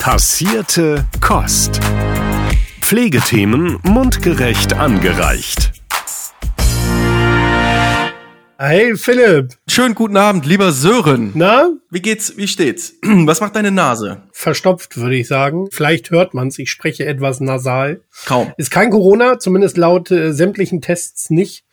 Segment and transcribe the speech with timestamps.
[0.00, 1.78] Passierte Kost.
[2.80, 5.72] Pflegethemen mundgerecht angereicht.
[8.56, 9.58] Hey Philipp.
[9.68, 11.32] Schönen guten Abend, lieber Sören.
[11.34, 11.68] Na?
[11.90, 12.94] Wie geht's, wie steht's?
[13.02, 14.22] Was macht deine Nase?
[14.32, 15.68] Verstopft, würde ich sagen.
[15.70, 16.58] Vielleicht hört man's.
[16.58, 18.00] Ich spreche etwas nasal.
[18.24, 18.54] Kaum.
[18.56, 21.66] Ist kein Corona, zumindest laut äh, sämtlichen Tests nicht.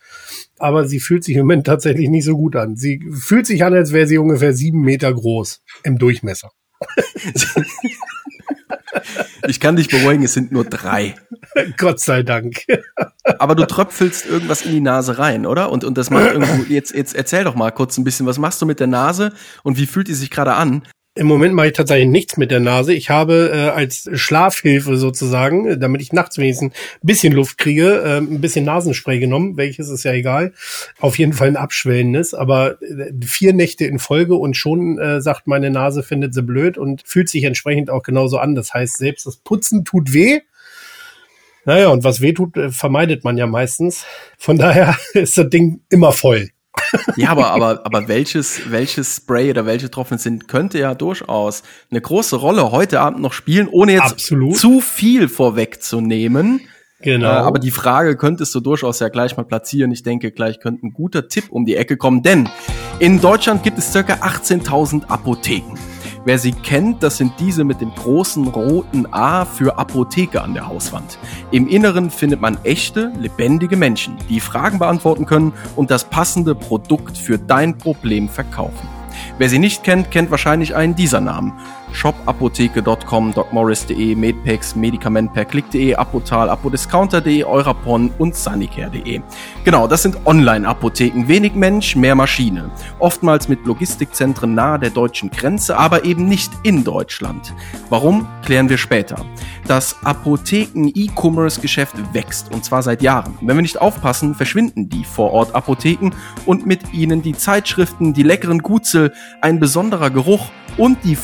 [0.58, 2.76] Aber sie fühlt sich im Moment tatsächlich nicht so gut an.
[2.76, 6.50] Sie fühlt sich an, als wäre sie ungefähr sieben Meter groß im Durchmesser.
[9.46, 11.14] Ich kann dich beruhigen, es sind nur drei.
[11.76, 12.64] Gott sei Dank.
[13.38, 15.70] Aber du tröpfelst irgendwas in die Nase rein, oder?
[15.70, 18.60] Und, und das macht irgendwo, jetzt, jetzt erzähl doch mal kurz ein bisschen, was machst
[18.62, 20.82] du mit der Nase und wie fühlt die sich gerade an?
[21.18, 22.94] Im Moment mache ich tatsächlich nichts mit der Nase.
[22.94, 28.02] Ich habe äh, als Schlafhilfe sozusagen, äh, damit ich nachts wenigstens ein bisschen Luft kriege,
[28.04, 29.56] äh, ein bisschen Nasenspray genommen.
[29.56, 30.52] Welches ist ja egal.
[31.00, 32.34] Auf jeden Fall ein abschwellendes.
[32.34, 36.78] Aber äh, vier Nächte in Folge und schon äh, sagt meine Nase, findet sie blöd
[36.78, 38.54] und fühlt sich entsprechend auch genauso an.
[38.54, 40.38] Das heißt, selbst das Putzen tut weh.
[41.64, 44.04] Naja, und was weh tut, äh, vermeidet man ja meistens.
[44.38, 46.50] Von daher ist das Ding immer voll.
[47.16, 52.00] Ja, aber, aber, aber welches, welches Spray oder welche Tropfen sind, könnte ja durchaus eine
[52.00, 54.56] große Rolle heute Abend noch spielen, ohne jetzt Absolut.
[54.56, 56.60] zu viel vorwegzunehmen.
[57.00, 57.28] Genau.
[57.28, 59.92] Äh, aber die Frage könntest du durchaus ja gleich mal platzieren.
[59.92, 62.48] Ich denke, gleich könnte ein guter Tipp um die Ecke kommen, denn
[62.98, 65.74] in Deutschland gibt es circa 18.000 Apotheken.
[66.28, 70.68] Wer sie kennt, das sind diese mit dem großen roten A für Apotheke an der
[70.68, 71.18] Hauswand.
[71.52, 77.16] Im Inneren findet man echte, lebendige Menschen, die Fragen beantworten können und das passende Produkt
[77.16, 78.86] für dein Problem verkaufen.
[79.38, 81.54] Wer sie nicht kennt, kennt wahrscheinlich einen dieser Namen.
[81.92, 89.20] shopapotheke.com, docmorris.de, Medpex, Medikamentperklick.de, Apotal, Apodiscounter.de, Eurapon und Sanicare.de.
[89.64, 91.28] Genau, das sind Online-Apotheken.
[91.28, 92.70] Wenig Mensch, mehr Maschine.
[92.98, 97.54] Oftmals mit Logistikzentren nahe der deutschen Grenze, aber eben nicht in Deutschland.
[97.90, 99.24] Warum, klären wir später.
[99.66, 103.36] Das Apotheken-E-Commerce-Geschäft wächst und zwar seit Jahren.
[103.40, 106.10] Wenn wir nicht aufpassen, verschwinden die Vorort-Apotheken
[106.46, 109.12] und mit ihnen die Zeitschriften, die leckeren Gutzel,
[109.42, 110.46] ein besonderer Geruch
[110.78, 111.16] und die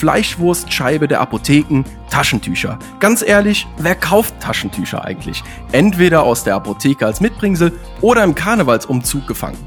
[0.55, 2.79] Fleischwurstscheibe der Apotheken, Taschentücher.
[3.01, 5.43] Ganz ehrlich, wer kauft Taschentücher eigentlich?
[5.73, 9.59] Entweder aus der Apotheke als Mitbringsel oder im Karnevalsumzug gefangen.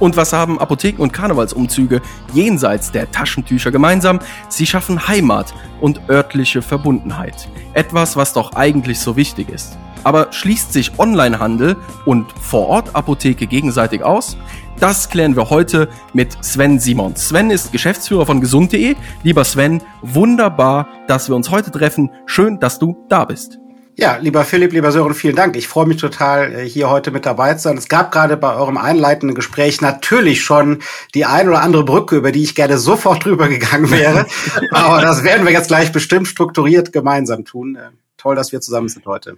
[0.00, 4.18] Und was haben Apotheken und Karnevalsumzüge jenseits der Taschentücher gemeinsam?
[4.48, 7.48] Sie schaffen Heimat und örtliche Verbundenheit.
[7.72, 9.78] Etwas, was doch eigentlich so wichtig ist.
[10.04, 11.76] Aber schließt sich Onlinehandel
[12.06, 14.36] und Vorort-Apotheke gegenseitig aus?
[14.80, 17.14] Das klären wir heute mit Sven Simon.
[17.14, 18.96] Sven ist Geschäftsführer von gesund.de.
[19.22, 22.10] Lieber Sven, wunderbar, dass wir uns heute treffen.
[22.26, 23.58] Schön, dass du da bist.
[23.94, 25.54] Ja, lieber Philipp, lieber Sören, vielen Dank.
[25.54, 27.76] Ich freue mich total, äh, hier heute mit dabei zu sein.
[27.76, 30.78] Es gab gerade bei eurem einleitenden Gespräch natürlich schon
[31.14, 34.26] die ein oder andere Brücke, über die ich gerne sofort drüber gegangen wäre.
[34.70, 37.76] Aber das werden wir jetzt gleich bestimmt strukturiert gemeinsam tun.
[37.76, 39.36] Äh, toll, dass wir zusammen sind heute.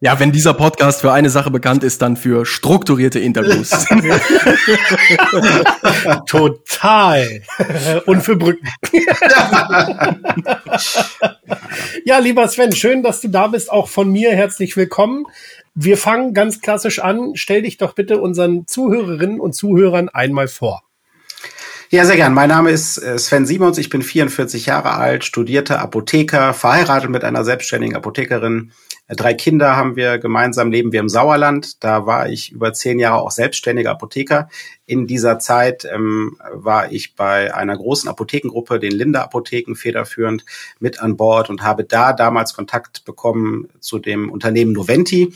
[0.00, 3.70] Ja, wenn dieser Podcast für eine Sache bekannt ist, dann für strukturierte Interviews.
[6.26, 7.40] Total.
[8.04, 8.68] Und für Brücken.
[12.04, 13.72] ja, lieber Sven, schön, dass du da bist.
[13.72, 15.24] Auch von mir herzlich willkommen.
[15.74, 17.32] Wir fangen ganz klassisch an.
[17.34, 20.85] Stell dich doch bitte unseren Zuhörerinnen und Zuhörern einmal vor.
[21.88, 22.34] Ja, sehr gern.
[22.34, 23.78] Mein Name ist äh, Sven Simons.
[23.78, 28.72] Ich bin 44 Jahre alt, studierter Apotheker, verheiratet mit einer selbstständigen Apothekerin.
[29.06, 31.84] Äh, drei Kinder haben wir gemeinsam, leben wir im Sauerland.
[31.84, 34.48] Da war ich über zehn Jahre auch selbstständiger Apotheker.
[34.84, 40.44] In dieser Zeit ähm, war ich bei einer großen Apothekengruppe, den Linde Apotheken, federführend
[40.80, 45.34] mit an Bord und habe da damals Kontakt bekommen zu dem Unternehmen Noventi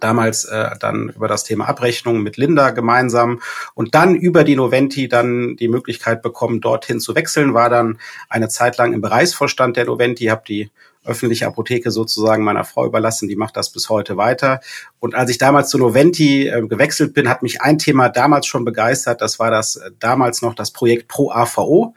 [0.00, 3.40] damals äh, dann über das Thema Abrechnung mit Linda gemeinsam
[3.74, 7.98] und dann über die Noventi dann die Möglichkeit bekommen, dorthin zu wechseln, war dann
[8.28, 10.70] eine Zeit lang im Bereichsvorstand der Noventi, habe die
[11.06, 14.60] öffentliche Apotheke sozusagen meiner Frau überlassen, die macht das bis heute weiter.
[14.98, 18.64] Und als ich damals zu Noventi äh, gewechselt bin, hat mich ein Thema damals schon
[18.64, 21.94] begeistert, das war das äh, damals noch das Projekt Pro AVO.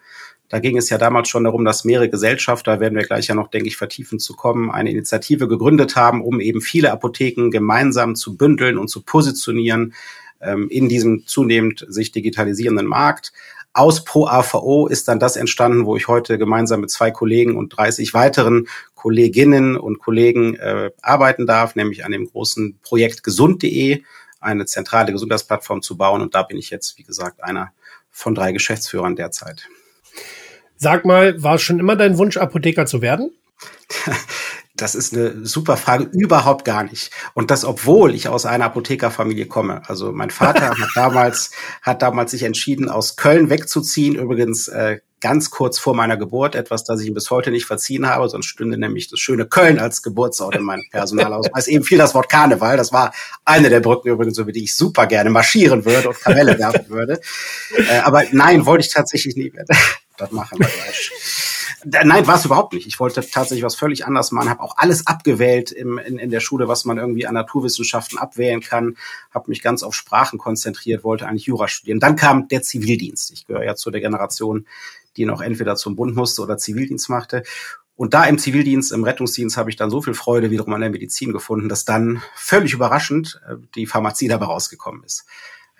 [0.50, 3.36] Da ging es ja damals schon darum, dass mehrere Gesellschafter, da werden wir gleich ja
[3.36, 8.16] noch, denke ich, vertiefend zu kommen, eine Initiative gegründet haben, um eben viele Apotheken gemeinsam
[8.16, 9.94] zu bündeln und zu positionieren
[10.42, 13.32] ähm, in diesem zunehmend sich digitalisierenden Markt.
[13.74, 17.70] Aus Pro AVO ist dann das entstanden, wo ich heute gemeinsam mit zwei Kollegen und
[17.78, 24.02] 30 weiteren Kolleginnen und Kollegen äh, arbeiten darf, nämlich an dem großen Projekt gesund.de,
[24.40, 26.22] eine zentrale Gesundheitsplattform zu bauen.
[26.22, 27.72] Und da bin ich jetzt, wie gesagt, einer
[28.10, 29.70] von drei Geschäftsführern derzeit.
[30.82, 33.32] Sag mal, war es schon immer dein Wunsch, Apotheker zu werden?
[34.78, 37.12] Das ist eine super Frage, überhaupt gar nicht.
[37.34, 39.82] Und das, obwohl ich aus einer Apothekerfamilie komme.
[39.88, 44.16] Also mein Vater hat damals, hat damals sich entschieden, aus Köln wegzuziehen.
[44.16, 48.08] Übrigens äh, ganz kurz vor meiner Geburt, etwas, das ich ihm bis heute nicht verziehen
[48.08, 51.68] habe, sonst stünde nämlich das schöne Köln als Geburtsort in meinem Personalausweis.
[51.68, 55.08] Eben fiel das Wort Karneval, das war eine der Brücken übrigens, über die ich super
[55.08, 57.20] gerne marschieren würde und Kamelle werfen würde.
[57.76, 59.66] Äh, aber nein, wollte ich tatsächlich nie mehr.
[60.20, 61.12] Das machen wir gleich.
[61.86, 62.88] Nein, war es überhaupt nicht.
[62.88, 66.42] Ich wollte tatsächlich was völlig anderes machen, habe auch alles abgewählt im, in, in der
[66.42, 68.98] Schule, was man irgendwie an Naturwissenschaften abwählen kann,
[69.32, 72.02] habe mich ganz auf Sprachen konzentriert, wollte eigentlich Jura studieren.
[72.02, 73.32] Dann kam der Zivildienst.
[73.32, 74.68] Ich gehöre ja zu der Generation,
[75.16, 77.44] die noch entweder zum Bund musste oder Zivildienst machte.
[77.96, 80.90] Und da im Zivildienst, im Rettungsdienst habe ich dann so viel Freude wiederum an der
[80.90, 85.26] Medizin gefunden, dass dann völlig überraschend äh, die Pharmazie dabei rausgekommen ist.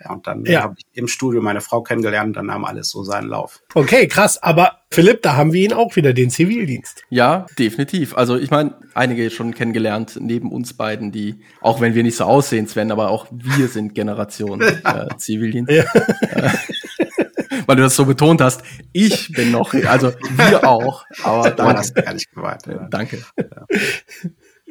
[0.02, 0.62] Ja, und dann ja.
[0.62, 3.62] habe ich im Studio meine Frau kennengelernt und dann nahm alles so seinen Lauf.
[3.74, 4.42] Okay, krass.
[4.42, 7.02] Aber Philipp, da haben wir ihn auch wieder, den Zivildienst.
[7.10, 8.16] Ja, definitiv.
[8.16, 12.24] Also ich meine, einige schon kennengelernt neben uns beiden, die, auch wenn wir nicht so
[12.24, 15.70] aussehen, Sven, aber auch wir sind Generation äh, Zivildienst.
[15.70, 15.84] Ja.
[15.84, 16.50] Äh,
[17.66, 18.62] weil du das so betont hast.
[18.92, 21.04] Ich bin noch, also wir auch.
[21.22, 21.78] Aber danke.
[21.78, 22.62] hast du gar nicht gemeint.
[22.90, 23.22] Danke.
[23.38, 23.66] Ja.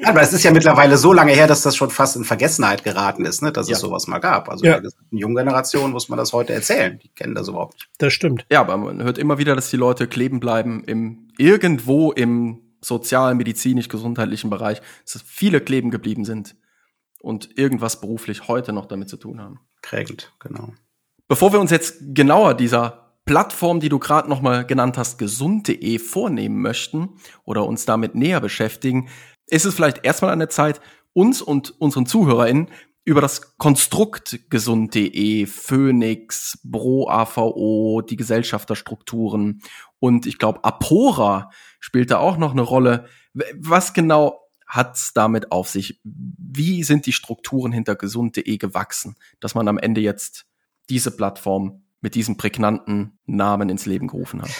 [0.04, 3.26] Aber es ist ja mittlerweile so lange her, dass das schon fast in Vergessenheit geraten
[3.26, 3.76] ist, ne, dass ja.
[3.76, 4.50] es sowas mal gab.
[4.50, 4.80] Also ja.
[4.80, 7.00] der jungen Generation muss man das heute erzählen.
[7.00, 7.90] Die kennen das überhaupt nicht.
[7.98, 8.46] Das stimmt.
[8.50, 13.36] Ja, aber man hört immer wieder, dass die Leute kleben bleiben im irgendwo im sozial,
[13.36, 14.82] medizinisch, gesundheitlichen Bereich,
[15.12, 16.56] dass viele kleben geblieben sind
[17.20, 19.60] und irgendwas beruflich heute noch damit zu tun haben.
[19.82, 20.74] Prägend, genau.
[21.28, 26.00] Bevor wir uns jetzt genauer dieser Plattform, die du gerade noch mal genannt hast, gesund.de
[26.00, 27.10] vornehmen möchten
[27.44, 29.10] oder uns damit näher beschäftigen,
[29.52, 30.82] ist es vielleicht erstmal an der Zeit,
[31.14, 32.70] uns und unseren ZuhörerInnen
[33.04, 39.62] über das Konstrukt gesund.de, Phoenix, Bro AVO, die Gesellschafterstrukturen
[40.00, 41.50] und ich glaube Apora
[41.80, 43.08] spielt da auch noch eine Rolle.
[43.56, 46.00] Was genau hat's damit auf sich?
[46.04, 50.46] Wie sind die Strukturen hinter gesund.de gewachsen, dass man am Ende jetzt
[50.90, 54.52] diese Plattform mit diesem prägnanten Namen ins Leben gerufen hat?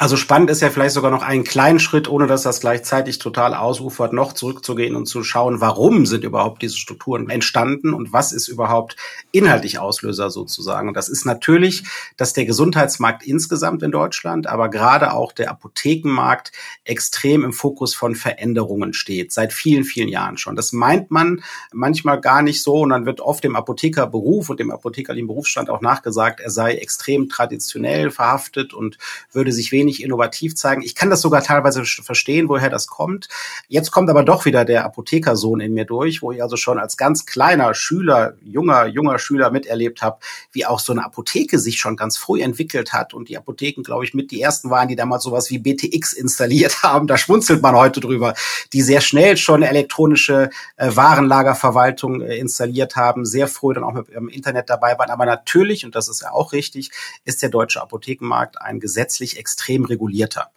[0.00, 3.52] Also spannend ist ja vielleicht sogar noch einen kleinen Schritt, ohne dass das gleichzeitig total
[3.52, 8.48] ausufert, noch zurückzugehen und zu schauen, warum sind überhaupt diese Strukturen entstanden und was ist
[8.48, 8.96] überhaupt
[9.30, 10.88] inhaltlich Auslöser sozusagen.
[10.88, 11.84] Und das ist natürlich,
[12.16, 16.52] dass der Gesundheitsmarkt insgesamt in Deutschland, aber gerade auch der Apothekenmarkt
[16.84, 20.56] extrem im Fokus von Veränderungen steht, seit vielen, vielen Jahren schon.
[20.56, 21.42] Das meint man
[21.74, 25.82] manchmal gar nicht so und dann wird oft dem Apothekerberuf und dem apothekerlichen Berufsstand auch
[25.82, 28.96] nachgesagt, er sei extrem traditionell verhaftet und
[29.30, 30.82] würde sich wenig wenig innovativ zeigen.
[30.82, 33.28] Ich kann das sogar teilweise verstehen, woher das kommt.
[33.68, 36.96] Jetzt kommt aber doch wieder der Apothekersohn in mir durch, wo ich also schon als
[36.96, 40.18] ganz kleiner Schüler, junger, junger Schüler miterlebt habe,
[40.52, 44.04] wie auch so eine Apotheke sich schon ganz früh entwickelt hat und die Apotheken, glaube
[44.04, 47.06] ich, mit die ersten waren, die damals sowas wie BTX installiert haben.
[47.06, 48.34] Da schmunzelt man heute drüber,
[48.72, 54.08] die sehr schnell schon elektronische äh, Warenlagerverwaltung äh, installiert haben, sehr früh dann auch mit
[54.10, 55.10] im Internet dabei waren.
[55.10, 56.90] Aber natürlich, und das ist ja auch richtig,
[57.24, 60.50] ist der deutsche Apothekenmarkt ein gesetzlich extrem extrem regulierter.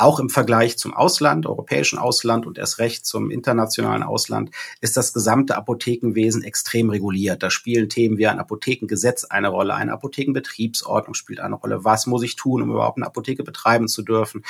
[0.00, 5.12] Auch im Vergleich zum Ausland, europäischen Ausland und erst recht zum internationalen Ausland ist das
[5.12, 7.42] gesamte Apothekenwesen extrem reguliert.
[7.42, 11.82] Da spielen Themen wie ein Apothekengesetz eine Rolle, eine Apothekenbetriebsordnung spielt eine Rolle.
[11.82, 14.44] Was muss ich tun, um überhaupt eine Apotheke betreiben zu dürfen?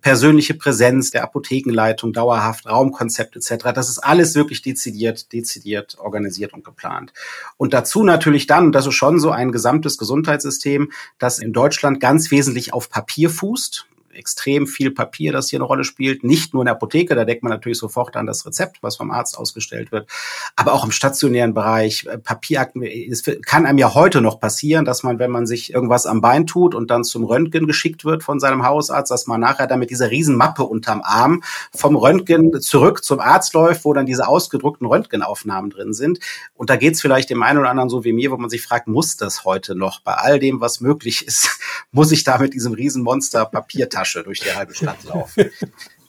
[0.00, 3.70] Persönliche Präsenz der Apothekenleitung, dauerhaft Raumkonzept etc.
[3.72, 7.12] Das ist alles wirklich dezidiert, dezidiert organisiert und geplant.
[7.56, 12.32] Und dazu natürlich dann, das ist schon so ein gesamtes Gesundheitssystem, das in Deutschland ganz
[12.32, 13.86] wesentlich auf Papier fußt
[14.18, 16.24] extrem viel Papier, das hier eine Rolle spielt.
[16.24, 19.10] Nicht nur in der Apotheke, da denkt man natürlich sofort an das Rezept, was vom
[19.10, 20.08] Arzt ausgestellt wird,
[20.56, 22.06] aber auch im stationären Bereich.
[22.06, 26.06] Äh, Papierakten, es kann einem ja heute noch passieren, dass man, wenn man sich irgendwas
[26.06, 29.66] am Bein tut und dann zum Röntgen geschickt wird von seinem Hausarzt, dass man nachher
[29.66, 31.42] dann mit dieser Riesenmappe unterm Arm
[31.74, 36.18] vom Röntgen zurück zum Arzt läuft, wo dann diese ausgedruckten Röntgenaufnahmen drin sind.
[36.54, 38.62] Und da geht es vielleicht dem einen oder anderen so wie mir, wo man sich
[38.62, 41.60] fragt, muss das heute noch bei all dem, was möglich ist,
[41.92, 45.50] muss ich da mit diesem Riesenmonster Papiertasche Tasche durch die halbe Stadt laufen.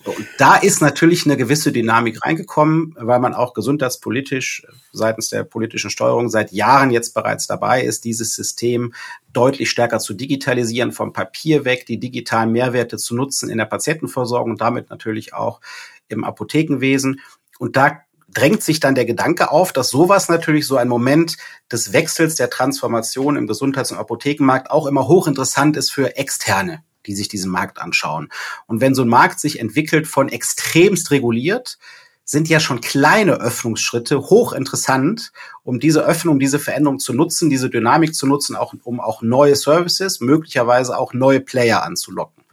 [0.05, 5.89] Und da ist natürlich eine gewisse Dynamik reingekommen, weil man auch gesundheitspolitisch seitens der politischen
[5.89, 8.93] Steuerung seit Jahren jetzt bereits dabei ist, dieses System
[9.33, 14.51] deutlich stärker zu digitalisieren, vom Papier weg, die digitalen Mehrwerte zu nutzen in der Patientenversorgung
[14.51, 15.59] und damit natürlich auch
[16.07, 17.19] im Apothekenwesen.
[17.59, 21.35] Und da drängt sich dann der Gedanke auf, dass sowas natürlich so ein Moment
[21.69, 27.15] des Wechsels der Transformation im Gesundheits- und Apothekenmarkt auch immer hochinteressant ist für Externe die
[27.15, 28.29] sich diesen Markt anschauen.
[28.67, 31.79] Und wenn so ein Markt sich entwickelt von extremst reguliert,
[32.23, 35.31] sind ja schon kleine Öffnungsschritte hochinteressant,
[35.63, 39.55] um diese Öffnung, diese Veränderung zu nutzen, diese Dynamik zu nutzen, auch, um auch neue
[39.55, 42.43] Services, möglicherweise auch neue Player anzulocken.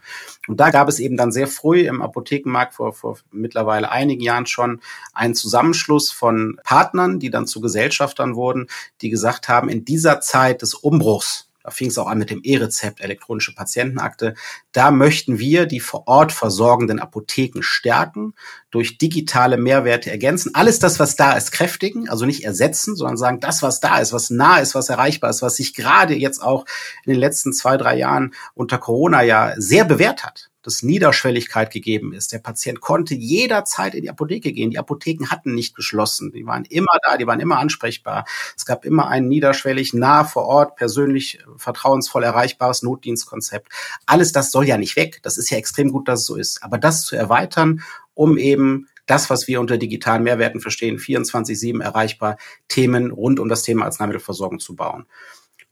[0.47, 4.47] Und da gab es eben dann sehr früh im Apothekenmarkt vor, vor mittlerweile einigen Jahren
[4.47, 4.81] schon
[5.13, 8.67] einen Zusammenschluss von Partnern, die dann zu Gesellschaftern wurden,
[9.01, 12.39] die gesagt haben, in dieser Zeit des Umbruchs da fing es auch an mit dem
[12.43, 14.35] E-Rezept, elektronische Patientenakte.
[14.71, 18.35] Da möchten wir die vor Ort versorgenden Apotheken stärken,
[18.71, 20.55] durch digitale Mehrwerte ergänzen.
[20.55, 24.13] Alles das, was da ist, kräftigen, also nicht ersetzen, sondern sagen, das, was da ist,
[24.13, 26.63] was nah ist, was erreichbar ist, was sich gerade jetzt auch
[27.03, 32.11] in den letzten zwei, drei Jahren unter Corona ja sehr bewährt hat dass Niederschwelligkeit gegeben
[32.11, 32.33] ist.
[32.33, 34.69] Der Patient konnte jederzeit in die Apotheke gehen.
[34.69, 36.33] Die Apotheken hatten nicht geschlossen.
[36.33, 38.25] Die waren immer da, die waren immer ansprechbar.
[38.57, 43.71] Es gab immer ein niederschwellig, nah vor Ort, persönlich, vertrauensvoll erreichbares Notdienstkonzept.
[44.05, 45.21] Alles das soll ja nicht weg.
[45.23, 46.61] Das ist ja extrem gut, dass es so ist.
[46.61, 47.81] Aber das zu erweitern,
[48.13, 52.35] um eben das, was wir unter digitalen Mehrwerten verstehen, 24-7 erreichbar,
[52.67, 55.05] Themen rund um das Thema Arzneimittelversorgung zu bauen.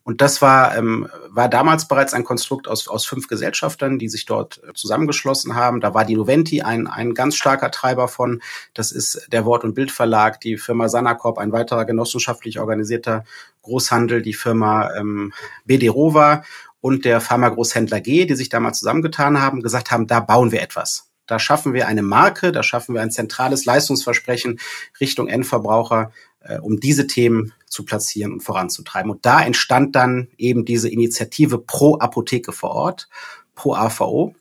[0.06, 4.28] Und das war, ähm, war damals bereits ein Konstrukt aus, aus fünf Gesellschaftern, die sich
[4.28, 5.82] dort äh, zusammengeschlossen haben.
[5.82, 8.44] Da war die Noventi ein, ein ganz starker Treiber von.
[8.76, 13.24] Das ist der Wort- und Bildverlag, die Firma Sanacorp, ein weiterer genossenschaftlich organisierter
[13.64, 15.34] Großhandel, die Firma ähm,
[15.66, 16.44] BD-Rova
[16.82, 21.10] und der Pharmagroßhändler G, die sich damals zusammengetan haben, gesagt haben, da bauen wir etwas.
[21.26, 24.60] Da schaffen wir eine Marke, da schaffen wir ein zentrales Leistungsversprechen
[25.02, 26.12] Richtung Endverbraucher,
[26.46, 29.12] äh, um diese Themen zu platzieren und voranzutreiben.
[29.12, 33.10] Und da entstand dann eben diese Initiative Pro Apotheke vor Ort,
[33.56, 34.36] Pro AVO,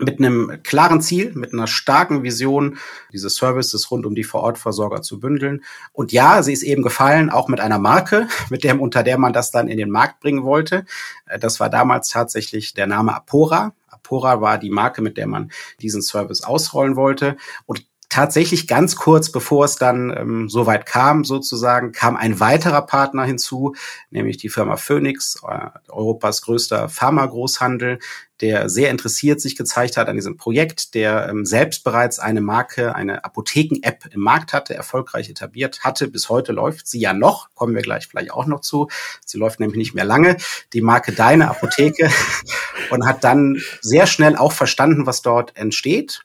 [0.00, 2.78] mit einem klaren Ziel, mit einer starken Vision,
[3.12, 5.64] diese Services rund um die Vorortversorger zu bündeln.
[5.92, 9.32] Und ja, sie ist eben gefallen, auch mit einer Marke, mit dem, unter der man
[9.32, 10.84] das dann in den Markt bringen wollte.
[11.26, 13.74] Äh, das war damals tatsächlich der Name Apora.
[13.88, 17.36] Apora war die Marke, mit der man diesen Service ausrollen wollte.
[17.66, 22.82] Und tatsächlich ganz kurz bevor es dann ähm, so weit kam, sozusagen, kam ein weiterer
[22.82, 23.74] Partner hinzu,
[24.10, 27.98] nämlich die Firma Phoenix, äh, Europas größter Pharmagroßhandel,
[28.40, 32.94] der sehr interessiert sich gezeigt hat an diesem Projekt, der ähm, selbst bereits eine Marke,
[32.94, 36.08] eine Apotheken-App im Markt hatte, erfolgreich etabliert hatte.
[36.08, 38.88] Bis heute läuft sie ja noch, kommen wir gleich vielleicht auch noch zu.
[39.24, 40.36] Sie läuft nämlich nicht mehr lange.
[40.72, 42.10] Die Marke Deine Apotheke
[42.90, 46.22] und hat dann sehr schnell auch verstanden, was dort entsteht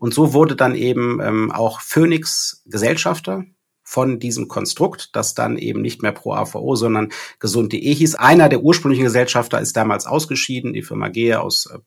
[0.00, 3.44] und so wurde dann eben ähm, auch Phoenix Gesellschafter
[3.82, 8.14] von diesem Konstrukt, das dann eben nicht mehr pro AVO, sondern gesund.de hieß.
[8.14, 11.78] Einer der ursprünglichen Gesellschafter ist damals ausgeschieden, die Firma Gehe aus äh,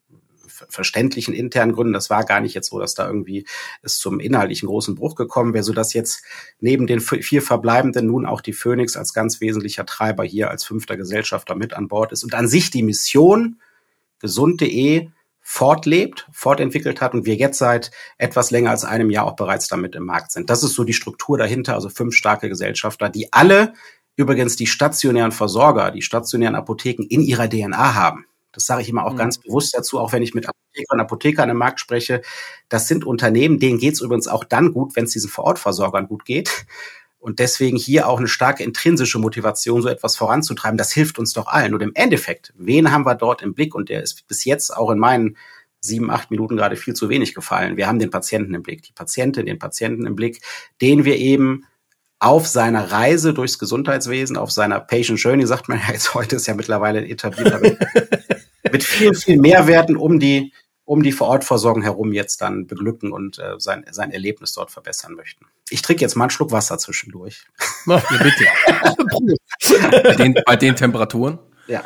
[0.70, 1.94] verständlichen internen Gründen.
[1.94, 3.48] Das war gar nicht jetzt so, dass da irgendwie
[3.82, 6.24] es zum inhaltlichen großen Bruch gekommen wäre, sodass jetzt
[6.60, 10.98] neben den vier verbleibenden nun auch die Phoenix als ganz wesentlicher Treiber hier als fünfter
[10.98, 13.60] Gesellschafter mit an Bord ist und an sich die Mission
[14.20, 15.10] gesund.de
[15.46, 19.94] fortlebt, fortentwickelt hat und wir jetzt seit etwas länger als einem Jahr auch bereits damit
[19.94, 20.50] im Markt sind.
[20.50, 23.74] Das ist so die Struktur dahinter, also fünf starke Gesellschafter, die alle
[24.16, 28.26] übrigens die stationären Versorger, die stationären Apotheken in ihrer DNA haben.
[28.54, 29.18] Das sage ich immer auch mhm.
[29.18, 32.22] ganz bewusst dazu, auch wenn ich mit Apothekern und Apothekern im Markt spreche.
[32.70, 36.24] Das sind Unternehmen, denen geht es übrigens auch dann gut, wenn es diesen Vorortversorgern gut
[36.24, 36.66] geht.
[37.24, 40.78] Und deswegen hier auch eine starke intrinsische Motivation, so etwas voranzutreiben.
[40.78, 41.74] Das hilft uns doch allen.
[41.74, 43.76] Und im Endeffekt, wen haben wir dort im Blick?
[43.76, 45.38] Und der ist bis jetzt auch in meinen
[45.80, 47.78] sieben, acht Minuten gerade viel zu wenig gefallen.
[47.78, 50.42] Wir haben den Patienten im Blick, die Patientin, den Patienten im Blick,
[50.82, 51.64] den wir eben
[52.20, 56.48] auf seiner Reise durchs Gesundheitswesen, auf seiner Patient Journey, sagt man ja jetzt heute, ist
[56.48, 57.78] ja mittlerweile etabliert, mit,
[58.70, 60.52] mit viel, viel Mehrwerten um die,
[60.86, 65.46] um die Vorortversorgung herum jetzt dann beglücken und äh, sein, sein Erlebnis dort verbessern möchten.
[65.70, 67.46] Ich trinke jetzt mal einen Schluck Wasser zwischendurch.
[67.86, 68.46] Ja, bitte.
[70.04, 71.40] bei, den, bei den Temperaturen?
[71.68, 71.84] Ja.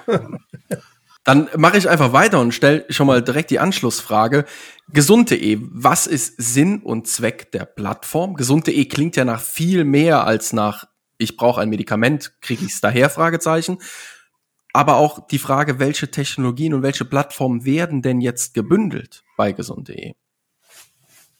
[1.24, 4.46] Dann mache ich einfach weiter und stelle schon mal direkt die Anschlussfrage.
[4.94, 8.36] Gesund.de, was ist Sinn und Zweck der Plattform?
[8.36, 10.86] Gesund.de klingt ja nach viel mehr als nach
[11.18, 13.10] ich brauche ein Medikament, kriege ich es daher?
[13.10, 13.80] Fragezeichen.
[14.78, 20.14] Aber auch die Frage, welche Technologien und welche Plattformen werden denn jetzt gebündelt bei Gesund.de?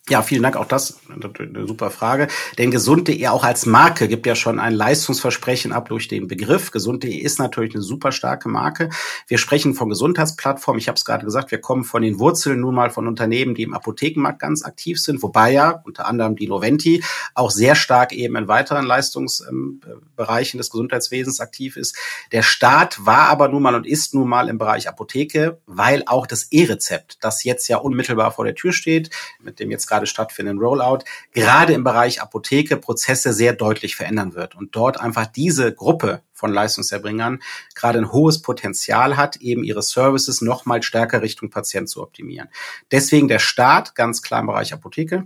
[0.10, 0.56] Ja, vielen Dank.
[0.56, 2.30] Auch das eine super Frage.
[2.58, 6.72] Denn gesund.de auch als Marke gibt ja schon ein Leistungsversprechen ab durch den Begriff.
[6.72, 8.90] Gesund.de ist natürlich eine super starke Marke.
[9.28, 10.80] Wir sprechen von Gesundheitsplattformen.
[10.80, 13.64] Ich habe es gerade gesagt, wir kommen von den Wurzeln nun mal von Unternehmen, die
[13.64, 18.38] im Apothekenmarkt ganz aktiv sind, wobei ja unter anderem die Noventi auch sehr stark eben
[18.38, 21.98] in weiteren Leistungsbereichen des Gesundheitswesens aktiv ist.
[22.32, 26.28] Der Staat war aber nun mal und ist nun mal im Bereich Apotheke, weil auch
[26.28, 29.10] das E-Rezept, das jetzt ja unmittelbar vor der Tür steht,
[29.42, 31.00] mit dem jetzt gerade gerade stattfindenden Rollout,
[31.34, 36.54] gerade im Bereich Apotheke Prozesse sehr deutlich verändern wird und dort einfach diese Gruppe von
[36.54, 37.40] Leistungserbringern
[37.74, 42.50] gerade ein hohes Potenzial hat, eben ihre Services noch mal stärker Richtung Patient zu optimieren.
[42.92, 45.26] Deswegen der Start ganz klar im Bereich Apotheke.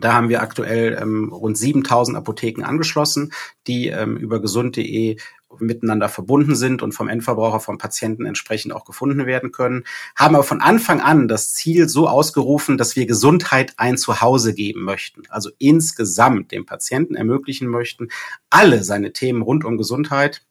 [0.00, 3.32] Da haben wir aktuell ähm, rund 7000 Apotheken angeschlossen,
[3.66, 5.18] die ähm, über gesund.de
[5.58, 9.84] miteinander verbunden sind und vom Endverbraucher, vom Patienten entsprechend auch gefunden werden können,
[10.16, 14.82] haben aber von Anfang an das Ziel so ausgerufen, dass wir Gesundheit ein Zuhause geben
[14.82, 15.22] möchten.
[15.28, 18.08] Also insgesamt dem Patienten ermöglichen möchten,
[18.50, 20.42] alle seine Themen rund um Gesundheit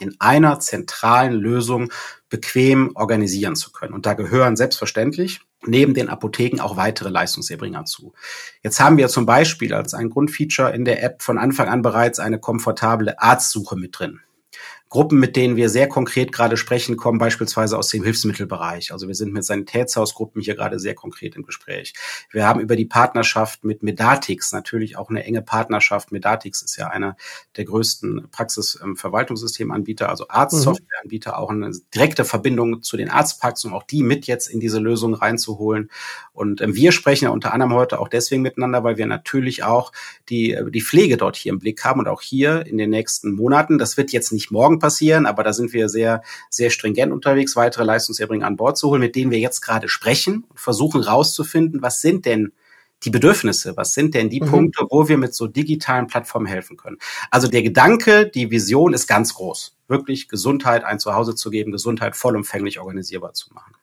[0.00, 1.92] in einer zentralen Lösung
[2.28, 3.94] bequem organisieren zu können.
[3.94, 8.12] Und da gehören selbstverständlich neben den Apotheken auch weitere Leistungserbringer zu.
[8.62, 12.20] Jetzt haben wir zum Beispiel als ein Grundfeature in der App von Anfang an bereits
[12.20, 14.20] eine komfortable Arztsuche mit drin.
[14.88, 18.92] Gruppen, mit denen wir sehr konkret gerade sprechen, kommen beispielsweise aus dem Hilfsmittelbereich.
[18.92, 21.92] Also wir sind mit Sanitätshausgruppen hier gerade sehr konkret im Gespräch.
[22.30, 26.10] Wir haben über die Partnerschaft mit Medatix natürlich auch eine enge Partnerschaft.
[26.10, 27.16] Medatix ist ja einer
[27.56, 34.02] der größten Praxisverwaltungssystemanbieter, also Arztsoftwareanbieter, auch eine direkte Verbindung zu den Arztpraxen, um auch die
[34.02, 35.90] mit jetzt in diese Lösung reinzuholen.
[36.32, 39.92] Und ähm, wir sprechen ja unter anderem heute auch deswegen miteinander, weil wir natürlich auch
[40.30, 43.76] die, die Pflege dort hier im Blick haben und auch hier in den nächsten Monaten.
[43.76, 47.84] Das wird jetzt nicht morgen passieren, aber da sind wir sehr, sehr stringent unterwegs, weitere
[47.84, 52.00] Leistungserbringer an Bord zu holen, mit denen wir jetzt gerade sprechen und versuchen rauszufinden, was
[52.00, 52.52] sind denn
[53.04, 54.46] die Bedürfnisse, was sind denn die mhm.
[54.46, 56.98] Punkte, wo wir mit so digitalen Plattformen helfen können.
[57.30, 59.76] Also der Gedanke, die Vision ist ganz groß.
[59.86, 63.74] Wirklich Gesundheit ein Zuhause zu geben, Gesundheit vollumfänglich organisierbar zu machen.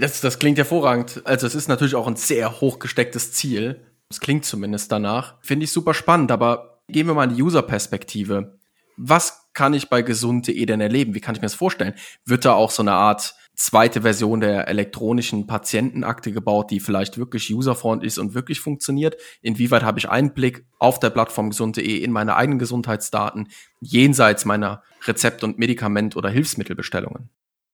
[0.00, 1.22] Das, das klingt hervorragend.
[1.24, 3.80] Also es ist natürlich auch ein sehr hochgestecktes Ziel.
[4.08, 5.34] Es klingt zumindest danach.
[5.40, 8.58] Finde ich super spannend, aber gehen wir mal in die User-Perspektive
[8.98, 11.16] was kann ich bei gesund.de denn erleben?
[11.16, 11.94] Wie kann ich mir das vorstellen?
[12.24, 17.52] Wird da auch so eine Art zweite Version der elektronischen Patientenakte gebaut, die vielleicht wirklich
[17.52, 19.16] userfreundlich ist und wirklich funktioniert?
[19.42, 23.48] Inwieweit habe ich Einblick auf der Plattform gesund.de in meine eigenen Gesundheitsdaten
[23.80, 27.28] jenseits meiner Rezept- und Medikament- oder Hilfsmittelbestellungen?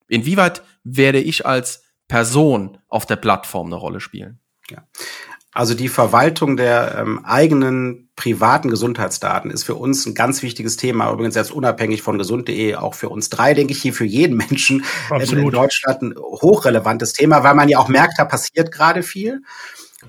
[0.09, 4.39] Inwieweit werde ich als Person auf der Plattform eine Rolle spielen?
[4.71, 4.89] Ja.
[5.55, 11.11] Also die Verwaltung der ähm, eigenen privaten Gesundheitsdaten ist für uns ein ganz wichtiges Thema.
[11.13, 14.85] Übrigens jetzt unabhängig von gesund.de, auch für uns drei, denke ich, hier für jeden Menschen
[15.11, 15.45] Absolut.
[15.45, 19.43] in Deutschland ein hochrelevantes Thema, weil man ja auch merkt, da passiert gerade viel.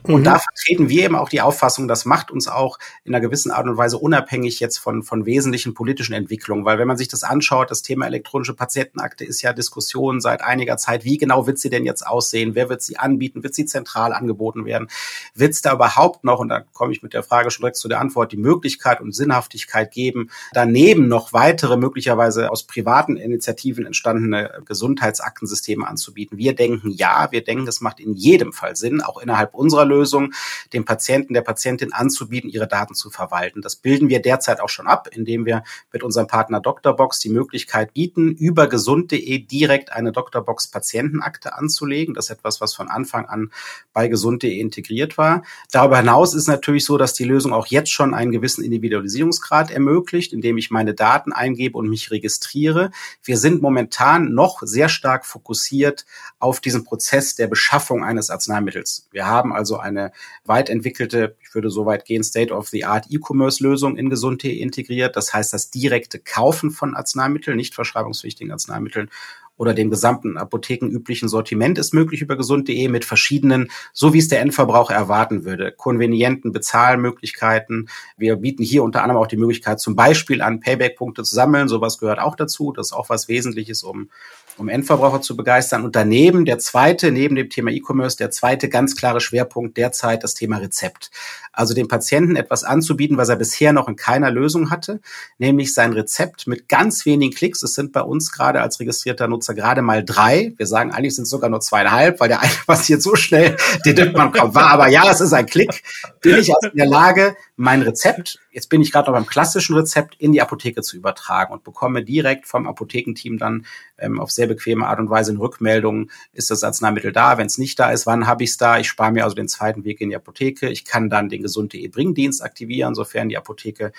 [0.04, 0.24] Und mhm.
[0.24, 3.68] da vertreten wir eben auch die Auffassung, das macht uns auch in einer gewissen Art
[3.68, 6.66] und Weise unabhängig jetzt von, von wesentlichen politischen Entwicklungen.
[6.66, 10.78] Weil wenn man sich das anschaut, das Thema elektronische Patientenakte ist ja Diskussion seit einiger
[10.78, 11.06] Zeit.
[11.06, 12.56] Wie genau wird sie denn jetzt aussehen?
[12.56, 13.44] Wer wird sie anbieten?
[13.44, 14.90] Wird sie zentral angeboten werden?
[15.34, 17.88] Wird es da überhaupt noch, und da komme ich mit der Frage schon direkt zu
[17.88, 24.62] der Antwort, die Möglichkeit und Sinnhaftigkeit geben, daneben noch weitere, möglicherweise aus privaten Initiativen entstandene
[24.66, 26.38] Gesundheitsaktensysteme anzubieten?
[26.38, 30.34] Wir denken ja, wir denken, es macht in jedem Fall Sinn, auch innerhalb unserer Lösung,
[30.74, 33.62] dem Patienten, der Patientin anzubieten, ihre Daten zu verwalten.
[33.62, 37.94] Das bilden wir derzeit auch schon ab, indem wir mit unserem Partner Doctorbox die Möglichkeit
[37.94, 42.14] bieten, über gesund.de direkt eine Doctorbox Patientenakte anzulegen.
[42.14, 43.52] Das ist etwas, was von Anfang an
[43.94, 45.44] bei gesund.de integriert war.
[45.72, 50.34] Darüber hinaus ist natürlich so, dass die Lösung auch jetzt schon einen gewissen Individualisierungsgrad ermöglicht,
[50.34, 52.92] indem ich meine Daten eingebe und mich registriere.
[53.24, 56.06] Wir sind momentan noch sehr stark fokussiert
[56.40, 59.08] auf diesen Prozess der Beschaffung eines Arzneimittels.
[59.12, 60.12] Wir haben also eine
[60.44, 65.16] weit entwickelte, ich würde so weit gehen, State-of-the-Art E-Commerce-Lösung in gesund.de integriert.
[65.16, 69.10] Das heißt, das direkte Kaufen von Arzneimitteln, nicht verschreibungspflichtigen Arzneimitteln
[69.58, 74.42] oder dem gesamten apothekenüblichen Sortiment ist möglich über gesund.de mit verschiedenen, so wie es der
[74.42, 77.90] Endverbraucher erwarten würde, konvenienten Bezahlmöglichkeiten.
[78.18, 81.68] Wir bieten hier unter anderem auch die Möglichkeit, zum Beispiel an Payback-Punkte zu sammeln.
[81.68, 82.74] Sowas gehört auch dazu.
[82.74, 84.10] Das ist auch was Wesentliches, um
[84.58, 85.84] um Endverbraucher zu begeistern.
[85.84, 90.34] Und daneben der zweite, neben dem Thema E-Commerce, der zweite ganz klare Schwerpunkt derzeit das
[90.34, 91.12] Thema Rezept.
[91.52, 95.00] Also dem Patienten etwas anzubieten, was er bisher noch in keiner Lösung hatte,
[95.38, 97.64] nämlich sein Rezept mit ganz wenigen Klicks.
[97.64, 100.54] Es sind bei uns gerade als registrierter Nutzer gerade mal drei.
[100.58, 104.12] Wir sagen eigentlich sind es sogar nur zweieinhalb, weil der eine passiert so schnell, den
[104.12, 104.56] man kommt.
[104.56, 105.84] War aber ja, es ist ein Klick.
[106.22, 109.76] Bin ich also in der Lage, mein Rezept, jetzt bin ich gerade noch beim klassischen
[109.76, 113.66] Rezept, in die Apotheke zu übertragen und bekomme direkt vom Apothekenteam dann
[113.98, 117.58] ähm, auf sehr bequeme Art und Weise eine Rückmeldung, ist das Arzneimittel da, wenn es
[117.58, 120.00] nicht da ist, wann habe ich es da, ich spare mir also den zweiten Weg
[120.00, 123.92] in die Apotheke, ich kann dann den gesund.de Bringdienst aktivieren, sofern die Apotheke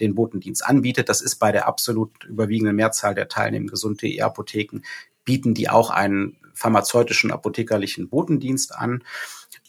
[0.00, 1.10] den Botendienst anbietet.
[1.10, 4.80] Das ist bei der absolut überwiegenden Mehrzahl der teilnehmenden gesund.de Apotheken,
[5.26, 9.04] bieten die auch einen pharmazeutischen apothekerlichen Botendienst an.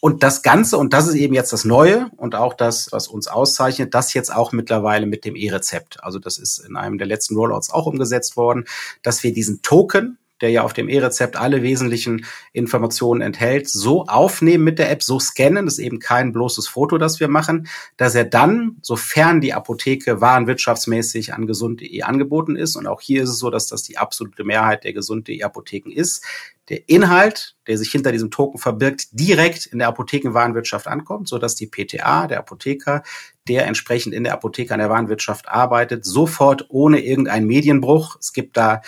[0.01, 3.27] Und das Ganze, und das ist eben jetzt das Neue und auch das, was uns
[3.27, 6.03] auszeichnet, das jetzt auch mittlerweile mit dem E-Rezept.
[6.03, 8.65] Also das ist in einem der letzten Rollouts auch umgesetzt worden,
[9.01, 14.63] dass wir diesen Token, der ja auf dem E-Rezept alle wesentlichen Informationen enthält, so aufnehmen
[14.63, 18.15] mit der App, so scannen, das ist eben kein bloßes Foto, das wir machen, dass
[18.15, 23.39] er dann, sofern die Apotheke warenwirtschaftsmäßig an gesund.de angeboten ist, und auch hier ist es
[23.39, 26.23] so, dass das die absolute Mehrheit der gesund.de Apotheken ist,
[26.69, 31.55] der Inhalt, der sich hinter diesem Token verbirgt, direkt in der Apothekenwarenwirtschaft ankommt, so dass
[31.55, 33.03] die PTA, der Apotheker,
[33.47, 38.17] der entsprechend in der Apotheke an der Warenwirtschaft arbeitet, sofort ohne irgendeinen Medienbruch.
[38.19, 38.81] Es gibt da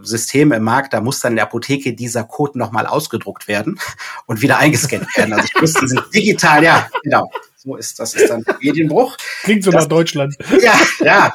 [0.00, 3.78] Systeme im Markt, da muss dann in der Apotheke dieser Code nochmal ausgedruckt werden
[4.26, 5.32] und wieder eingescannt werden.
[5.34, 7.30] Also ich muss diesen digital, ja, genau.
[7.56, 9.16] So ist, das ist dann Medienbruch.
[9.42, 10.36] Klingt so nach Deutschland.
[10.60, 11.32] Ja, ja.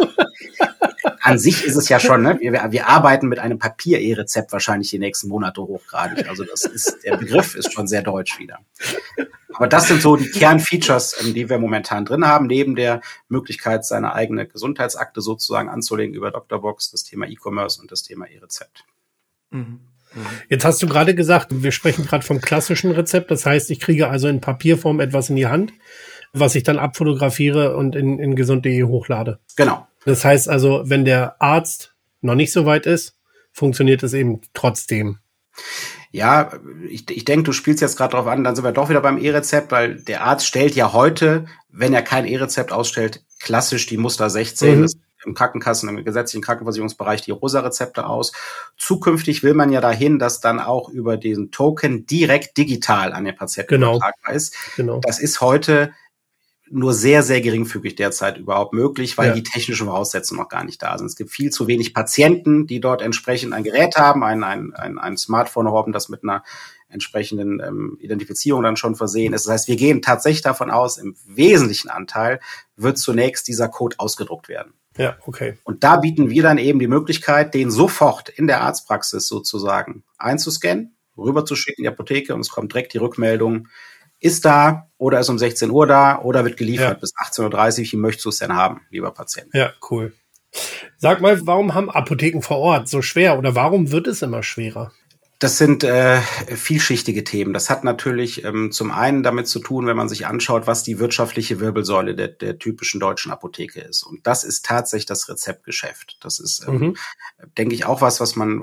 [1.21, 2.37] An sich ist es ja schon, ne?
[2.39, 6.27] wir, wir arbeiten mit einem Papier-E-Rezept wahrscheinlich die nächsten Monate hochgradig.
[6.29, 8.59] Also das ist, der Begriff ist schon sehr deutsch wieder.
[9.53, 13.85] Aber das sind so die Kernfeatures, ähm, die wir momentan drin haben, neben der Möglichkeit,
[13.85, 18.85] seine eigene Gesundheitsakte sozusagen anzulegen über Doctorbox, das Thema E-Commerce und das Thema E-Rezept.
[19.49, 19.81] Mhm.
[20.49, 23.29] Jetzt hast du gerade gesagt, wir sprechen gerade vom klassischen Rezept.
[23.31, 25.73] Das heißt, ich kriege also in Papierform etwas in die Hand,
[26.33, 29.39] was ich dann abfotografiere und in, in gesund.de hochlade.
[29.55, 29.88] Genau.
[30.05, 33.17] Das heißt also, wenn der Arzt noch nicht so weit ist,
[33.51, 35.19] funktioniert es eben trotzdem.
[36.11, 36.51] Ja,
[36.89, 39.19] ich, ich denke, du spielst jetzt gerade drauf an, dann sind wir doch wieder beim
[39.19, 44.29] E-Rezept, weil der Arzt stellt ja heute, wenn er kein E-Rezept ausstellt, klassisch die Muster
[44.29, 44.87] 16, mhm.
[45.25, 48.31] im Krankenkassen, im gesetzlichen Krankenversicherungsbereich die Rosa-Rezepte aus.
[48.75, 53.35] Zukünftig will man ja dahin, dass dann auch über diesen Token direkt digital an den
[53.35, 53.99] Patienten genau.
[54.31, 54.55] ist.
[54.77, 54.99] Genau.
[55.03, 55.91] Das ist heute
[56.71, 59.33] nur sehr, sehr geringfügig derzeit überhaupt möglich, weil ja.
[59.33, 61.07] die technischen Voraussetzungen noch gar nicht da sind.
[61.07, 64.97] Es gibt viel zu wenig Patienten, die dort entsprechend ein Gerät haben, ein, ein, ein,
[64.97, 66.43] ein Smartphone haben, das mit einer
[66.89, 69.45] entsprechenden ähm, Identifizierung dann schon versehen ist.
[69.45, 72.39] Das heißt, wir gehen tatsächlich davon aus, im wesentlichen Anteil
[72.75, 74.73] wird zunächst dieser Code ausgedruckt werden.
[74.97, 75.57] Ja, okay.
[75.63, 80.95] Und da bieten wir dann eben die Möglichkeit, den sofort in der Arztpraxis sozusagen einzuscannen,
[81.17, 83.67] rüberzuschicken in die Apotheke und es kommt direkt die Rückmeldung,
[84.19, 86.93] ist da oder ist um 16 Uhr da oder wird geliefert ja.
[86.93, 87.91] bis 18.30 Uhr.
[87.93, 89.53] Wie möchtest du es denn haben, lieber Patient?
[89.53, 90.13] Ja, cool.
[90.97, 94.91] Sag mal, warum haben Apotheken vor Ort so schwer oder warum wird es immer schwerer?
[95.39, 97.53] Das sind äh, vielschichtige Themen.
[97.53, 100.99] Das hat natürlich ähm, zum einen damit zu tun, wenn man sich anschaut, was die
[100.99, 104.03] wirtschaftliche Wirbelsäule der, der typischen deutschen Apotheke ist.
[104.03, 106.17] Und das ist tatsächlich das Rezeptgeschäft.
[106.19, 106.97] Das ist, ähm, mhm.
[107.57, 108.59] denke ich, auch was, was man,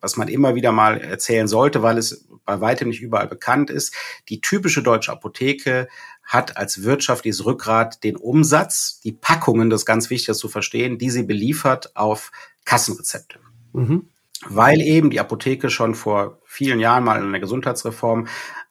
[0.00, 3.94] was man immer wieder mal erzählen sollte, weil es bei weitem nicht überall bekannt ist.
[4.30, 5.88] Die typische deutsche Apotheke
[6.24, 10.96] hat als wirtschaftliches Rückgrat den Umsatz, die Packungen, das ist ganz wichtig, das zu verstehen,
[10.96, 12.32] die sie beliefert auf
[12.64, 13.40] Kassenrezepte.
[13.74, 14.08] Mhm
[14.46, 18.28] weil eben die Apotheke schon vor vielen Jahren mal in einer Gesundheitsreform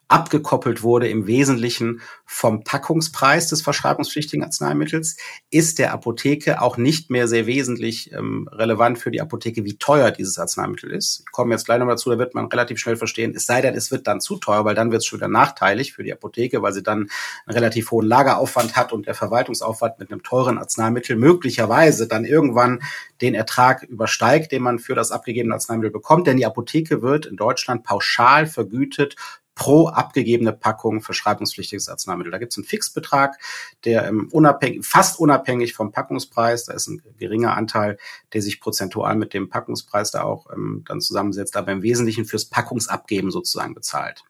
[0.08, 5.16] abgekoppelt wurde im Wesentlichen vom Packungspreis des verschreibungspflichtigen Arzneimittels,
[5.50, 10.10] ist der Apotheke auch nicht mehr sehr wesentlich ähm, relevant für die Apotheke, wie teuer
[10.10, 11.20] dieses Arzneimittel ist.
[11.26, 13.74] Ich komme jetzt gleich noch dazu, da wird man relativ schnell verstehen, es sei denn,
[13.74, 16.62] es wird dann zu teuer, weil dann wird es schon wieder nachteilig für die Apotheke,
[16.62, 17.10] weil sie dann
[17.46, 22.80] einen relativ hohen Lageraufwand hat und der Verwaltungsaufwand mit einem teuren Arzneimittel möglicherweise dann irgendwann
[23.20, 26.26] den Ertrag übersteigt, den man für das abgegebene Arzneimittel bekommt.
[26.26, 29.16] Denn die Apotheke wird in Deutschland pauschal vergütet
[29.58, 32.30] pro abgegebene Packung verschreibungspflichtiges Arzneimittel.
[32.30, 33.38] Da gibt es einen Fixbetrag,
[33.84, 37.98] der ähm, unabhängig, fast unabhängig vom Packungspreis, da ist ein geringer Anteil,
[38.32, 42.44] der sich prozentual mit dem Packungspreis da auch ähm, dann zusammensetzt, aber im Wesentlichen fürs
[42.44, 44.22] Packungsabgeben sozusagen bezahlt.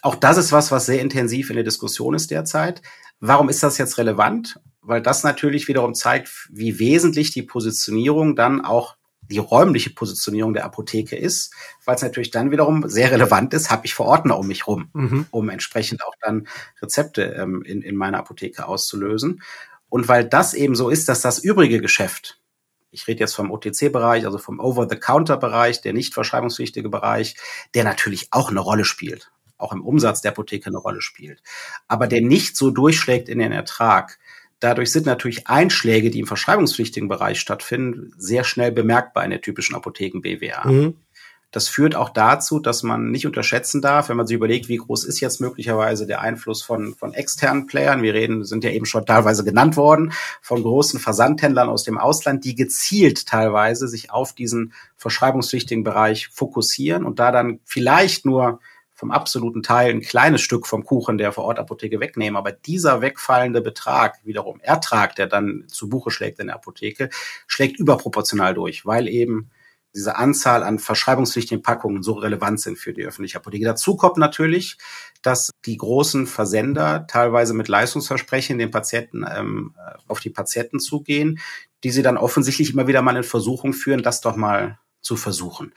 [0.00, 2.80] Auch das ist was, was sehr intensiv in der Diskussion ist derzeit.
[3.20, 4.58] Warum ist das jetzt relevant?
[4.80, 8.96] Weil das natürlich wiederum zeigt, wie wesentlich die Positionierung dann auch
[9.30, 11.52] die räumliche Positionierung der Apotheke ist,
[11.84, 15.26] weil es natürlich dann wiederum sehr relevant ist, habe ich Verordner um mich rum, mhm.
[15.30, 16.48] um entsprechend auch dann
[16.80, 19.42] Rezepte ähm, in, in meiner Apotheke auszulösen.
[19.88, 22.40] Und weil das eben so ist, dass das übrige Geschäft,
[22.90, 27.36] ich rede jetzt vom OTC-Bereich, also vom Over-the-Counter-Bereich, der nicht verschreibungspflichtige Bereich,
[27.74, 31.42] der natürlich auch eine Rolle spielt, auch im Umsatz der Apotheke eine Rolle spielt,
[31.86, 34.18] aber der nicht so durchschlägt in den Ertrag,
[34.60, 39.76] Dadurch sind natürlich Einschläge, die im verschreibungspflichtigen Bereich stattfinden, sehr schnell bemerkbar in der typischen
[39.76, 40.68] Apotheken-BWA.
[40.68, 40.94] Mhm.
[41.50, 45.04] Das führt auch dazu, dass man nicht unterschätzen darf, wenn man sich überlegt, wie groß
[45.04, 48.02] ist jetzt möglicherweise der Einfluss von, von externen Playern.
[48.02, 52.44] Wir reden, sind ja eben schon teilweise genannt worden, von großen Versandhändlern aus dem Ausland,
[52.44, 58.60] die gezielt teilweise sich auf diesen verschreibungspflichtigen Bereich fokussieren und da dann vielleicht nur
[58.98, 62.36] vom absoluten Teil ein kleines Stück vom Kuchen der Vorortapotheke wegnehmen.
[62.36, 67.08] Aber dieser wegfallende Betrag, wiederum Ertrag, der dann zu Buche schlägt in der Apotheke,
[67.46, 69.50] schlägt überproportional durch, weil eben
[69.94, 73.64] diese Anzahl an verschreibungspflichtigen Packungen so relevant sind für die öffentliche Apotheke.
[73.64, 74.78] Dazu kommt natürlich,
[75.22, 79.76] dass die großen Versender teilweise mit Leistungsversprechen den Patienten ähm,
[80.08, 81.38] auf die Patienten zugehen,
[81.84, 85.72] die sie dann offensichtlich immer wieder mal in Versuchung führen, das doch mal zu versuchen.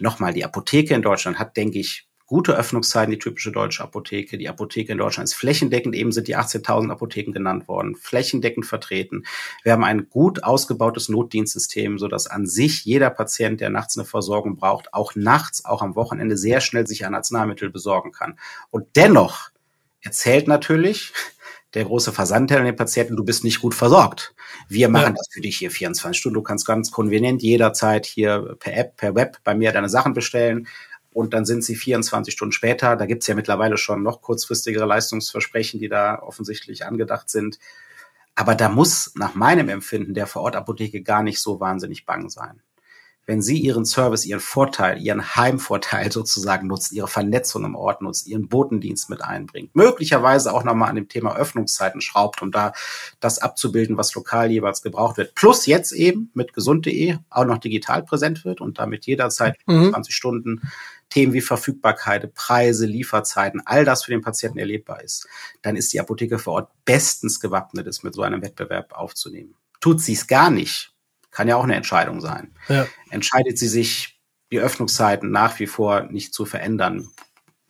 [0.00, 4.38] Nochmal, die Apotheke in Deutschland hat, denke ich, gute Öffnungszeiten, die typische deutsche Apotheke.
[4.38, 9.24] Die Apotheke in Deutschland ist flächendeckend, eben sind die 18.000 Apotheken genannt worden, flächendeckend vertreten.
[9.62, 14.06] Wir haben ein gut ausgebautes Notdienstsystem, so dass an sich jeder Patient, der nachts eine
[14.06, 18.38] Versorgung braucht, auch nachts, auch am Wochenende sehr schnell sich ein Arzneimittel besorgen kann.
[18.70, 19.50] Und dennoch
[20.00, 21.12] erzählt natürlich
[21.74, 24.34] der große Versandhändler den Patienten, du bist nicht gut versorgt.
[24.68, 25.18] Wir machen ja.
[25.18, 26.34] das für dich hier 24 Stunden.
[26.34, 30.68] Du kannst ganz konvenient jederzeit hier per App, per Web bei mir deine Sachen bestellen
[31.14, 32.96] und dann sind sie 24 Stunden später.
[32.96, 37.58] Da gibt's ja mittlerweile schon noch kurzfristigere Leistungsversprechen, die da offensichtlich angedacht sind.
[38.34, 42.60] Aber da muss nach meinem Empfinden der Vorortapotheke gar nicht so wahnsinnig bang sein
[43.26, 48.26] wenn Sie Ihren Service, Ihren Vorteil, Ihren Heimvorteil sozusagen nutzt, Ihre Vernetzung im Ort nutzt,
[48.26, 52.72] Ihren Botendienst mit einbringt, möglicherweise auch nochmal an dem Thema Öffnungszeiten schraubt, um da
[53.20, 55.34] das abzubilden, was lokal jeweils gebraucht wird.
[55.34, 59.90] Plus jetzt eben mit gesund.de auch noch digital präsent wird und damit jederzeit mhm.
[59.90, 60.62] 20 Stunden
[61.14, 65.28] Themen wie Verfügbarkeit, Preise, Lieferzeiten, all das für den Patienten erlebbar ist,
[65.62, 69.54] dann ist die Apotheke vor Ort bestens gewappnet, es mit so einem Wettbewerb aufzunehmen.
[69.80, 70.92] Tut sie es gar nicht,
[71.30, 72.52] kann ja auch eine Entscheidung sein.
[72.68, 72.88] Ja.
[73.10, 74.18] Entscheidet sie sich,
[74.50, 77.08] die Öffnungszeiten nach wie vor nicht zu verändern.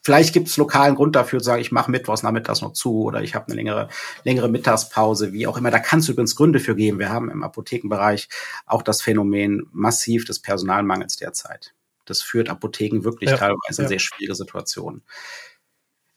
[0.01, 3.23] Vielleicht gibt es lokalen Grund dafür zu sagen, ich mache mittwochs nachmittags noch zu oder
[3.23, 3.89] ich habe eine längere,
[4.23, 5.71] längere Mittagspause, wie auch immer.
[5.71, 6.99] Da kann es übrigens Gründe für geben.
[6.99, 8.31] Wir haben im Apothekenbereich
[8.65, 11.75] auch das Phänomen massiv des Personalmangels derzeit.
[12.05, 15.03] Das führt Apotheken wirklich ja, teilweise in sehr schwierige Situationen.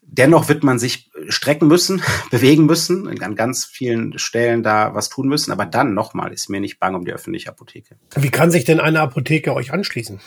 [0.00, 5.28] Dennoch wird man sich strecken müssen, bewegen müssen, an ganz vielen Stellen da was tun
[5.28, 5.52] müssen.
[5.52, 7.98] Aber dann nochmal ist mir nicht bang um die öffentliche Apotheke.
[8.16, 10.20] Wie kann sich denn eine Apotheke euch anschließen?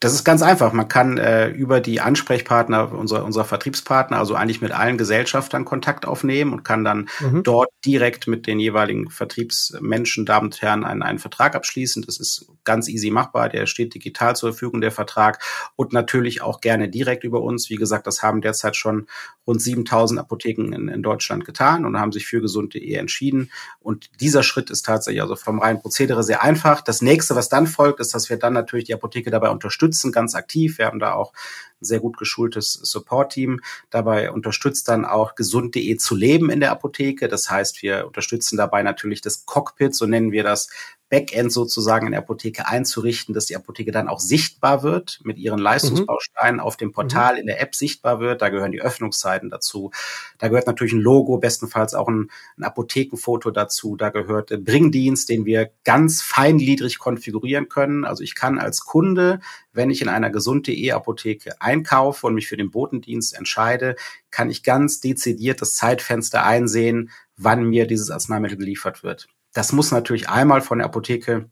[0.00, 0.72] Das ist ganz einfach.
[0.72, 6.06] Man kann äh, über die Ansprechpartner unserer, unserer Vertriebspartner, also eigentlich mit allen Gesellschaftern Kontakt
[6.06, 7.42] aufnehmen und kann dann mhm.
[7.42, 12.02] dort direkt mit den jeweiligen Vertriebsmenschen, Damen und Herren, einen, einen Vertrag abschließen.
[12.02, 13.50] Das ist ganz easy machbar.
[13.50, 15.42] Der steht digital zur Verfügung, der Vertrag.
[15.76, 17.68] Und natürlich auch gerne direkt über uns.
[17.68, 19.06] Wie gesagt, das haben derzeit schon
[19.46, 23.50] rund 7000 Apotheken in, in Deutschland getan und haben sich für gesund.de entschieden.
[23.80, 26.80] Und dieser Schritt ist tatsächlich also vom reinen Prozedere sehr einfach.
[26.80, 30.12] Das nächste, was dann folgt, ist, dass wir dann natürlich die Apotheke dabei unterstützen, unterstützen
[30.12, 30.78] ganz aktiv.
[30.78, 31.32] Wir haben da auch
[31.80, 33.60] ein sehr gut geschultes Support-Team.
[33.90, 37.28] Dabei unterstützt dann auch gesund.de zu leben in der Apotheke.
[37.28, 40.68] Das heißt, wir unterstützen dabei natürlich das Cockpit, so nennen wir das,
[41.10, 45.58] Backend sozusagen in der Apotheke einzurichten, dass die Apotheke dann auch sichtbar wird, mit ihren
[45.58, 46.60] Leistungsbausteinen mhm.
[46.60, 47.40] auf dem Portal mhm.
[47.40, 48.40] in der App sichtbar wird.
[48.40, 49.90] Da gehören die Öffnungszeiten dazu.
[50.38, 53.96] Da gehört natürlich ein Logo, bestenfalls auch ein, ein Apothekenfoto dazu.
[53.96, 58.04] Da gehört der Bringdienst, den wir ganz feingliedrig konfigurieren können.
[58.04, 59.40] Also ich kann als Kunde,
[59.72, 63.96] wenn ich in einer gesund.de Apotheke einkaufe und mich für den Botendienst entscheide,
[64.30, 69.28] kann ich ganz dezidiert das Zeitfenster einsehen, wann mir dieses Arzneimittel geliefert wird.
[69.52, 71.50] Das muss natürlich einmal von der Apotheke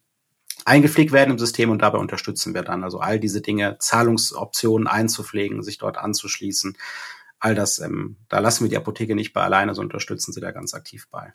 [0.64, 2.84] eingepflegt werden im System und dabei unterstützen wir dann.
[2.84, 6.76] Also all diese Dinge, Zahlungsoptionen einzupflegen, sich dort anzuschließen,
[7.40, 10.50] all das, ähm, da lassen wir die Apotheke nicht bei alleine, sondern unterstützen sie da
[10.50, 11.32] ganz aktiv bei.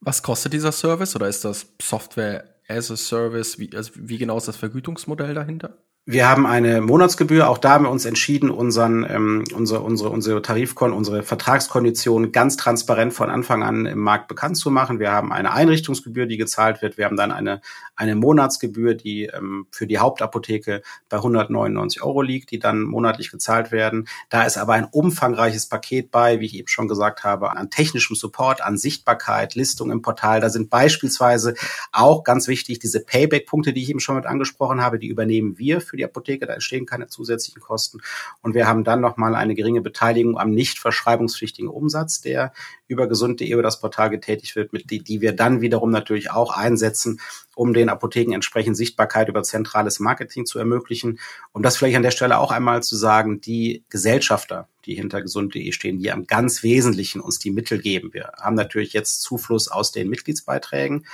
[0.00, 3.58] Was kostet dieser Service oder ist das Software as a Service?
[3.58, 5.78] Wie, also wie genau ist das Vergütungsmodell dahinter?
[6.10, 7.50] Wir haben eine Monatsgebühr.
[7.50, 12.56] Auch da haben wir uns entschieden, unseren, ähm, unsere, unsere, unsere Tarifkon, unsere Vertragskonditionen ganz
[12.56, 15.00] transparent von Anfang an im Markt bekannt zu machen.
[15.00, 16.96] Wir haben eine Einrichtungsgebühr, die gezahlt wird.
[16.96, 17.60] Wir haben dann eine,
[17.94, 23.70] eine Monatsgebühr, die ähm, für die Hauptapotheke bei 199 Euro liegt, die dann monatlich gezahlt
[23.70, 24.08] werden.
[24.30, 28.16] Da ist aber ein umfangreiches Paket bei, wie ich eben schon gesagt habe, an technischem
[28.16, 30.40] Support, an Sichtbarkeit, Listung im Portal.
[30.40, 31.52] Da sind beispielsweise
[31.92, 35.82] auch ganz wichtig diese Payback-Punkte, die ich eben schon mit angesprochen habe, die übernehmen wir
[35.82, 38.00] für die Apotheke, da entstehen keine zusätzlichen Kosten.
[38.40, 42.52] Und wir haben dann nochmal eine geringe Beteiligung am nicht verschreibungspflichtigen Umsatz, der
[42.86, 46.56] über gesund.de über das Portal getätigt wird, mit die, die wir dann wiederum natürlich auch
[46.56, 47.20] einsetzen,
[47.54, 51.18] um den Apotheken entsprechend Sichtbarkeit über zentrales Marketing zu ermöglichen.
[51.52, 55.70] Um das vielleicht an der Stelle auch einmal zu sagen, die Gesellschafter, die hinter gesund.de
[55.72, 58.12] stehen, die am ganz Wesentlichen uns die Mittel geben.
[58.14, 61.06] Wir haben natürlich jetzt Zufluss aus den Mitgliedsbeiträgen,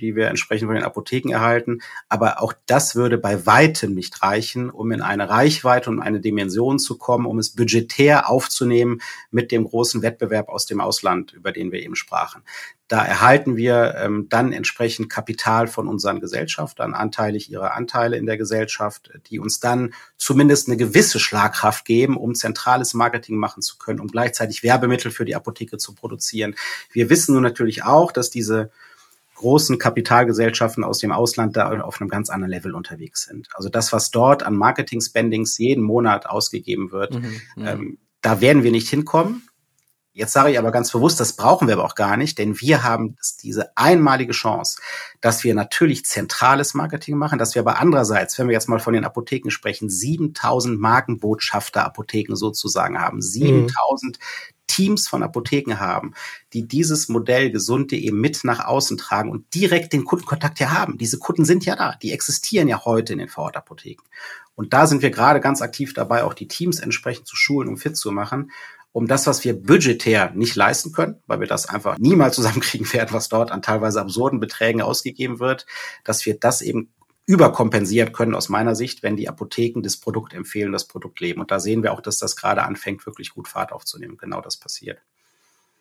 [0.00, 1.80] die wir entsprechend von den Apotheken erhalten.
[2.08, 6.78] Aber auch das würde bei weitem nicht reichen, um in eine Reichweite und eine Dimension
[6.78, 11.70] zu kommen, um es budgetär aufzunehmen mit dem großen Wettbewerb aus dem Ausland, über den
[11.70, 12.42] wir eben sprachen.
[12.88, 18.38] Da erhalten wir ähm, dann entsprechend Kapital von unseren Gesellschaftern, anteilig ihre Anteile in der
[18.38, 24.00] Gesellschaft, die uns dann zumindest eine gewisse Schlagkraft geben, um zentrales Marketing machen zu können,
[24.00, 26.54] um gleichzeitig Werbemittel für die Apotheke zu produzieren.
[26.90, 28.70] Wir wissen nun natürlich auch, dass diese
[29.34, 33.48] großen Kapitalgesellschaften aus dem Ausland da auf einem ganz anderen Level unterwegs sind.
[33.54, 38.72] Also das, was dort an Marketing-Spendings jeden Monat ausgegeben wird, mhm, ähm, da werden wir
[38.72, 39.47] nicht hinkommen.
[40.18, 42.82] Jetzt sage ich aber ganz bewusst, das brauchen wir aber auch gar nicht, denn wir
[42.82, 44.80] haben diese einmalige Chance,
[45.20, 48.94] dass wir natürlich zentrales Marketing machen, dass wir aber andererseits, wenn wir jetzt mal von
[48.94, 54.22] den Apotheken sprechen, 7000 Markenbotschafter Apotheken sozusagen haben, 7000 mhm.
[54.66, 56.14] Teams von Apotheken haben,
[56.52, 60.98] die dieses Modell gesund.de mit nach außen tragen und direkt den Kundenkontakt hier haben.
[60.98, 64.02] Diese Kunden sind ja da, die existieren ja heute in den Vorortapotheken.
[64.56, 67.76] Und da sind wir gerade ganz aktiv dabei, auch die Teams entsprechend zu schulen und
[67.76, 68.50] fit zu machen
[68.92, 73.12] um das, was wir budgetär nicht leisten können, weil wir das einfach niemals zusammenkriegen werden,
[73.12, 75.66] was dort an teilweise absurden Beträgen ausgegeben wird,
[76.04, 76.92] dass wir das eben
[77.26, 81.42] überkompensiert können aus meiner Sicht, wenn die Apotheken das Produkt empfehlen, das Produkt leben.
[81.42, 84.16] Und da sehen wir auch, dass das gerade anfängt, wirklich gut Fahrt aufzunehmen.
[84.16, 84.98] Genau das passiert.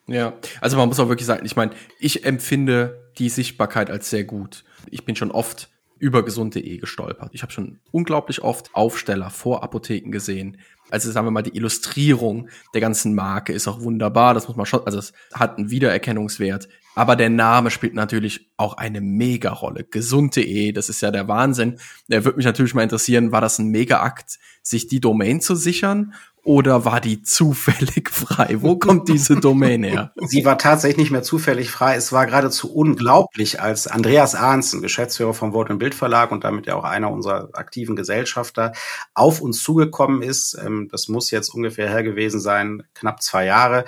[0.08, 4.26] Ja, also man muss auch wirklich sagen, ich meine, ich empfinde die Sichtbarkeit als sehr
[4.26, 4.66] gut.
[4.90, 7.30] Ich bin schon oft über gesund.de gestolpert.
[7.34, 10.58] Ich habe schon unglaublich oft Aufsteller vor Apotheken gesehen.
[10.90, 14.34] Also sagen wir mal, die Illustrierung der ganzen Marke ist auch wunderbar.
[14.34, 16.70] Das muss man schon, also es hat einen Wiedererkennungswert.
[16.96, 19.84] Aber der Name spielt natürlich auch eine Mega-Rolle.
[19.84, 21.80] Gesund.de, das ist ja der Wahnsinn.
[22.08, 26.14] Der würde mich natürlich mal interessieren, war das ein Mega-Akt, sich die Domain zu sichern?
[26.48, 28.56] Oder war die zufällig frei?
[28.62, 30.14] Wo kommt diese Domain her?
[30.16, 31.98] Sie war tatsächlich nicht mehr zufällig frei.
[31.98, 36.76] Es war geradezu unglaublich, als Andreas Ahnsen, Geschäftsführer vom Wort- und Bildverlag und damit ja
[36.76, 38.72] auch einer unserer aktiven Gesellschafter,
[39.14, 40.58] auf uns zugekommen ist.
[40.66, 43.84] Ähm, das muss jetzt ungefähr her gewesen sein, knapp zwei Jahre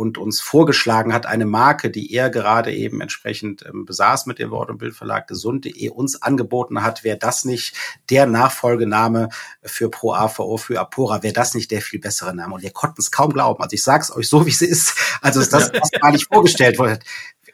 [0.00, 4.50] und uns vorgeschlagen hat, eine Marke, die er gerade eben entsprechend ähm, besaß mit dem
[4.50, 7.76] Wort- und Bildverlag gesund.de uns angeboten hat, wäre das nicht
[8.08, 9.28] der Nachfolgename
[9.62, 12.54] für Pro AVO, für Apora, wäre das nicht der viel bessere Name?
[12.54, 13.62] Und wir konnten es kaum glauben.
[13.62, 14.94] Also ich sage es euch so, wie es ist.
[15.20, 16.98] Also das, das gar nicht vorgestellt wurde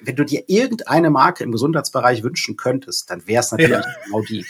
[0.01, 3.85] wenn du dir irgendeine Marke im Gesundheitsbereich wünschen könntest, dann wäre es natürlich ja.
[4.05, 4.45] genau die.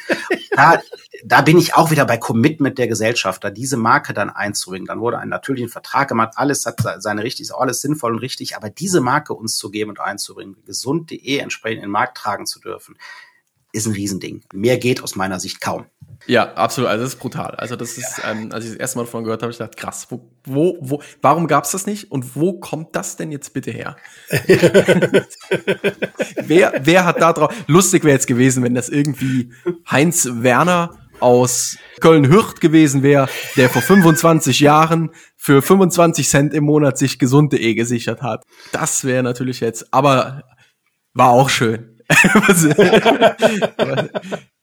[0.57, 0.81] Da,
[1.23, 4.87] da bin ich auch wieder bei Commitment der Gesellschaft, da diese Marke dann einzubringen.
[4.87, 8.71] Dann wurde ein natürlichen Vertrag gemacht, alles hat seine richtig, alles sinnvoll und richtig, aber
[8.71, 12.97] diese Marke uns zu geben und einzubringen, gesund.de entsprechend in den Markt tragen zu dürfen,
[13.73, 14.45] ist ein Riesending.
[14.55, 15.85] Mehr geht aus meiner Sicht kaum.
[16.27, 16.91] Ja, absolut.
[16.91, 17.55] Also das ist brutal.
[17.57, 18.33] Also das ist, ja.
[18.33, 21.03] ähm, als ich das erste Mal davon gehört habe, ich gedacht, krass, wo, wo, wo
[21.21, 23.97] warum gab's das nicht und wo kommt das denn jetzt bitte her?
[26.37, 27.55] wer, wer hat da drauf?
[27.67, 29.53] Lustig wäre jetzt gewesen, wenn das irgendwie
[29.91, 36.99] Heinz Werner aus Köln-Hürth gewesen wäre, der vor 25 Jahren für 25 Cent im Monat
[36.99, 38.45] sich gesunde.de gesichert hat.
[38.73, 40.43] Das wäre natürlich jetzt, aber
[41.15, 42.03] war auch schön.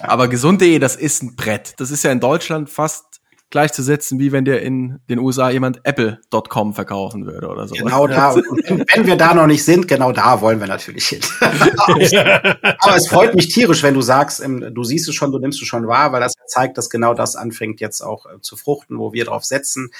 [0.00, 1.74] Aber gesund.de, das ist ein Brett.
[1.78, 3.08] Das ist ja in Deutschland fast
[3.50, 7.74] gleichzusetzen, wie wenn dir in den USA jemand Apple.com verkaufen würde oder so.
[7.74, 8.32] Genau da.
[8.68, 11.20] Und wenn wir da noch nicht sind, genau da wollen wir natürlich hin.
[11.40, 15.68] Aber es freut mich tierisch, wenn du sagst, du siehst es schon, du nimmst es
[15.68, 19.14] schon wahr, weil das zeigt, dass genau das anfängt jetzt auch äh, zu fruchten, wo
[19.14, 19.90] wir drauf setzen.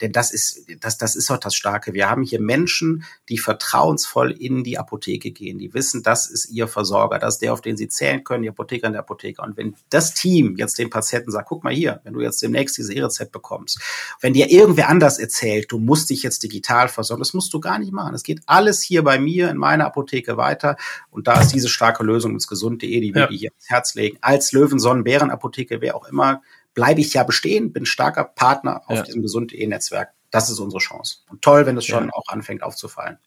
[0.00, 1.94] Denn das ist, das, das ist doch das Starke.
[1.94, 5.58] Wir haben hier Menschen, die vertrauensvoll in die Apotheke gehen.
[5.58, 8.48] Die wissen, das ist ihr Versorger, das ist der, auf den sie zählen können, die
[8.48, 9.42] Apotheker in der Apotheker.
[9.42, 12.76] Und wenn das Team jetzt dem Patienten sagt, guck mal hier, wenn du jetzt demnächst
[12.76, 13.80] diese E-Rezept bekommst,
[14.20, 17.78] wenn dir irgendwer anders erzählt, du musst dich jetzt digital versorgen, das musst du gar
[17.78, 18.14] nicht machen.
[18.14, 20.76] Es geht alles hier bei mir in meiner Apotheke weiter.
[21.10, 23.28] Und da ist diese starke Lösung ins gesund.de, die wir ja.
[23.28, 24.18] hier ans Herz legen.
[24.20, 26.42] Als Löwensonnen, Bärenapotheke, wer auch immer,
[26.76, 29.02] bleibe ich ja bestehen, bin starker Partner auf ja.
[29.02, 30.10] diesem gesund.de-Netzwerk.
[30.30, 31.18] Das ist unsere Chance.
[31.30, 32.12] Und toll, wenn es schon ja.
[32.12, 33.18] auch anfängt aufzufallen.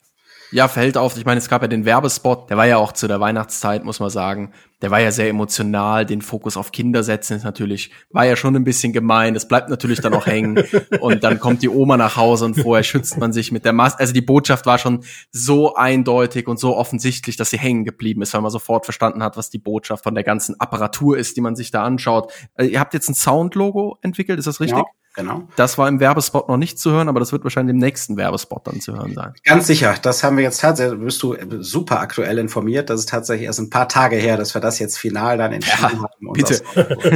[0.52, 1.16] Ja, fällt auf.
[1.16, 4.00] Ich meine, es gab ja den Werbespot, der war ja auch zu der Weihnachtszeit, muss
[4.00, 4.52] man sagen.
[4.82, 6.06] Der war ja sehr emotional.
[6.06, 9.34] Den Fokus auf Kinder setzen ist natürlich, war ja schon ein bisschen gemein.
[9.34, 10.62] Das bleibt natürlich dann auch hängen.
[11.00, 14.00] Und dann kommt die Oma nach Hause und vorher schützt man sich mit der Maske.
[14.00, 18.34] Also die Botschaft war schon so eindeutig und so offensichtlich, dass sie hängen geblieben ist,
[18.34, 21.56] weil man sofort verstanden hat, was die Botschaft von der ganzen Apparatur ist, die man
[21.56, 22.32] sich da anschaut.
[22.54, 24.78] Also ihr habt jetzt ein Soundlogo entwickelt, ist das richtig?
[24.78, 24.84] Ja.
[25.16, 25.42] Genau.
[25.56, 28.66] Das war im Werbespot noch nicht zu hören, aber das wird wahrscheinlich im nächsten Werbespot
[28.66, 29.34] dann zu hören sein.
[29.44, 29.96] Ganz sicher.
[30.00, 32.90] Das haben wir jetzt tatsächlich, bist du super aktuell informiert.
[32.90, 35.78] Das ist tatsächlich erst ein paar Tage her, dass wir das jetzt final dann entschieden
[35.82, 36.32] ja, haben.
[36.32, 36.62] Bitte.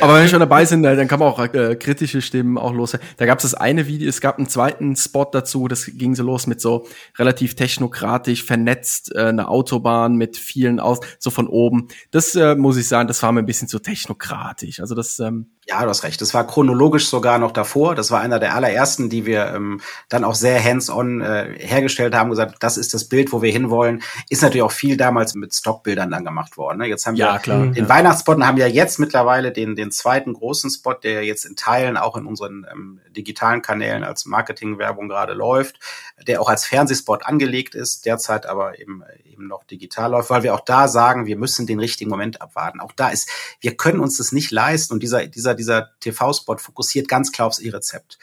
[0.00, 2.96] Aber wenn wir schon dabei sind, dann kann man auch äh, kritische Stimmen auch los.
[3.16, 6.22] Da gab es das eine Video, es gab einen zweiten Spot dazu, das ging so
[6.22, 6.86] los mit so
[7.18, 11.88] relativ technokratisch vernetzt, äh, eine Autobahn mit vielen aus, so von oben.
[12.10, 14.80] Das äh, muss ich sagen, das war mir ein bisschen zu technokratisch.
[14.80, 16.20] Also das ähm, ja, du hast recht.
[16.20, 17.94] Das war chronologisch sogar noch davor.
[17.94, 22.30] Das war einer der allerersten, die wir ähm, dann auch sehr hands-on äh, hergestellt haben,
[22.30, 24.02] gesagt, das ist das Bild, wo wir hinwollen.
[24.28, 26.78] Ist natürlich auch viel damals mit Stockbildern dann gemacht worden.
[26.78, 26.86] Ne?
[26.86, 27.88] Jetzt haben ja, wir klar, den ja.
[27.88, 31.96] Weihnachtsspot und haben ja jetzt mittlerweile den, den zweiten großen Spot, der jetzt in Teilen
[31.96, 35.78] auch in unseren ähm, digitalen Kanälen als Marketingwerbung gerade läuft,
[36.26, 40.54] der auch als Fernsehspot angelegt ist, derzeit aber eben, eben noch digital läuft, weil wir
[40.54, 42.80] auch da sagen, wir müssen den richtigen Moment abwarten.
[42.80, 43.28] Auch da ist,
[43.60, 47.58] wir können uns das nicht leisten und dieser, dieser, dieser TV-Spot fokussiert ganz klar aufs
[47.58, 48.18] E-Rezept.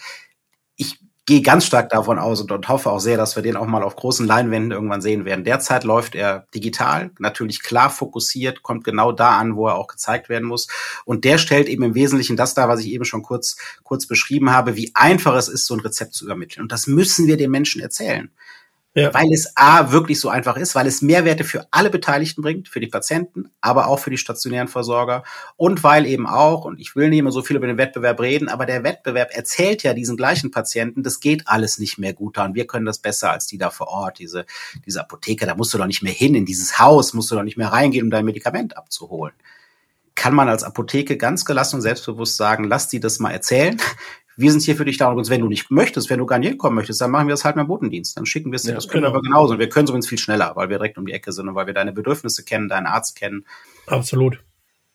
[1.30, 3.84] Gehe ganz stark davon aus und, und, hoffe auch sehr, dass wir den auch mal
[3.84, 5.44] auf großen Leinwänden irgendwann sehen werden.
[5.44, 10.28] Derzeit läuft er digital, natürlich klar fokussiert, kommt genau da an, wo er auch gezeigt
[10.28, 10.68] werden muss.
[11.06, 14.52] Und der stellt eben im Wesentlichen das dar, was ich eben schon kurz, kurz beschrieben
[14.52, 16.64] habe, wie einfach es ist, so ein Rezept zu übermitteln.
[16.64, 18.32] Und das müssen wir den Menschen erzählen.
[18.96, 19.14] Ja.
[19.14, 22.80] Weil es A wirklich so einfach ist, weil es Mehrwerte für alle Beteiligten bringt, für
[22.80, 25.24] die Patienten, aber auch für die stationären Versorger
[25.58, 28.50] und weil eben auch, und ich will nicht immer so viel über den Wettbewerb reden,
[28.50, 32.56] aber der Wettbewerb erzählt ja diesen gleichen Patienten, das geht alles nicht mehr gut und
[32.56, 34.46] wir können das besser als die da vor Ort, diese,
[34.88, 37.44] diese Apotheker, da musst du doch nicht mehr hin, in dieses Haus musst du doch
[37.44, 39.36] nicht mehr reingehen, um dein Medikament abzuholen.
[40.16, 43.80] Kann man als Apotheke ganz gelassen und selbstbewusst sagen, lass die das mal erzählen
[44.40, 45.12] Wir sind hier für dich da.
[45.12, 47.44] Und wenn du nicht möchtest, wenn du gar nicht hinkommen möchtest, dann machen wir das
[47.44, 48.18] halt mit dem Botendienst.
[48.18, 48.70] Dann schicken wir es dir.
[48.70, 49.14] Ja, das können genau.
[49.14, 49.54] wir aber genauso.
[49.54, 51.56] Und wir können es übrigens viel schneller, weil wir direkt um die Ecke sind und
[51.56, 53.46] weil wir deine Bedürfnisse kennen, deinen Arzt kennen.
[53.88, 54.44] Absolut.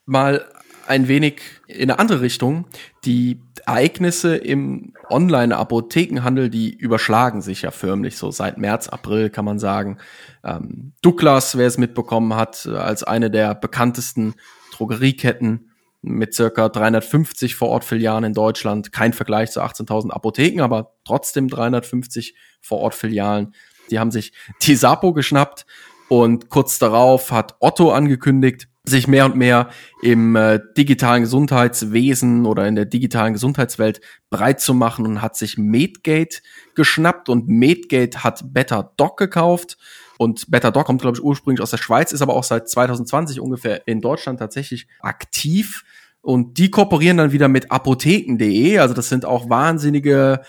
[0.06, 0.46] Mal
[0.86, 2.66] ein wenig in eine andere Richtung.
[3.04, 9.58] Die Ereignisse im Online-Apothekenhandel, die überschlagen sich ja förmlich so seit März, April kann man
[9.58, 9.98] sagen.
[10.42, 14.34] Ähm, Douglas, wer es mitbekommen hat, als eine der bekanntesten
[14.72, 15.70] Drogerieketten
[16.04, 18.92] mit circa 350 Vorortfilialen in Deutschland.
[18.92, 23.54] Kein Vergleich zu 18.000 Apotheken, aber trotzdem 350 Vorortfilialen.
[23.90, 24.32] Die haben sich
[24.62, 25.66] die Sapo geschnappt
[26.08, 29.70] und kurz darauf hat Otto angekündigt, sich mehr und mehr
[30.02, 35.56] im äh, digitalen Gesundheitswesen oder in der digitalen Gesundheitswelt breit zu machen und hat sich
[35.56, 36.42] Medgate
[36.74, 39.78] geschnappt und Medgate hat Better Doc gekauft.
[40.18, 43.40] Und Better Doc kommt, glaube ich, ursprünglich aus der Schweiz, ist aber auch seit 2020
[43.40, 45.84] ungefähr in Deutschland tatsächlich aktiv.
[46.20, 48.78] Und die kooperieren dann wieder mit apotheken.de.
[48.78, 50.42] Also das sind auch wahnsinnige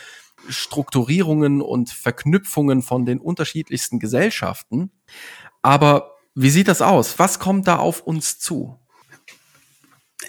[0.48, 4.92] Strukturierungen und Verknüpfungen von den unterschiedlichsten Gesellschaften.
[5.62, 7.18] Aber wie sieht das aus?
[7.18, 8.80] Was kommt da auf uns zu?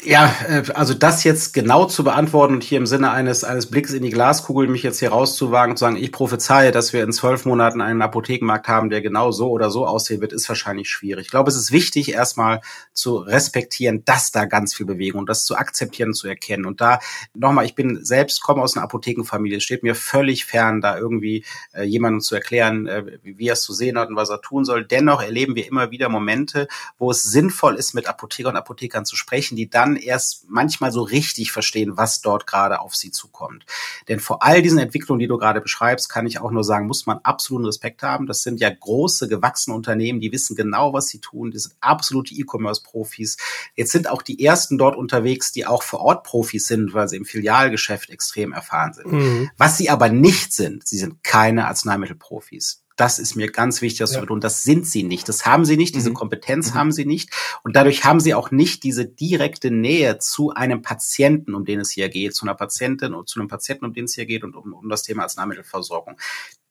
[0.03, 3.93] Ja, äh, also das jetzt genau zu beantworten und hier im Sinne eines, eines Blicks
[3.93, 7.13] in die Glaskugel mich jetzt hier rauszuwagen und zu sagen, ich prophezeie, dass wir in
[7.13, 11.27] zwölf Monaten einen Apothekenmarkt haben, der genau so oder so aussehen wird, ist wahrscheinlich schwierig.
[11.27, 12.63] Ich glaube, es ist wichtig, erstmal
[12.95, 16.67] zu respektieren, dass da ganz viel Bewegung und das zu akzeptieren, zu erkennen.
[16.67, 16.99] Und da
[17.35, 19.59] nochmal, ich bin selbst, komme aus einer Apothekenfamilie.
[19.59, 23.63] Es steht mir völlig fern, da irgendwie äh, jemandem zu erklären, äh, wie er es
[23.63, 24.85] zu sehen hat und was er tun soll.
[24.85, 26.67] Dennoch erleben wir immer wieder Momente,
[26.99, 31.03] wo es sinnvoll ist, mit Apotheker und Apothekern zu sprechen, die dann erst manchmal so
[31.03, 33.65] richtig verstehen, was dort gerade auf sie zukommt.
[34.09, 37.07] Denn vor all diesen Entwicklungen, die du gerade beschreibst, kann ich auch nur sagen, muss
[37.07, 38.27] man absoluten Respekt haben.
[38.27, 41.53] Das sind ja große, gewachsene Unternehmen, die wissen genau, was sie tun.
[41.53, 43.37] Die sind absolute E-Commerce-Profis.
[43.77, 47.17] Jetzt sind auch die ersten dort unterwegs, die auch vor Ort Profis sind, weil sie
[47.17, 49.13] im Filialgeschäft extrem erfahren sind.
[49.13, 49.51] Mhm.
[49.57, 52.83] Was sie aber nicht sind, sie sind keine Arzneimittelprofis.
[52.97, 54.17] Das ist mir ganz wichtig, das ja.
[54.17, 54.41] zu betonen.
[54.41, 55.29] Das sind sie nicht.
[55.29, 55.95] Das haben sie nicht.
[55.95, 56.15] Diese mhm.
[56.15, 56.75] Kompetenz mhm.
[56.75, 57.31] haben sie nicht.
[57.63, 61.91] Und dadurch haben sie auch nicht diese direkte Nähe zu einem Patienten, um den es
[61.91, 64.57] hier geht, zu einer Patientin und zu einem Patienten, um den es hier geht und
[64.57, 66.17] um, um das Thema Arzneimittelversorgung.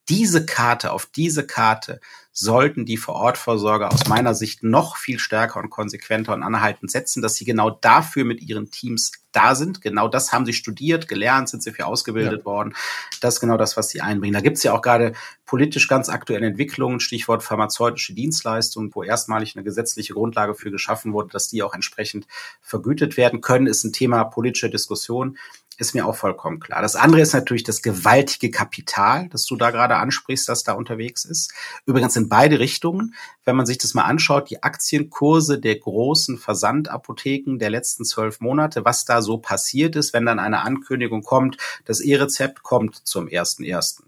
[0.09, 1.99] Diese Karte, auf diese Karte
[2.37, 7.35] sollten die Vorortversorger aus meiner Sicht noch viel stärker und konsequenter und anhaltend setzen, dass
[7.35, 9.81] sie genau dafür mit ihren Teams da sind.
[9.81, 12.45] Genau das haben sie studiert, gelernt, sind sie für ausgebildet ja.
[12.45, 12.75] worden.
[13.21, 14.33] Das ist genau das, was sie einbringen.
[14.33, 15.13] Da gibt es ja auch gerade
[15.45, 21.29] politisch ganz aktuelle Entwicklungen, Stichwort pharmazeutische Dienstleistungen, wo erstmalig eine gesetzliche Grundlage für geschaffen wurde,
[21.29, 22.27] dass die auch entsprechend
[22.61, 25.37] vergütet werden können, ist ein Thema politischer Diskussion
[25.77, 26.81] ist mir auch vollkommen klar.
[26.81, 31.25] Das andere ist natürlich das gewaltige Kapital, das du da gerade ansprichst, das da unterwegs
[31.25, 31.53] ist.
[31.85, 33.13] Übrigens in beide Richtungen.
[33.43, 38.85] Wenn man sich das mal anschaut, die Aktienkurse der großen Versandapotheken der letzten zwölf Monate,
[38.85, 43.63] was da so passiert ist, wenn dann eine Ankündigung kommt, das E-Rezept kommt zum ersten
[43.63, 44.03] ersten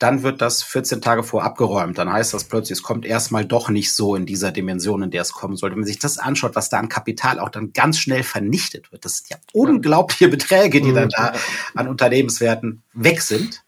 [0.00, 1.98] dann wird das 14 Tage vor abgeräumt.
[1.98, 5.20] Dann heißt das plötzlich, es kommt erstmal doch nicht so in dieser Dimension, in der
[5.20, 5.74] es kommen sollte.
[5.74, 9.04] Wenn man sich das anschaut, was da an Kapital auch dann ganz schnell vernichtet wird,
[9.04, 11.34] das sind ja unglaubliche Beträge, die dann da
[11.74, 13.62] an Unternehmenswerten weg sind.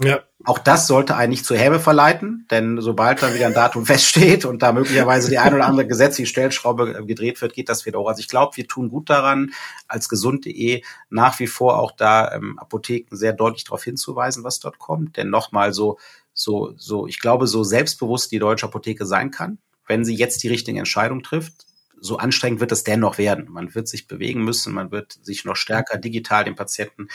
[0.00, 0.20] Ja.
[0.44, 4.62] Auch das sollte eigentlich zur Häme verleiten, denn sobald dann wieder ein Datum feststeht und
[4.62, 8.08] da möglicherweise die ein oder andere gesetzliche Stellschraube gedreht wird, geht das wieder hoch.
[8.08, 9.50] Also ich glaube, wir tun gut daran,
[9.88, 14.78] als gesund.de nach wie vor auch da ähm, Apotheken sehr deutlich darauf hinzuweisen, was dort
[14.78, 15.16] kommt.
[15.16, 15.98] Denn nochmal so,
[16.32, 20.48] so, so, ich glaube, so selbstbewusst die deutsche Apotheke sein kann, wenn sie jetzt die
[20.48, 21.66] richtige Entscheidung trifft,
[22.00, 23.46] so anstrengend wird es dennoch werden.
[23.50, 27.08] Man wird sich bewegen müssen, man wird sich noch stärker digital dem Patienten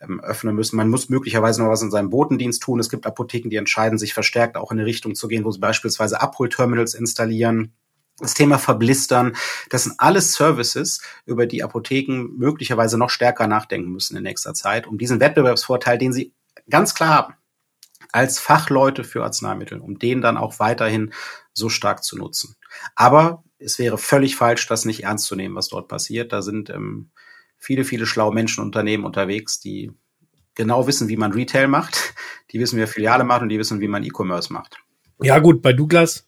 [0.00, 0.76] ähm, öffnen müssen.
[0.76, 2.80] Man muss möglicherweise noch was in seinem Botendienst tun.
[2.80, 5.60] Es gibt Apotheken, die entscheiden, sich verstärkt auch in eine Richtung zu gehen, wo sie
[5.60, 7.72] beispielsweise Abholterminals installieren.
[8.20, 9.36] Das Thema Verblistern,
[9.70, 14.88] das sind alles Services, über die Apotheken möglicherweise noch stärker nachdenken müssen in nächster Zeit,
[14.88, 16.34] um diesen Wettbewerbsvorteil, den sie
[16.68, 17.34] ganz klar haben,
[18.10, 21.12] als Fachleute für Arzneimittel, um den dann auch weiterhin
[21.52, 22.56] so stark zu nutzen.
[22.96, 26.32] Aber es wäre völlig falsch, das nicht ernst zu nehmen, was dort passiert.
[26.32, 27.10] Da sind ähm,
[27.56, 29.92] viele, viele schlaue Menschen und Unternehmen unterwegs, die
[30.54, 32.14] genau wissen, wie man Retail macht,
[32.50, 34.78] die wissen, wie man Filiale macht und die wissen, wie man E-Commerce macht.
[35.22, 36.26] Ja gut, bei Douglas,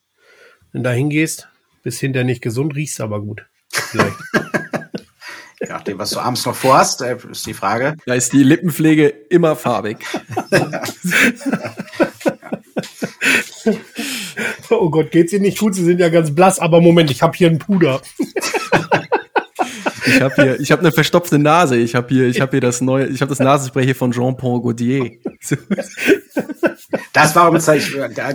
[0.72, 1.48] wenn du da hingehst,
[1.82, 3.46] bist hinterher nicht gesund, riechst aber gut.
[3.70, 4.16] Vielleicht.
[5.60, 7.96] Je nachdem, was du abends noch vorhast, äh, ist die Frage.
[8.06, 9.98] Da ist die Lippenpflege immer farbig.
[14.70, 15.74] Oh Gott, geht's Ihnen nicht gut?
[15.74, 18.00] Sie sind ja ganz blass, aber Moment, ich habe hier einen Puder.
[20.06, 21.76] Ich habe hier, ich habe eine verstopfte Nase.
[21.76, 24.62] Ich habe hier, ich habe hier das neue, ich habe das Nasenspray hier von Jean-Paul
[24.62, 25.10] Gaudier.
[27.12, 27.70] Das war übrigens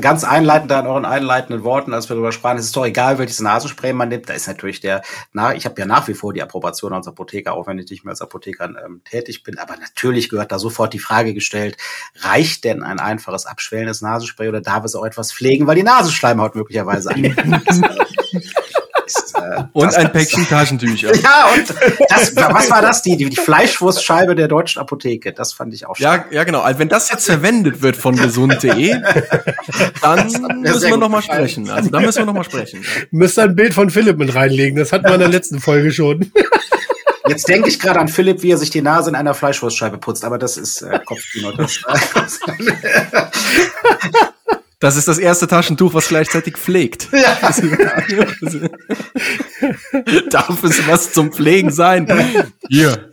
[0.02, 2.58] ganz einleitend an euren einleitenden Worten, als wir darüber sprachen.
[2.58, 4.30] Es ist doch egal, welches Nasenspray man nimmt.
[4.30, 5.02] Da ist natürlich der,
[5.34, 8.06] na, ich habe ja nach wie vor die Approbation als Apotheker, auch wenn ich nicht
[8.06, 9.58] mehr als Apotheker ähm, tätig bin.
[9.58, 11.78] Aber natürlich gehört da sofort die Frage gestellt,
[12.20, 16.56] reicht denn ein einfaches abschwellendes Nasenspray oder darf es auch etwas pflegen, weil die Nasenschleimhaut
[16.56, 17.14] möglicherweise
[17.66, 17.82] ist,
[19.36, 21.12] äh, und ein Päckchen Taschentücher.
[21.26, 21.74] Ja, und
[22.10, 23.02] das, was war das?
[23.02, 25.34] Die, die, die Fleischwurstscheibe der deutschen Apotheke.
[25.34, 26.28] Das fand ich auch stark.
[26.32, 26.62] Ja, ja, genau.
[26.62, 28.96] Also wenn das jetzt verwendet wird von gesund.de,
[30.02, 30.26] dann
[30.62, 31.70] müssen wir noch mal sprechen.
[31.70, 32.84] Also dann müssen wir noch mal sprechen.
[33.12, 34.78] Müsst ein Bild von Philipp mit reinlegen.
[34.78, 36.32] Das hatten wir in der letzten Folge schon.
[37.28, 40.24] Jetzt denke ich gerade an Philipp, wie er sich die Nase in einer Fleischwurstscheibe putzt,
[40.24, 41.52] aber das ist äh, Kopfkino.
[41.54, 41.80] Das,
[44.80, 47.08] Das ist das erste Taschentuch, was gleichzeitig pflegt.
[47.16, 47.38] Ja.
[50.30, 52.08] Darf es was zum Pflegen sein?
[52.70, 53.10] Hier.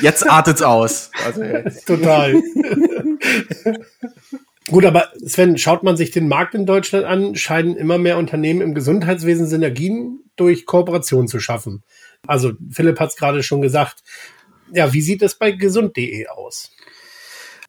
[0.00, 1.10] Jetzt artet's aus.
[1.24, 1.42] Also
[1.86, 2.42] Total.
[4.68, 8.62] Gut, aber Sven, schaut man sich den Markt in Deutschland an, scheinen immer mehr Unternehmen
[8.62, 11.82] im Gesundheitswesen Synergien durch Kooperation zu schaffen.
[12.26, 14.02] Also Philipp hat es gerade schon gesagt.
[14.72, 16.73] Ja, wie sieht es bei gesund.de aus?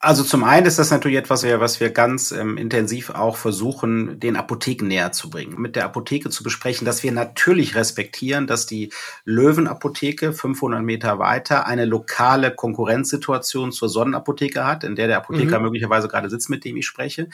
[0.06, 4.36] Also zum einen ist das natürlich etwas, was wir ganz ähm, intensiv auch versuchen, den
[4.36, 5.60] Apotheken näher zu bringen.
[5.60, 8.91] Mit der Apotheke zu besprechen, dass wir natürlich respektieren, dass die
[9.24, 15.66] Löwenapotheke 500 Meter weiter eine lokale Konkurrenzsituation zur Sonnenapotheke hat, in der der Apotheker mhm.
[15.66, 17.28] möglicherweise gerade sitzt, mit dem ich spreche.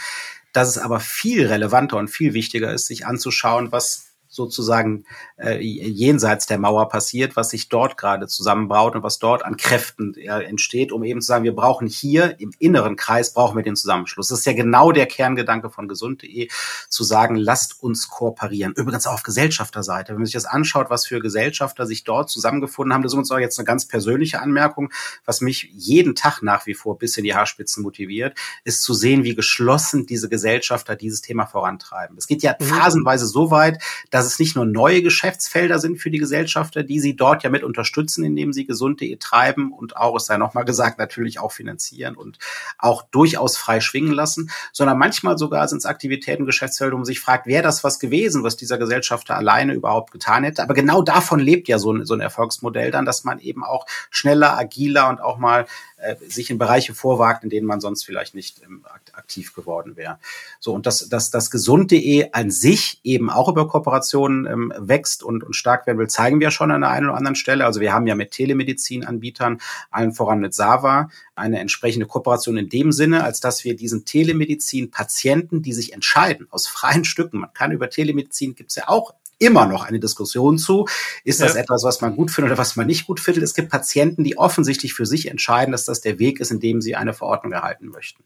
[0.53, 5.03] Dass es aber viel relevanter und viel wichtiger ist, sich anzuschauen, was sozusagen
[5.37, 10.15] äh, jenseits der Mauer passiert, was sich dort gerade zusammenbraut und was dort an Kräften
[10.15, 13.75] äh, entsteht, um eben zu sagen, wir brauchen hier im inneren Kreis, brauchen wir den
[13.75, 14.29] Zusammenschluss.
[14.29, 16.47] Das ist ja genau der Kerngedanke von gesund.de,
[16.87, 18.73] zu sagen, lasst uns kooperieren.
[18.73, 20.13] Übrigens auch auf Gesellschafterseite.
[20.13, 23.31] Wenn man sich das anschaut, was für Gesellschafter sich dort zusammengefunden haben, das ist uns
[23.31, 24.93] auch jetzt eine ganz persönliche Anmerkung,
[25.25, 29.25] was mich jeden Tag nach wie vor bis in die Haarspitzen motiviert, ist zu sehen,
[29.25, 32.17] wie geschlossen diese Gesellschafter dieses Thema vorantreiben.
[32.17, 32.63] Es geht ja mhm.
[32.63, 36.99] phasenweise so weit, dass dass es nicht nur neue Geschäftsfelder sind für die Gesellschafter, die
[36.99, 40.99] sie dort ja mit unterstützen, indem sie gesund.de treiben und auch, es sei nochmal gesagt,
[40.99, 42.37] natürlich auch finanzieren und
[42.77, 47.19] auch durchaus frei schwingen lassen, sondern manchmal sogar sind es Aktivitäten, Geschäftsfelder, wo man sich
[47.19, 50.61] fragt, wäre das was gewesen, was dieser Gesellschafter alleine überhaupt getan hätte.
[50.61, 53.87] Aber genau davon lebt ja so ein, so ein Erfolgsmodell dann, dass man eben auch
[54.11, 55.65] schneller, agiler und auch mal
[56.01, 60.17] äh, sich in Bereiche vorwagt, in denen man sonst vielleicht nicht ähm, aktiv geworden wäre.
[60.59, 63.67] So, und dass das, das gesund.de an sich eben auch über
[64.11, 67.17] Kooperationen ähm, wächst und, und stark werden will, zeigen wir schon an der einen oder
[67.17, 67.65] anderen Stelle.
[67.65, 69.59] Also wir haben ja mit Telemedizin-Anbietern,
[69.89, 75.61] allen voran mit Sava, eine entsprechende Kooperation in dem Sinne, als dass wir diesen Telemedizin-Patienten,
[75.61, 79.83] die sich entscheiden, aus freien Stücken, man kann über Telemedizin, gibt's ja auch immer noch
[79.83, 80.85] eine Diskussion zu.
[81.23, 81.61] Ist das ja.
[81.61, 83.43] etwas, was man gut findet oder was man nicht gut findet?
[83.43, 86.81] Es gibt Patienten, die offensichtlich für sich entscheiden, dass das der Weg ist, in dem
[86.81, 88.23] sie eine Verordnung erhalten möchten.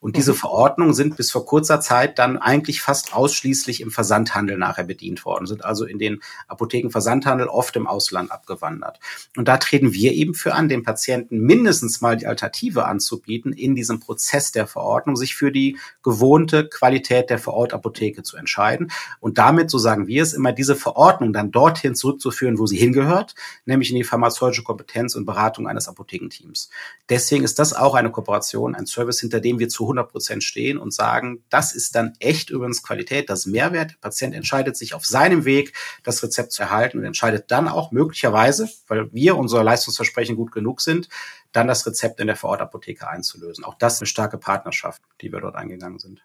[0.00, 0.36] Und diese mhm.
[0.36, 5.46] Verordnungen sind bis vor kurzer Zeit dann eigentlich fast ausschließlich im Versandhandel nachher bedient worden,
[5.46, 9.00] sind also in den Apothekenversandhandel oft im Ausland abgewandert.
[9.36, 13.74] Und da treten wir eben für an, den Patienten mindestens mal die Alternative anzubieten, in
[13.74, 18.92] diesem Prozess der Verordnung sich für die gewohnte Qualität der Vorortapotheke zu entscheiden.
[19.20, 23.34] Und damit, so sagen wir es immer, diese Verordnung dann dorthin zurückzuführen, wo sie hingehört,
[23.64, 26.70] nämlich in die pharmazeutische Kompetenz und Beratung eines Apothekenteams.
[27.08, 30.78] Deswegen ist das auch eine Kooperation, ein Service, hinter dem wir zu 100 Prozent stehen
[30.78, 33.92] und sagen, das ist dann echt übrigens Qualität, das Mehrwert.
[33.92, 35.72] Der Patient entscheidet sich auf seinem Weg,
[36.02, 40.80] das Rezept zu erhalten und entscheidet dann auch möglicherweise, weil wir unser Leistungsversprechen gut genug
[40.80, 41.08] sind,
[41.52, 43.64] dann das Rezept in der Vorortapotheke einzulösen.
[43.64, 46.22] Auch das eine starke Partnerschaft, die wir dort eingegangen sind.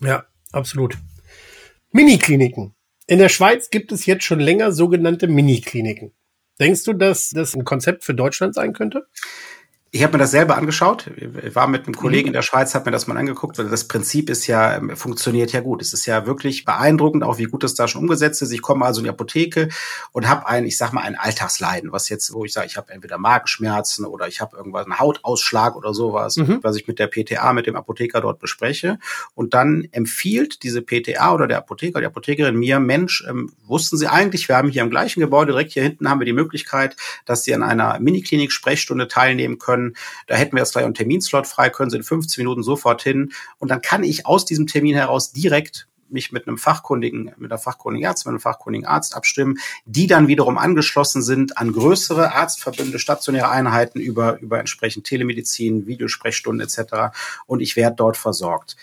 [0.00, 0.96] Ja, absolut.
[1.92, 2.74] Minikliniken.
[3.10, 6.12] In der Schweiz gibt es jetzt schon länger sogenannte Minikliniken.
[6.60, 9.08] Denkst du, dass das ein Konzept für Deutschland sein könnte?
[9.92, 11.10] Ich habe mir das selber angeschaut.
[11.16, 12.28] Ich war mit einem Kollegen mhm.
[12.28, 15.52] in der Schweiz, habe mir das mal angeguckt, weil das Prinzip ist ja, ähm, funktioniert
[15.52, 15.82] ja gut.
[15.82, 18.52] Es ist ja wirklich beeindruckend, auch wie gut das da schon umgesetzt ist.
[18.52, 19.68] Ich komme also in die Apotheke
[20.12, 22.92] und habe ein, ich sag mal, ein Alltagsleiden, was jetzt, wo ich sage, ich habe
[22.92, 26.60] entweder Magenschmerzen oder ich habe irgendwas, einen Hautausschlag oder sowas, mhm.
[26.62, 29.00] was ich mit der PTA, mit dem Apotheker dort bespreche.
[29.34, 34.06] Und dann empfiehlt diese PTA oder der Apotheker, die Apothekerin mir, Mensch, ähm, wussten Sie
[34.06, 37.42] eigentlich, wir haben hier im gleichen Gebäude, direkt hier hinten haben wir die Möglichkeit, dass
[37.42, 39.96] Sie an einer Miniklinik-Sprechstunde teilnehmen können können.
[40.26, 43.32] Da hätten wir jetzt gleich einen Terminslot frei, können Sie in 15 Minuten sofort hin.
[43.58, 47.58] Und dann kann ich aus diesem Termin heraus direkt mich mit einem fachkundigen, mit einer
[47.58, 52.98] fachkundigen Ärztin, mit einem fachkundigen Arzt abstimmen, die dann wiederum angeschlossen sind an größere Arztverbünde,
[52.98, 57.16] stationäre Einheiten über, über entsprechend Telemedizin, Videosprechstunden etc.
[57.46, 58.76] Und ich werde dort versorgt.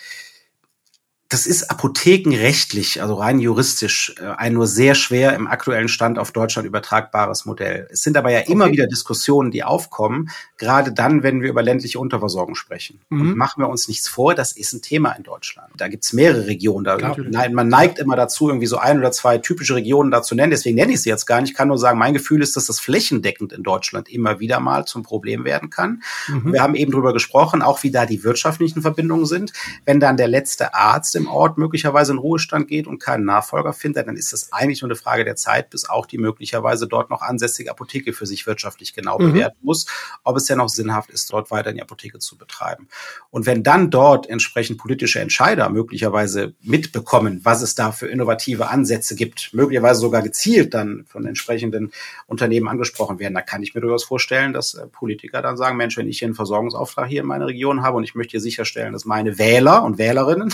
[1.30, 6.32] Das ist apothekenrechtlich, also rein juristisch, äh, ein nur sehr schwer im aktuellen Stand auf
[6.32, 7.88] Deutschland übertragbares Modell.
[7.92, 8.52] Es sind aber ja okay.
[8.52, 13.02] immer wieder Diskussionen, die aufkommen, gerade dann, wenn wir über ländliche Unterversorgung sprechen.
[13.10, 13.22] Mhm.
[13.22, 15.70] Und machen wir uns nichts vor, das ist ein Thema in Deutschland.
[15.76, 16.86] Da gibt's mehrere Regionen.
[16.86, 20.34] Da, nein, man neigt immer dazu, irgendwie so ein oder zwei typische Regionen da zu
[20.34, 20.52] nennen.
[20.52, 21.52] Deswegen nenne ich sie jetzt gar nicht.
[21.52, 24.86] Ich kann nur sagen, mein Gefühl ist, dass das flächendeckend in Deutschland immer wieder mal
[24.86, 26.04] zum Problem werden kann.
[26.30, 26.54] Mhm.
[26.54, 29.52] Wir haben eben drüber gesprochen, auch wie da die wirtschaftlichen Verbindungen sind.
[29.84, 34.08] Wenn dann der letzte Arzt im Ort möglicherweise in Ruhestand geht und keinen Nachfolger findet,
[34.08, 37.22] dann ist das eigentlich nur eine Frage der Zeit, bis auch die möglicherweise dort noch
[37.22, 39.34] ansässige Apotheke für sich wirtschaftlich genau mhm.
[39.34, 39.88] bewerten muss,
[40.24, 42.88] ob es ja noch sinnhaft ist, dort weiter die Apotheke zu betreiben.
[43.30, 49.16] Und wenn dann dort entsprechend politische Entscheider möglicherweise mitbekommen, was es da für innovative Ansätze
[49.16, 51.92] gibt, möglicherweise sogar gezielt dann von entsprechenden
[52.28, 55.98] Unternehmen angesprochen werden, da kann ich mir durchaus vorstellen, dass äh, Politiker dann sagen, Mensch,
[55.98, 58.94] wenn ich hier einen Versorgungsauftrag hier in meiner Region habe und ich möchte hier sicherstellen,
[58.94, 60.54] dass meine Wähler und Wählerinnen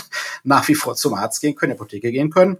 [0.54, 2.58] nach wie vor zum Arzt gehen können, Apotheke gehen können,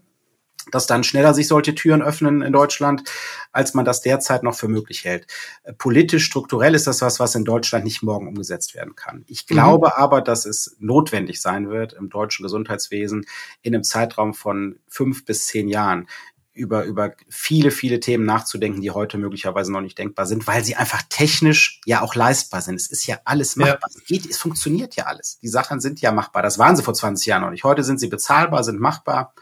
[0.72, 3.04] dass dann schneller sich solche Türen öffnen in Deutschland,
[3.52, 5.26] als man das derzeit noch für möglich hält.
[5.62, 9.24] Äh, politisch, strukturell ist das was, was in Deutschland nicht morgen umgesetzt werden kann.
[9.28, 9.92] Ich glaube mhm.
[10.02, 13.26] aber, dass es notwendig sein wird, im deutschen Gesundheitswesen
[13.62, 16.08] in einem Zeitraum von fünf bis zehn Jahren
[16.54, 20.76] über, über viele, viele Themen nachzudenken, die heute möglicherweise noch nicht denkbar sind, weil sie
[20.76, 22.76] einfach technisch ja auch leistbar sind.
[22.76, 23.90] Es ist ja alles machbar.
[23.92, 24.00] Ja.
[24.00, 25.38] Es geht, es funktioniert ja alles.
[25.40, 26.42] Die Sachen sind ja machbar.
[26.42, 27.64] Das waren sie vor 20 Jahren noch nicht.
[27.64, 29.34] Heute sind sie bezahlbar, sind machbar.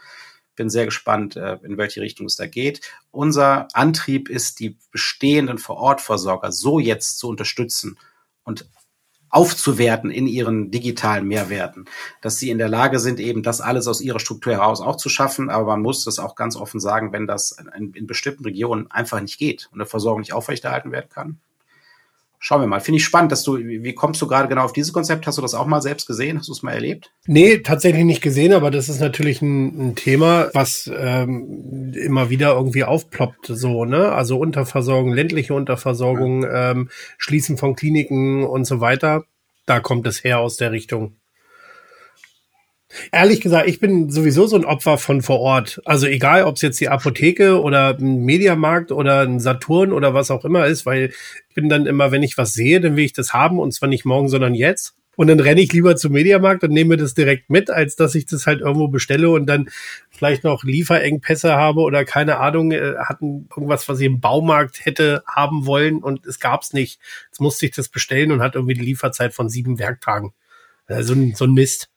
[0.55, 2.81] Bin sehr gespannt, äh, in welche Richtung es da geht.
[3.11, 7.97] Unser Antrieb ist, die bestehenden Vorortversorger so jetzt zu unterstützen
[8.43, 8.67] und
[9.33, 11.85] aufzuwerten in ihren digitalen Mehrwerten,
[12.21, 15.09] dass sie in der Lage sind, eben das alles aus ihrer Struktur heraus auch zu
[15.09, 15.49] schaffen.
[15.49, 19.19] Aber man muss das auch ganz offen sagen, wenn das in, in bestimmten Regionen einfach
[19.19, 21.39] nicht geht und eine Versorgung nicht aufrechterhalten werden kann,
[22.45, 22.81] Schauen wir mal.
[22.81, 25.25] Finde ich spannend, dass du, wie kommst du gerade genau auf dieses Konzept?
[25.25, 26.37] Hast du das auch mal selbst gesehen?
[26.37, 27.13] Hast du es mal erlebt?
[27.25, 32.53] Nee, tatsächlich nicht gesehen, aber das ist natürlich ein, ein Thema, was ähm, immer wieder
[32.53, 34.11] irgendwie aufploppt, so, ne?
[34.11, 36.71] Also Unterversorgung, ländliche Unterversorgung, ja.
[36.71, 39.23] ähm, Schließen von Kliniken und so weiter.
[39.65, 41.15] Da kommt es her aus der Richtung.
[43.11, 45.81] Ehrlich gesagt, ich bin sowieso so ein Opfer von vor Ort.
[45.85, 50.31] Also egal, ob es jetzt die Apotheke oder ein Mediamarkt oder ein Saturn oder was
[50.31, 51.11] auch immer ist, weil
[51.53, 53.87] ich bin dann immer, wenn ich was sehe, dann will ich das haben und zwar
[53.87, 54.95] nicht morgen, sondern jetzt.
[55.15, 58.25] Und dann renne ich lieber zum Mediamarkt und nehme das direkt mit, als dass ich
[58.25, 59.69] das halt irgendwo bestelle und dann
[60.09, 65.21] vielleicht noch Lieferengpässe habe oder keine Ahnung, äh, hatten irgendwas, was ich im Baumarkt hätte
[65.27, 66.99] haben wollen und es gab's nicht.
[67.27, 70.33] Jetzt musste ich das bestellen und hat irgendwie die Lieferzeit von sieben Werktagen.
[70.87, 71.91] Also so ein Mist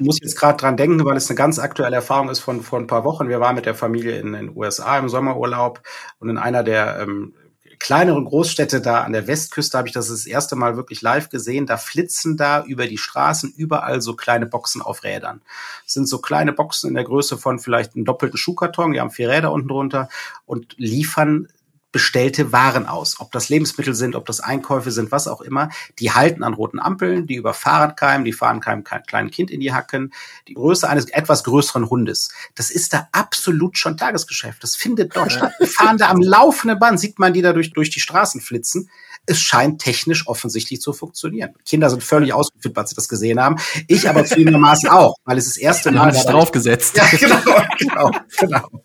[0.00, 2.78] ich muss jetzt gerade dran denken, weil es eine ganz aktuelle Erfahrung ist von vor
[2.78, 3.28] ein paar Wochen.
[3.28, 5.82] Wir waren mit der Familie in den USA im Sommerurlaub
[6.18, 7.34] und in einer der ähm,
[7.80, 11.66] kleineren Großstädte da an der Westküste habe ich das das erste Mal wirklich live gesehen.
[11.66, 15.40] Da flitzen da über die Straßen überall so kleine Boxen auf Rädern.
[15.84, 18.92] Das sind so kleine Boxen in der Größe von vielleicht einem doppelten Schuhkarton.
[18.92, 20.08] Die haben vier Räder unten drunter
[20.46, 21.48] und liefern
[21.92, 23.16] bestellte Waren aus.
[23.18, 25.70] Ob das Lebensmittel sind, ob das Einkäufe sind, was auch immer.
[25.98, 29.72] Die halten an roten Ampeln, die überfahren keinem, die fahren keinem kleinen Kind in die
[29.72, 30.12] Hacken.
[30.48, 32.30] Die Größe eines etwas größeren Hundes.
[32.54, 34.62] Das ist da absolut schon Tagesgeschäft.
[34.62, 35.52] Das findet dort statt.
[35.58, 38.88] Wir fahren da am laufenden Band, sieht man die da durch, durch die Straßen flitzen.
[39.26, 41.54] Es scheint technisch offensichtlich zu funktionieren.
[41.66, 43.56] Kinder sind völlig ausgeflippt, als sie das gesehen haben.
[43.86, 46.10] Ich aber zugegebenermaßen auch, weil es das erste Mal...
[46.10, 46.96] draufgesetzt.
[46.96, 48.82] Ja, genau, genau, genau.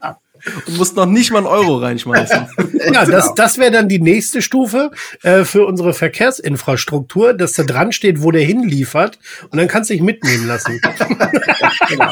[0.00, 0.18] Ja
[0.66, 2.48] und musst noch nicht mal einen Euro reinschmeißen.
[2.92, 4.90] ja, das, das wäre dann die nächste Stufe
[5.22, 9.18] äh, für unsere Verkehrsinfrastruktur, dass da dran steht, wo der hinliefert
[9.50, 10.80] und dann kannst du dich mitnehmen lassen.
[11.88, 12.10] genau.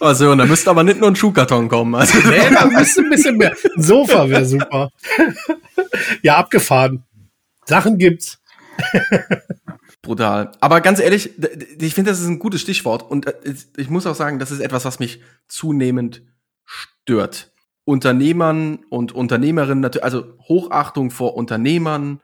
[0.00, 1.94] Also, und da müsste aber nicht nur ein Schuhkarton kommen.
[1.94, 2.18] Also.
[2.28, 3.54] Nee, da müsste ein bisschen mehr.
[3.76, 4.90] Ein Sofa wäre super.
[6.22, 7.04] ja, abgefahren.
[7.66, 8.38] Sachen gibt's.
[10.04, 10.52] Brutal.
[10.60, 11.30] Aber ganz ehrlich,
[11.80, 13.10] ich finde, das ist ein gutes Stichwort.
[13.10, 16.22] Und äh, ich muss auch sagen, das ist etwas, was mich zunehmend
[16.64, 17.52] stört.
[17.84, 22.20] Unternehmern und Unternehmerinnen, also Hochachtung vor Unternehmern,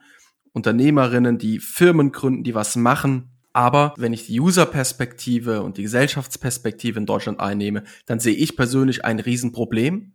[0.52, 3.30] Unternehmerinnen, die Firmen gründen, die was machen.
[3.52, 9.04] Aber wenn ich die User-Perspektive und die Gesellschaftsperspektive in Deutschland einnehme, dann sehe ich persönlich
[9.04, 10.12] ein Riesenproblem.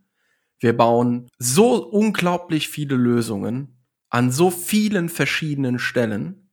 [0.59, 3.75] Wir bauen so unglaublich viele Lösungen
[4.09, 6.44] an so vielen verschiedenen Stellen,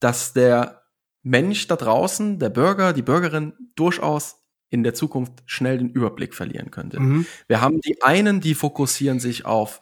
[0.00, 0.82] dass der
[1.22, 4.36] Mensch da draußen, der Bürger, die Bürgerin durchaus
[4.70, 7.00] in der Zukunft schnell den Überblick verlieren könnte.
[7.00, 7.26] Mhm.
[7.48, 9.80] Wir haben die einen, die fokussieren sich auf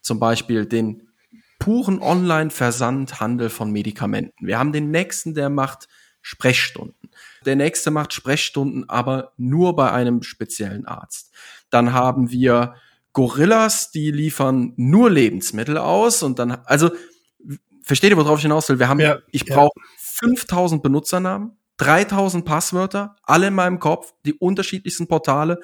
[0.00, 1.08] zum Beispiel den
[1.58, 4.46] puren Online-Versandhandel von Medikamenten.
[4.46, 5.88] Wir haben den nächsten, der macht
[6.22, 7.10] Sprechstunden.
[7.44, 11.34] Der nächste macht Sprechstunden, aber nur bei einem speziellen Arzt.
[11.68, 12.74] Dann haben wir
[13.12, 16.90] Gorillas, die liefern nur Lebensmittel aus und dann, also
[17.90, 18.78] versteht ihr, worauf ich hinaus will?
[18.78, 19.54] Wir haben, Ja, ich ja.
[19.56, 25.58] brauche 5000 Benutzernamen, 3000 Passwörter, alle in meinem Kopf, die unterschiedlichsten Portale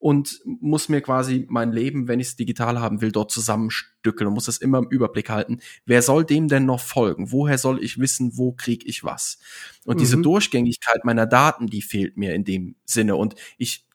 [0.00, 4.34] und muss mir quasi mein Leben, wenn ich es digital haben will, dort zusammenstückeln und
[4.34, 5.60] muss das immer im Überblick halten.
[5.86, 7.32] Wer soll dem denn noch folgen?
[7.32, 9.38] Woher soll ich wissen, wo krieg ich was?
[9.84, 10.22] Und diese Mhm.
[10.22, 13.16] Durchgängigkeit meiner Daten, die fehlt mir in dem Sinne.
[13.16, 13.86] Und ich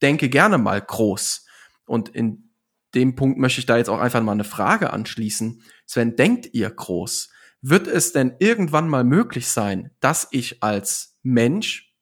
[0.00, 1.46] denke gerne mal groß.
[1.86, 2.51] Und in
[2.94, 5.62] dem Punkt möchte ich da jetzt auch einfach mal eine Frage anschließen.
[5.86, 7.30] Sven, denkt ihr groß?
[7.60, 11.92] Wird es denn irgendwann mal möglich sein, dass ich als Mensch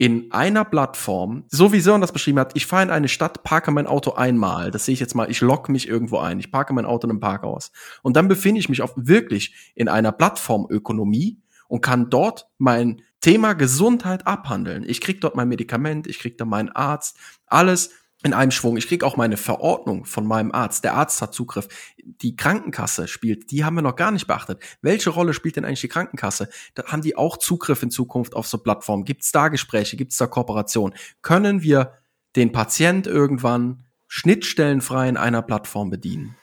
[0.00, 3.70] in einer Plattform, so wie Sören das beschrieben hat, ich fahre in eine Stadt, parke
[3.70, 6.72] mein Auto einmal, das sehe ich jetzt mal, ich logge mich irgendwo ein, ich parke
[6.72, 7.70] mein Auto in einem Parkhaus
[8.02, 13.52] und dann befinde ich mich auf wirklich in einer Plattformökonomie und kann dort mein Thema
[13.52, 14.84] Gesundheit abhandeln.
[14.88, 17.90] Ich krieg dort mein Medikament, ich krieg da meinen Arzt, alles
[18.22, 18.76] in einem Schwung.
[18.76, 20.84] Ich krieg auch meine Verordnung von meinem Arzt.
[20.84, 21.68] Der Arzt hat Zugriff.
[22.04, 24.62] Die Krankenkasse spielt, die haben wir noch gar nicht beachtet.
[24.82, 26.50] Welche Rolle spielt denn eigentlich die Krankenkasse?
[26.74, 29.04] Da haben die auch Zugriff in Zukunft auf so Plattformen?
[29.04, 29.96] Gibt es da Gespräche?
[29.96, 30.94] Gibt es da Kooperation?
[31.22, 31.94] Können wir
[32.36, 36.36] den Patient irgendwann schnittstellenfrei in einer Plattform bedienen?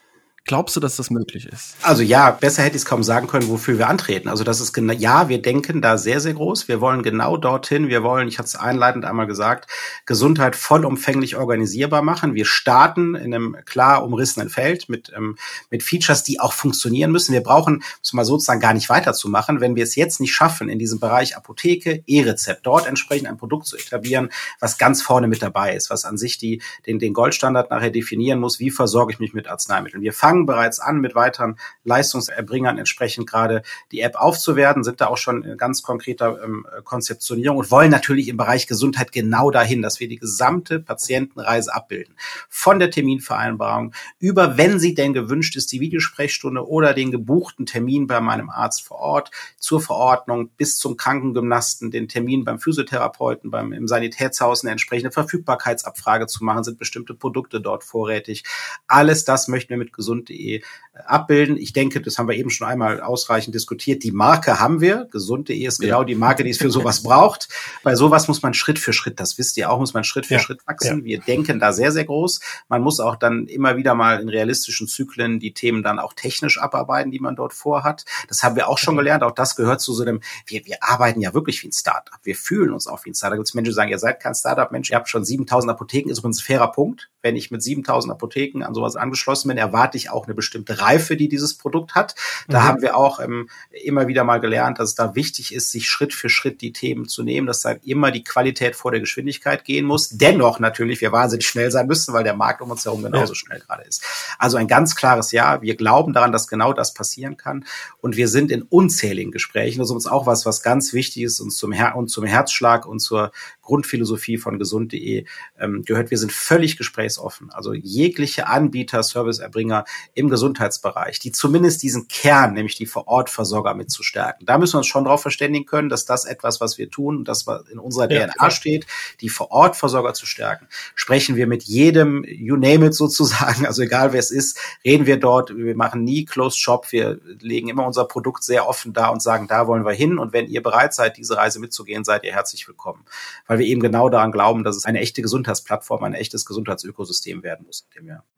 [0.47, 1.75] Glaubst du, dass das möglich ist?
[1.81, 4.29] Also ja, besser hätte ich es kaum sagen können, wofür wir antreten.
[4.29, 6.69] Also das ist genau, ja, wir denken da sehr, sehr groß.
[6.69, 7.89] Wir wollen genau dorthin.
[7.89, 9.69] Wir wollen, ich hatte es einleitend einmal gesagt,
[10.05, 12.33] Gesundheit vollumfänglich organisierbar machen.
[12.33, 15.37] Wir starten in einem klar umrissenen Feld mit, ähm,
[15.69, 17.33] mit Features, die auch funktionieren müssen.
[17.33, 20.79] Wir brauchen, es mal sozusagen gar nicht weiterzumachen, wenn wir es jetzt nicht schaffen, in
[20.79, 24.29] diesem Bereich Apotheke, E-Rezept, dort entsprechend ein Produkt zu etablieren,
[24.61, 28.39] was ganz vorne mit dabei ist, was an sich die, den, den Goldstandard nachher definieren
[28.39, 30.01] muss, wie versorge ich mich mit Arzneimitteln.
[30.01, 35.17] Wir fangen bereits an, mit weiteren Leistungserbringern entsprechend gerade die App aufzuwerten, sind da auch
[35.17, 39.99] schon in ganz konkreter ähm, Konzeptionierung und wollen natürlich im Bereich Gesundheit genau dahin, dass
[39.99, 42.15] wir die gesamte Patientenreise abbilden.
[42.49, 48.07] Von der Terminvereinbarung über, wenn sie denn gewünscht ist, die Videosprechstunde oder den gebuchten Termin
[48.07, 53.73] bei meinem Arzt vor Ort, zur Verordnung bis zum Krankengymnasten, den Termin beim Physiotherapeuten, beim
[53.73, 58.43] im Sanitätshaus eine entsprechende Verfügbarkeitsabfrage zu machen, sind bestimmte Produkte dort vorrätig.
[58.87, 59.93] Alles das möchten wir mit
[60.27, 60.61] gesund.de
[61.05, 61.57] abbilden.
[61.57, 64.03] Ich denke, das haben wir eben schon einmal ausreichend diskutiert.
[64.03, 65.07] Die Marke haben wir.
[65.11, 66.05] Gesund.de ist genau Ja.
[66.05, 67.49] die Marke, die es für sowas braucht.
[67.83, 70.35] Bei sowas muss man Schritt für Schritt, das wisst ihr auch, muss man Schritt für
[70.35, 70.39] Ja.
[70.39, 71.03] Schritt wachsen.
[71.03, 72.39] Wir denken da sehr, sehr groß.
[72.67, 76.59] Man muss auch dann immer wieder mal in realistischen Zyklen die Themen dann auch technisch
[76.59, 78.05] abarbeiten, die man dort vorhat.
[78.27, 79.21] Das haben wir auch schon gelernt.
[79.23, 82.17] Auch das gehört zu so einem, wir, wir arbeiten ja wirklich wie ein Startup.
[82.23, 83.33] Wir fühlen uns auch wie ein Startup.
[83.33, 85.71] Da gibt es Menschen, die sagen, ihr seid kein Startup, Mensch, ihr habt schon 7000
[85.71, 87.09] Apotheken, ist übrigens ein fairer Punkt.
[87.21, 91.17] Wenn ich mit 7000 Apotheken an sowas angeschlossen bin, erwarte ich auch eine bestimmte Reife,
[91.17, 92.15] die dieses Produkt hat.
[92.47, 92.63] Da Mhm.
[92.63, 93.49] haben wir auch ähm,
[93.83, 97.07] immer wieder mal gelernt, dass es da wichtig ist, sich Schritt für Schritt die Themen
[97.07, 100.09] zu nehmen, dass da immer die Qualität vor der Geschwindigkeit gehen muss.
[100.09, 103.59] Dennoch natürlich wir wahnsinnig schnell sein müssen, weil der Markt um uns herum genauso schnell
[103.59, 104.03] gerade ist.
[104.37, 105.61] Also ein ganz klares Ja.
[105.61, 107.65] Wir glauben daran, dass genau das passieren kann.
[108.01, 109.79] Und wir sind in unzähligen Gesprächen.
[109.79, 112.85] Das ist uns auch was, was ganz wichtig ist und zum, Her und zum Herzschlag
[112.85, 113.31] und zur
[113.61, 115.25] Grundphilosophie von gesund.de
[115.59, 116.09] ähm, gehört.
[116.11, 117.49] Wir sind völlig gesprächsoffen.
[117.51, 124.03] Also jegliche Anbieter, Serviceerbringer im Gesundheitsbereich, die zumindest diesen Kern, nämlich die Vor-Ort-Versorger mit zu
[124.03, 124.45] stärken.
[124.45, 127.47] Da müssen wir uns schon darauf verständigen können, dass das etwas, was wir tun das
[127.47, 128.51] was in unserer Ja, DNA klar.
[128.51, 128.87] steht,
[129.21, 130.67] die Vor-Ort-Versorger zu stärken.
[130.95, 135.19] Sprechen wir mit jedem, you name it sozusagen, also egal wer es ist, reden wir
[135.19, 139.21] dort, wir machen nie Closed Shop, wir legen immer unser Produkt sehr offen da und
[139.21, 142.33] sagen, da wollen wir hin und wenn ihr bereit seid, diese Reise mitzugehen, seid ihr
[142.33, 143.05] herzlich willkommen.
[143.45, 147.65] Weil wir eben genau daran glauben, dass es eine echte Gesundheitsplattform, ein echtes Gesundheitsökosystem werden
[147.65, 147.87] muss.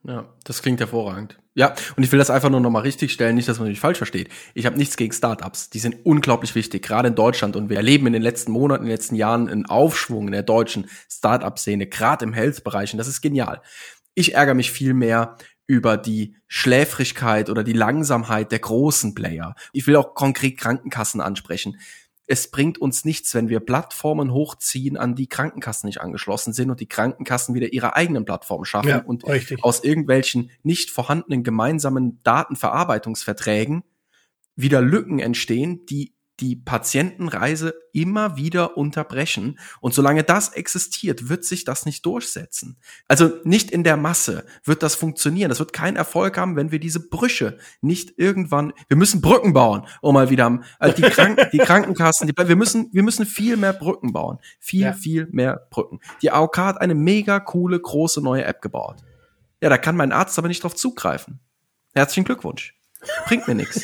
[0.04, 1.38] Ja, das klingt hervorragend.
[1.56, 3.98] Ja, und ich will das einfach nur nochmal richtig stellen, nicht, dass man mich falsch
[3.98, 4.30] versteht.
[4.54, 5.70] Ich habe nichts gegen Startups.
[5.70, 7.56] Die sind unglaublich wichtig, gerade in Deutschland.
[7.56, 10.44] Und wir erleben in den letzten Monaten, in den letzten Jahren einen Aufschwung in der
[10.44, 12.94] deutschen Startup-Szene, gerade im Health-Bereich.
[12.94, 13.62] Und das ist genial.
[14.14, 19.56] Ich ärgere mich viel mehr über die Schläfrigkeit oder die Langsamkeit der großen Player.
[19.74, 21.78] Ich will auch konkret Krankenkassen ansprechen.
[22.32, 26.80] Es bringt uns nichts, wenn wir Plattformen hochziehen, an die Krankenkassen nicht angeschlossen sind und
[26.80, 29.64] die Krankenkassen wieder ihre eigenen Plattformen schaffen Ja, und richtig.
[29.64, 33.84] aus irgendwelchen nicht vorhandenen gemeinsamen Datenverarbeitungsverträgen
[34.56, 39.60] wieder Lücken entstehen, die die Patientenreise immer wieder unterbrechen.
[39.82, 42.78] Und solange das existiert, wird sich das nicht durchsetzen.
[43.08, 45.50] Also nicht in der Masse wird das funktionieren.
[45.50, 49.86] Das wird keinen Erfolg haben, wenn wir diese Brüche nicht irgendwann, wir müssen Brücken bauen,
[50.02, 53.74] um mal wieder, also die, Krank die Krankenkassen, die, wir müssen, wir müssen viel mehr
[53.74, 54.40] Brücken bauen.
[54.60, 54.94] Viel, Ja.
[54.94, 56.00] viel mehr Brücken.
[56.22, 58.98] Die AOK hat eine mega coole, große neue App gebaut.
[59.62, 61.40] Ja, da kann mein Arzt aber nicht drauf zugreifen.
[61.94, 62.76] Herzlichen Glückwunsch.
[63.26, 63.84] Bringt mir nichts.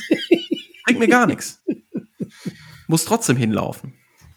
[0.86, 1.62] Bringt mir gar nichts.
[2.88, 3.94] Muss trotzdem hinlaufen.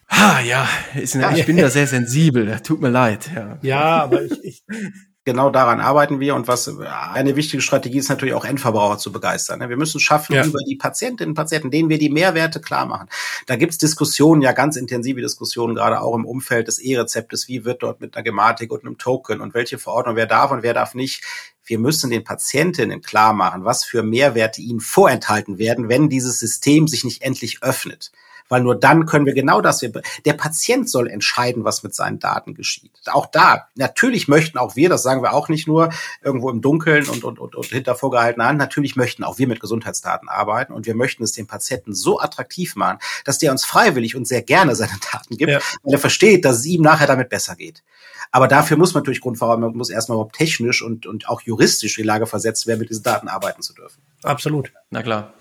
[0.09, 2.59] Ah, ja, ist, ich bin da sehr sensibel.
[2.61, 3.30] Tut mir leid.
[3.34, 3.59] Ja.
[3.61, 4.64] Ja, aber ich, ich
[5.28, 6.34] genau daran arbeiten wir.
[6.34, 9.61] Und was eine wichtige Strategie ist natürlich auch Endverbraucher zu begeistern.
[9.68, 10.46] Wir müssen schaffen, ja.
[10.46, 13.09] über die Patientinnen und Patienten, denen wir die Mehrwerte klar machen.
[13.46, 17.46] Da gibt's Diskussionen, ja ganz intensive Diskussionen, gerade auch im Umfeld des E-Rezeptes.
[17.49, 20.62] Wie wird dort mit einer Gematik und einem Token und welche Verordnung, wer darf und
[20.62, 21.22] wer darf nicht.
[21.62, 26.88] Wir müssen den Patientinnen klar machen, was für Mehrwerte ihnen vorenthalten werden, wenn dieses System
[26.88, 28.11] sich nicht endlich öffnet
[28.49, 29.78] weil nur dann können wir genau das.
[30.24, 32.92] Der Patient soll entscheiden, was mit seinen Daten geschieht.
[33.07, 35.90] Auch da, natürlich möchten auch wir, das sagen wir auch nicht nur
[36.22, 39.61] irgendwo im Dunkeln und, und, und, und hinter vorgehaltener Hand, natürlich möchten auch wir mit
[39.61, 44.16] Gesundheitsdaten arbeiten und wir möchten es dem Patienten so attraktiv machen, dass der uns freiwillig
[44.16, 45.61] und sehr gerne seine Daten gibt, ja.
[45.82, 47.82] weil er versteht, dass es ihm nachher damit besser geht.
[48.30, 51.96] Aber dafür muss man natürlich Grundvoraussetzungen, man muss erstmal überhaupt technisch und, und auch juristisch
[51.99, 54.03] in die Lage versetzt werden, mit diesen Daten arbeiten zu dürfen.
[54.22, 54.72] Absolut.
[54.90, 55.32] Na klar.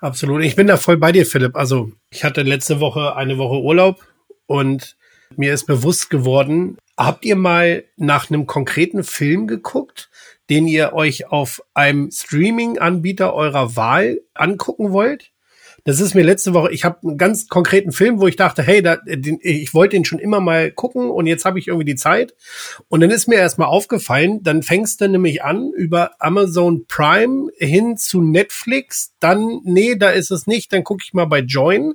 [0.00, 0.42] Absolut.
[0.44, 1.56] Ich bin da voll bei dir, Philipp.
[1.56, 4.06] Also ich hatte letzte Woche eine Woche Urlaub
[4.46, 4.96] und
[5.36, 10.10] mir ist bewusst geworden, habt ihr mal nach einem konkreten Film geguckt,
[10.50, 15.29] den ihr euch auf einem Streaming-Anbieter eurer Wahl angucken wollt?
[15.84, 18.82] Das ist mir letzte Woche, ich habe einen ganz konkreten Film, wo ich dachte, hey,
[18.82, 21.96] da, den, ich wollte den schon immer mal gucken und jetzt habe ich irgendwie die
[21.96, 22.34] Zeit.
[22.88, 27.96] Und dann ist mir erstmal aufgefallen, dann fängst du nämlich an über Amazon Prime hin
[27.96, 31.94] zu Netflix, dann, nee, da ist es nicht, dann gucke ich mal bei Join.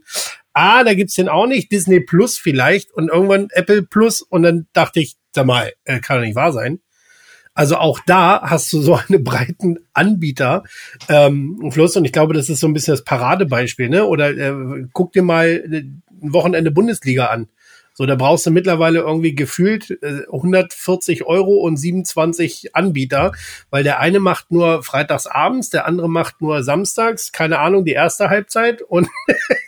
[0.53, 4.67] Ah, da gibt's den auch nicht, Disney Plus vielleicht und irgendwann Apple Plus und dann
[4.73, 6.79] dachte ich, sag mal, äh, kann doch nicht wahr sein.
[7.55, 10.63] Also auch da hast du so einen breiten Anbieter
[11.09, 14.05] ähm, Fluss und ich glaube, das ist so ein bisschen das Paradebeispiel, ne?
[14.05, 16.03] Oder äh, guck dir mal äh, ein
[16.33, 17.47] Wochenende Bundesliga an.
[17.97, 23.31] So, da brauchst du mittlerweile irgendwie gefühlt äh, 140 Euro und 27 Anbieter,
[23.69, 27.93] weil der eine macht nur freitags abends, der andere macht nur samstags, keine Ahnung, die
[27.93, 29.07] erste Halbzeit und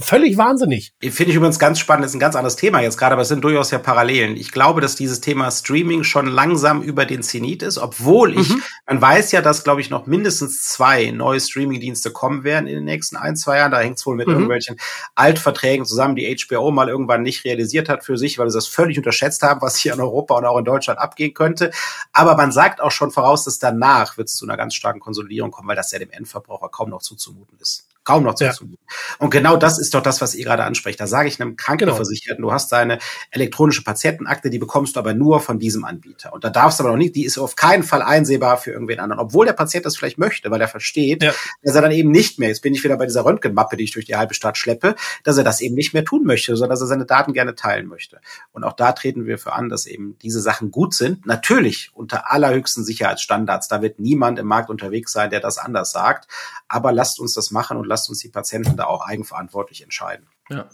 [0.00, 0.92] völlig wahnsinnig.
[1.00, 3.42] Finde ich übrigens ganz spannend, ist ein ganz anderes Thema jetzt gerade, aber es sind
[3.42, 4.36] durchaus ja Parallelen.
[4.36, 8.62] Ich glaube, dass dieses Thema Streaming schon langsam über den Zenit ist, obwohl ich, mhm.
[8.86, 12.84] man weiß ja, dass, glaube ich, noch mindestens zwei neue Streaming-Dienste kommen werden in den
[12.84, 13.72] nächsten ein, zwei Jahren.
[13.72, 14.34] Da hängt es wohl mit mhm.
[14.34, 14.76] irgendwelchen
[15.14, 18.98] Altverträgen zusammen, die HBO mal irgendwann nicht realisiert hat für sich, weil sie das völlig
[18.98, 21.70] unterschätzt haben, was hier in Europa und auch in Deutschland abgehen könnte.
[22.12, 25.50] Aber man sagt auch schon voraus, dass danach wird es zu einer ganz starken Konsolidierung
[25.50, 28.52] kommen, weil das ja dem Endverbraucher kaum noch zuzumuten ist kaum noch ja.
[28.52, 28.78] zuzumuten.
[29.18, 30.98] Und genau das ist doch das, was ihr gerade ansprecht.
[30.98, 32.48] Da sage ich einem Krankenversicherten, genau.
[32.48, 32.98] du hast deine
[33.30, 36.32] elektronische Patientenakte, die bekommst du aber nur von diesem Anbieter.
[36.32, 38.98] Und da darfst du aber noch nicht, die ist auf keinen Fall einsehbar für irgendwen
[38.98, 39.20] anderen.
[39.20, 41.34] Obwohl der Patient das vielleicht möchte, weil er versteht, ja.
[41.62, 43.92] dass er dann eben nicht mehr, jetzt bin ich wieder bei dieser Röntgenmappe, die ich
[43.92, 46.80] durch die halbe Stadt schleppe, dass er das eben nicht mehr tun möchte, sondern dass
[46.80, 48.20] er seine Daten gerne teilen möchte.
[48.52, 51.26] Und auch da treten wir für an, dass eben diese Sachen gut sind.
[51.26, 53.68] Natürlich unter allerhöchsten Sicherheitsstandards.
[53.68, 56.26] Da wird niemand im Markt unterwegs sein, der das anders sagt.
[56.68, 60.26] Aber lasst uns das machen und lasst lasst uns die Patienten da auch eigenverantwortlich entscheiden.
[60.50, 60.68] Ja.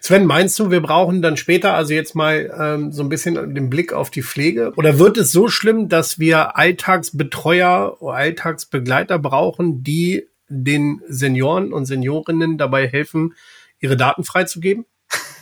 [0.00, 3.68] Sven, meinst du, wir brauchen dann später also jetzt mal ähm, so ein bisschen den
[3.68, 4.72] Blick auf die Pflege?
[4.76, 12.56] Oder wird es so schlimm, dass wir Alltagsbetreuer, Alltagsbegleiter brauchen, die den Senioren und Seniorinnen
[12.56, 13.34] dabei helfen,
[13.78, 14.86] ihre Daten freizugeben?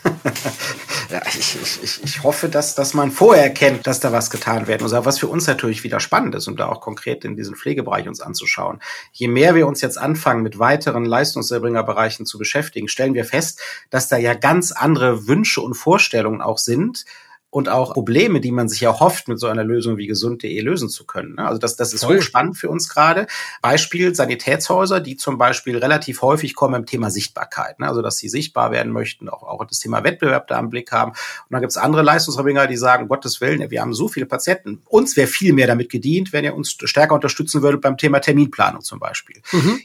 [1.12, 4.82] ja, ich, ich, ich hoffe, dass, dass man vorher erkennt, dass da was getan werden
[4.82, 4.94] muss.
[4.94, 8.08] Aber was für uns natürlich wieder spannend ist, um da auch konkret in diesen Pflegebereich
[8.08, 8.80] uns anzuschauen.
[9.12, 13.60] Je mehr wir uns jetzt anfangen, mit weiteren Leistungserbringerbereichen zu beschäftigen, stellen wir fest,
[13.90, 17.04] dass da ja ganz andere Wünsche und Vorstellungen auch sind,
[17.52, 21.04] und auch Probleme, die man sich erhofft, mit so einer Lösung wie gesund.de lösen zu
[21.04, 21.38] können.
[21.38, 23.26] Also das, das ist hochspannend für uns gerade.
[23.60, 27.76] Beispiel Sanitätshäuser, die zum Beispiel relativ häufig kommen im Thema Sichtbarkeit.
[27.80, 31.10] Also dass sie sichtbar werden möchten, auch, auch das Thema Wettbewerb da im Blick haben.
[31.10, 34.80] Und dann gibt es andere Leistungserbringer, die sagen, Gottes Willen, wir haben so viele Patienten.
[34.88, 38.80] Uns wäre viel mehr damit gedient, wenn ihr uns stärker unterstützen würdet beim Thema Terminplanung
[38.80, 39.42] zum Beispiel.
[39.52, 39.78] Mhm.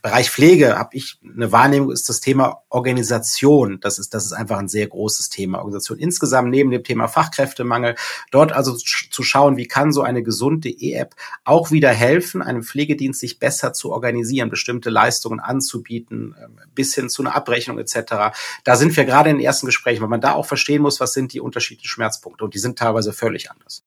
[0.00, 3.80] Bereich Pflege habe ich eine Wahrnehmung, ist das Thema Organisation.
[3.80, 5.58] Das ist, das ist einfach ein sehr großes Thema.
[5.58, 7.96] Organisation insgesamt neben dem Thema Fachkräftemangel.
[8.30, 13.20] Dort also zu schauen, wie kann so eine gesunde E-App auch wieder helfen, einem Pflegedienst
[13.20, 18.36] sich besser zu organisieren, bestimmte Leistungen anzubieten, ähm, bis hin zu einer Abrechnung etc.
[18.62, 21.12] Da sind wir gerade in den ersten Gesprächen, weil man da auch verstehen muss, was
[21.12, 22.44] sind die unterschiedlichen Schmerzpunkte.
[22.44, 23.82] Und die sind teilweise völlig anders.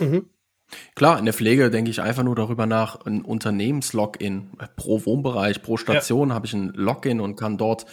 [0.00, 0.28] Mhm.
[0.94, 5.76] Klar, in der Pflege denke ich einfach nur darüber nach, ein Unternehmenslogin pro Wohnbereich, pro
[5.76, 6.34] Station ja.
[6.34, 7.86] habe ich ein Login und kann dort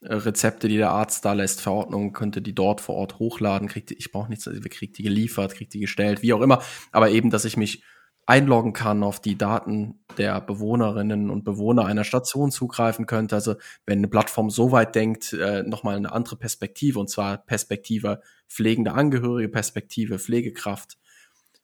[0.00, 3.90] äh, Rezepte, die der Arzt da lässt, Verordnungen, könnte die dort vor Ort hochladen, kriegt
[3.90, 6.62] die, ich brauche nichts, also kriegt die geliefert, kriegt die gestellt, wie auch immer,
[6.92, 7.82] aber eben, dass ich mich
[8.26, 13.36] einloggen kann auf die Daten der Bewohnerinnen und Bewohner einer Station zugreifen könnte.
[13.36, 13.54] Also
[13.86, 18.92] wenn eine Plattform so weit denkt, äh, nochmal eine andere Perspektive, und zwar Perspektive pflegende
[18.92, 20.98] Angehörige, Perspektive Pflegekraft,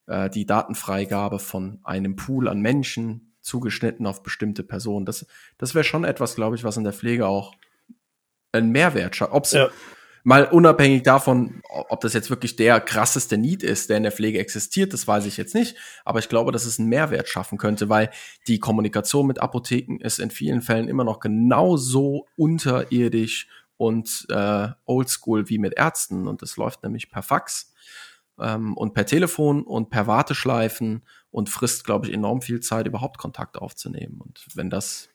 [0.06, 5.04] äh, die Datenfreigabe von einem Pool an Menschen zugeschnitten auf bestimmte Personen.
[5.04, 5.26] Das,
[5.58, 7.54] das wäre schon etwas, glaube ich, was in der Pflege auch
[8.52, 9.32] einen Mehrwert schafft.
[9.32, 9.70] Ob's, ja.
[10.24, 14.38] Mal unabhängig davon, ob das jetzt wirklich der krasseste Need ist, der in der Pflege
[14.38, 15.76] existiert, das weiß ich jetzt nicht.
[16.04, 18.08] Aber ich glaube, dass es einen Mehrwert schaffen könnte, weil
[18.46, 23.48] die Kommunikation mit Apotheken ist in vielen Fällen immer noch genauso unterirdisch
[23.78, 26.28] und äh, oldschool wie mit Ärzten.
[26.28, 27.71] Und das läuft nämlich per Fax
[28.42, 33.18] ähm, und per Telefon und per Warteschleifen und frisst, glaube ich, enorm viel Zeit, überhaupt
[33.18, 34.20] Kontakt aufzunehmen.
[34.20, 35.08] Und wenn das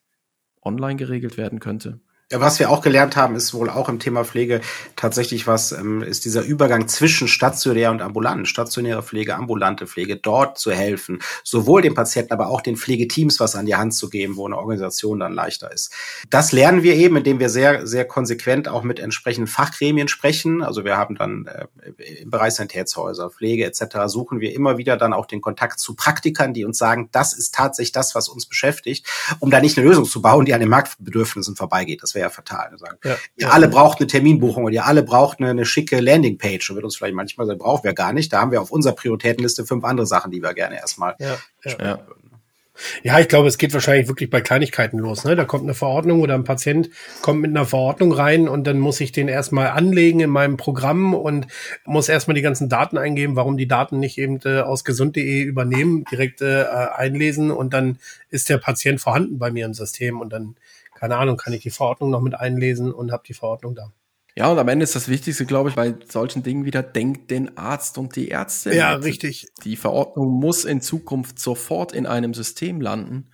[0.62, 2.00] online geregelt werden könnte,
[2.30, 4.60] was wir auch gelernt haben, ist wohl auch im Thema Pflege
[4.98, 10.58] tatsächlich was, ähm, ist dieser Übergang zwischen stationär und ambulant, stationäre Pflege, ambulante Pflege, dort
[10.58, 14.36] zu helfen, sowohl den Patienten, aber auch den Pflegeteams was an die Hand zu geben,
[14.36, 15.94] wo eine Organisation dann leichter ist.
[16.30, 20.62] Das lernen wir eben, indem wir sehr, sehr konsequent auch mit entsprechenden Fachgremien sprechen.
[20.62, 24.08] Also wir haben dann äh, im Bereich Sanitätshäuser, Pflege etc.
[24.08, 27.56] suchen wir immer wieder dann auch den Kontakt zu Praktikern, die uns sagen, das ist
[27.56, 29.08] tatsächlich das, was uns beschäftigt,
[29.40, 32.04] um da nicht eine Lösung zu bauen, die an den Marktbedürfnissen vorbeigeht.
[32.04, 32.78] Das wäre ja fatal.
[32.78, 36.70] Sagen, ja, ihr alle braucht eine Terminbuchung und ihr alle braucht eine, eine schicke Landingpage.
[36.70, 38.34] Und wird uns vielleicht manchmal sagen, brauchen wir gar nicht.
[38.34, 41.38] Da haben wir auf unserer Prioritätenliste fünf andere Sachen, die wir gerne erstmal ja,
[41.80, 42.00] ja.
[43.04, 45.24] Ja, ich glaube, es geht wahrscheinlich wirklich bei Kleinigkeiten los.
[45.24, 45.36] Ne?
[45.36, 46.90] Da kommt eine Verordnung oder ein Patient
[47.22, 51.14] kommt mit einer Verordnung rein und dann muss ich den erstmal anlegen in meinem Programm
[51.14, 51.48] und
[51.86, 56.06] muss erstmal die ganzen Daten eingeben, warum die Daten nicht eben äh, aus gesund.de übernehmen,
[56.12, 56.66] direkt äh,
[56.96, 57.98] einlesen und dann
[58.30, 60.56] ist der Patient vorhanden bei mir im System und dann
[60.98, 63.94] keine Ahnung, kann ich die Verordnung noch mit einlesen und habe die Verordnung da.
[64.36, 67.58] Ja, und am Ende ist das Wichtigste, glaube ich, bei solchen Dingen wieder, denkt den
[67.58, 68.74] Arzt und die Ärzte.
[68.76, 69.48] Ja, richtig.
[69.64, 73.32] Die Verordnung muss in Zukunft sofort in einem System landen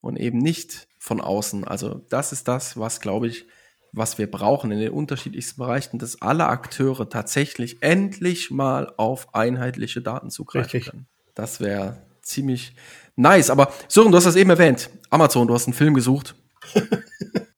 [0.00, 1.64] und eben nicht von außen.
[1.64, 3.46] Also das ist das, was, glaube ich,
[3.92, 10.00] was wir brauchen in den unterschiedlichsten Bereichen, dass alle Akteure tatsächlich endlich mal auf einheitliche
[10.02, 10.90] Daten zugreifen Richtig.
[10.90, 11.06] können.
[11.34, 12.74] Das wäre ziemlich
[13.16, 13.50] nice.
[13.50, 14.90] Aber Sören, du hast das eben erwähnt.
[15.10, 16.34] Amazon, du hast einen Film gesucht.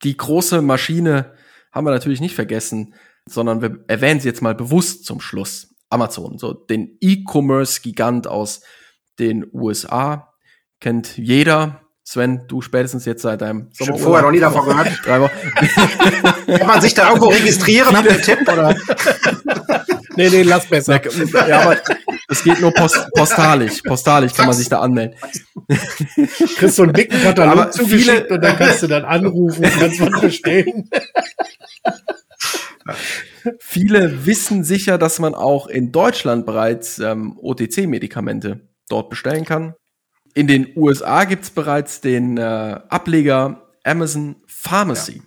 [0.03, 1.33] Die große Maschine
[1.71, 2.95] haben wir natürlich nicht vergessen,
[3.27, 5.75] sondern wir erwähnen sie jetzt mal bewusst zum Schluss.
[5.89, 8.61] Amazon, so den E-Commerce-Gigant aus
[9.19, 10.33] den USA,
[10.79, 11.84] kennt jeder.
[12.07, 14.05] Sven, du spätestens jetzt seit deinem Sommerurlaub.
[14.05, 14.91] vorher noch nie davon gehört.
[15.03, 15.31] Drei Wochen.
[16.57, 17.97] Kann man sich da irgendwo registrieren?
[17.97, 18.41] Habt ihr einen Tipp?
[18.41, 18.75] Oder?
[20.15, 21.01] nee, nee, lass besser.
[21.47, 21.77] Ja, aber
[22.27, 23.81] es geht nur post postalisch.
[23.81, 25.17] Postalisch kann man sich da anmelden.
[26.57, 29.99] Kriegst so einen dicken Katalog aber zugeschickt und dann kannst du dann anrufen und kannst
[29.99, 30.87] was bestellen.
[33.57, 39.73] Viele wissen sicher, dass man auch in Deutschland bereits ähm, OTC-Medikamente dort bestellen kann.
[40.35, 45.21] In den USA gibt's bereits den äh, Ableger Amazon Pharmacy.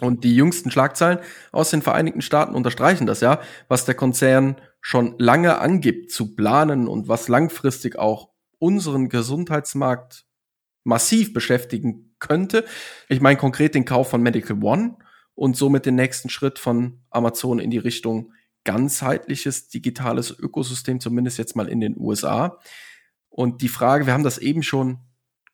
[0.00, 0.06] Ja.
[0.06, 1.20] Und die jüngsten Schlagzeilen
[1.52, 6.88] aus den Vereinigten Staaten unterstreichen das ja, was der Konzern schon lange angibt zu planen
[6.88, 10.26] und was langfristig auch unseren Gesundheitsmarkt
[10.82, 12.64] massiv beschäftigen könnte.
[13.08, 14.96] Ich meine konkret den Kauf von Medical One
[15.34, 18.32] und somit den nächsten Schritt von Amazon in die Richtung
[18.64, 22.58] ganzheitliches digitales Ökosystem, zumindest jetzt mal in den USA.
[23.36, 24.98] Und die Frage, wir haben das eben schon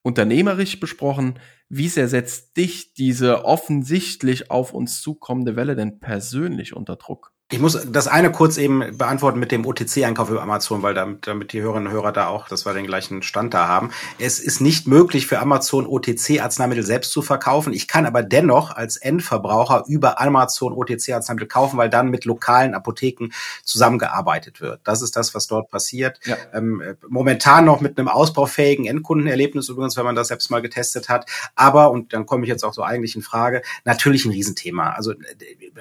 [0.02, 1.38] unternehmerisch besprochen,
[1.70, 7.32] wie sehr setzt dich diese offensichtlich auf uns zukommende Welle denn persönlich unter Druck?
[7.52, 11.52] Ich muss das eine kurz eben beantworten mit dem OTC-Einkauf über Amazon, weil damit, damit
[11.52, 13.90] die Hörerinnen und Hörer da auch, dass wir den gleichen Stand da haben.
[14.20, 17.72] Es ist nicht möglich für Amazon OTC-Arzneimittel selbst zu verkaufen.
[17.72, 23.30] Ich kann aber dennoch als Endverbraucher über Amazon OTC-Arzneimittel kaufen, weil dann mit lokalen Apotheken
[23.64, 24.82] zusammengearbeitet wird.
[24.84, 26.20] Das ist das, was dort passiert.
[26.26, 26.36] Ja.
[26.54, 31.28] Ähm, momentan noch mit einem ausbaufähigen Endkundenerlebnis übrigens, wenn man das selbst mal getestet hat.
[31.56, 34.90] Aber, und dann komme ich jetzt auch zur eigentlichen Frage, natürlich ein Riesenthema.
[34.90, 35.14] Also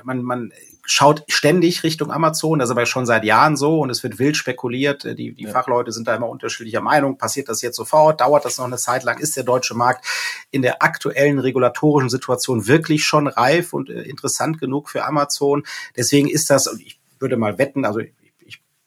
[0.04, 0.52] man, man
[0.92, 4.36] schaut ständig Richtung Amazon, das ist aber schon seit Jahren so und es wird wild
[4.36, 5.04] spekuliert.
[5.04, 5.52] Die, die ja.
[5.52, 7.18] Fachleute sind da immer unterschiedlicher Meinung.
[7.18, 8.22] Passiert das jetzt sofort?
[8.22, 9.20] Dauert das noch eine Zeit lang?
[9.20, 10.06] Ist der deutsche Markt
[10.52, 15.64] in der aktuellen regulatorischen Situation wirklich schon reif und äh, interessant genug für Amazon?
[15.96, 18.14] Deswegen ist das, und ich würde mal wetten, also ich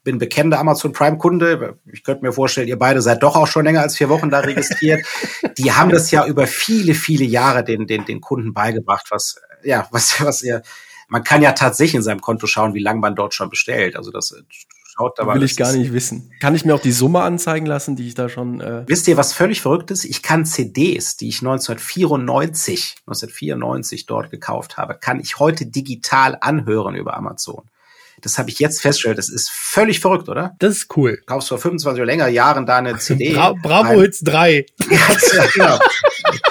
[0.03, 1.79] bin bekennender Amazon Prime Kunde.
[1.93, 4.41] Ich könnte mir vorstellen, ihr beide seid doch auch schon länger als vier Wochen da
[4.41, 5.07] registriert.
[5.59, 9.87] Die haben das ja über viele, viele Jahre den, den, den Kunden beigebracht, was, ja,
[9.93, 10.63] was, was ihr,
[11.13, 13.97] man kann ja tatsächlich in seinem Konto schauen, wie lange man dort schon bestellt.
[13.97, 14.43] Also das äh,
[14.97, 16.33] schaut da Will ich gar nicht wissen.
[16.41, 18.63] Kann ich mir auch die Summe anzeigen lassen, die ich da schon.
[18.63, 20.07] Äh Wisst ihr, was völlig verrückt ist?
[20.07, 26.95] Ich kann CDs, die ich 1994, 1994 dort gekauft habe, kann ich heute digital anhören
[26.95, 27.69] über Amazon.
[28.23, 29.19] Das habe ich jetzt festgestellt.
[29.19, 30.55] Das ist völlig verrückt, oder?
[30.59, 31.19] Das ist cool.
[31.19, 33.35] Du kaufst vor 25 oder länger Jahren da eine CD.
[33.35, 34.67] Bra Bravo Hits 3.
[34.91, 35.79] ja, genau.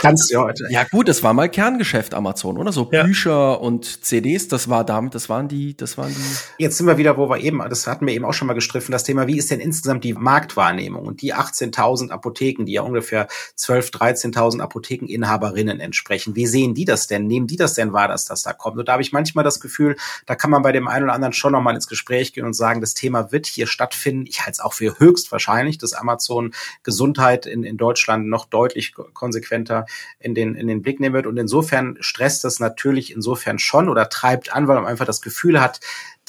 [0.02, 0.68] Kannst du heute.
[0.70, 2.72] Ja gut, das war mal Kerngeschäft Amazon, oder?
[2.72, 3.04] So ja.
[3.04, 6.64] Bücher und CDs, das war damit, das waren die, das waren die.
[6.64, 8.92] Jetzt sind wir wieder, wo wir eben, das hatten wir eben auch schon mal gestriffen,
[8.92, 11.06] das Thema, wie ist denn insgesamt die Marktwahrnehmung?
[11.06, 17.08] Und die 18.000 Apotheken, die ja ungefähr 12, 13.000 Apothekeninhaberinnen entsprechen, wie sehen die das
[17.08, 17.28] denn?
[17.28, 18.78] Nehmen die das denn wahr, dass das da kommt?
[18.78, 19.96] Und da habe ich manchmal das Gefühl,
[20.26, 22.82] da kann man bei dem einen oder anderen schon nochmal ins Gespräch gehen und sagen,
[22.82, 24.26] das Thema wird hier stattfinden.
[24.28, 26.54] Ich halte es auch für höchstwahrscheinlich, dass Amazon
[26.84, 29.86] Gesundheit in, in Deutschland noch deutlich konsequenter
[30.20, 31.28] in den, in den Blick nehmen wird.
[31.28, 35.62] Und insofern stresst das natürlich insofern schon oder treibt an, weil man einfach das Gefühl
[35.62, 35.80] hat,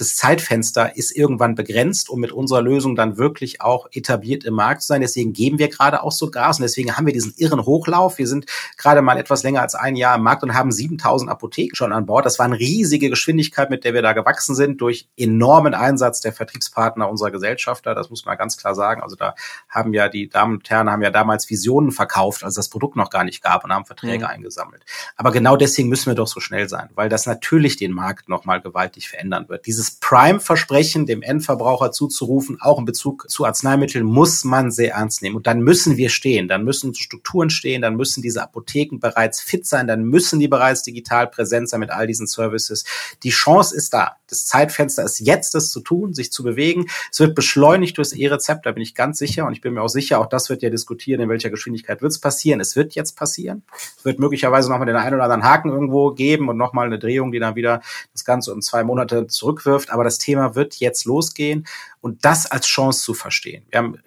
[0.03, 4.83] das Zeitfenster ist irgendwann begrenzt, um mit unserer Lösung dann wirklich auch etabliert im Markt
[4.83, 5.01] zu sein.
[5.01, 8.19] Deswegen geben wir gerade auch so Gas und deswegen haben wir diesen irren Hochlauf.
[8.19, 8.47] Wir sind
[8.77, 12.07] gerade mal etwas länger als ein Jahr im Markt und haben 7000 Apotheken schon an
[12.07, 12.27] Bord.
[12.27, 16.33] Das war eine riesige Geschwindigkeit, mit der wir da gewachsen sind durch enormen Einsatz der
[16.33, 17.95] Vertriebspartner unserer Gesellschafter.
[17.95, 19.03] Das muss man ganz klar sagen.
[19.03, 19.37] Also da
[19.69, 23.11] haben ja die Damen und Herren haben ja damals Visionen verkauft, als das Produkt noch
[23.11, 24.31] gar nicht gab und haben Verträge mhm.
[24.31, 24.85] eingesammelt.
[25.17, 28.61] Aber genau deswegen müssen wir doch so schnell sein, weil das natürlich den Markt nochmal
[28.61, 29.67] gewaltig verändern wird.
[29.67, 35.37] Dieses Prime-Versprechen dem Endverbraucher zuzurufen, auch in Bezug zu Arzneimitteln, muss man sehr ernst nehmen.
[35.37, 39.67] Und dann müssen wir stehen, dann müssen Strukturen stehen, dann müssen diese Apotheken bereits fit
[39.67, 42.85] sein, dann müssen die bereits digital präsent sein mit all diesen Services.
[43.23, 44.17] Die Chance ist da.
[44.29, 46.87] Das Zeitfenster ist jetzt, das zu tun, sich zu bewegen.
[47.11, 49.47] Es wird beschleunigt durchs E-Rezept, da bin ich ganz sicher.
[49.47, 52.13] Und ich bin mir auch sicher, auch das wird ja diskutieren, in welcher Geschwindigkeit wird
[52.13, 52.61] es passieren.
[52.61, 53.63] Es wird jetzt passieren.
[53.99, 57.33] Es wird möglicherweise nochmal den einen oder anderen Haken irgendwo geben und nochmal eine Drehung,
[57.33, 57.83] die dann wieder
[58.13, 59.82] das Ganze um zwei Monate zurückwirft.
[59.91, 61.67] Aber das Thema wird jetzt losgehen
[62.01, 63.65] und das als Chance zu verstehen.
[63.71, 63.99] Wir haben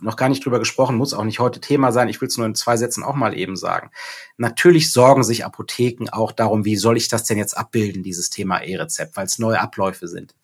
[0.00, 2.08] noch gar nicht drüber gesprochen, muss auch nicht heute Thema sein.
[2.08, 3.90] Ich will es nur in zwei Sätzen auch mal eben sagen.
[4.36, 8.60] Natürlich sorgen sich Apotheken auch darum, wie soll ich das denn jetzt abbilden, dieses Thema
[8.62, 10.34] E-Rezept, weil es neue Abläufe sind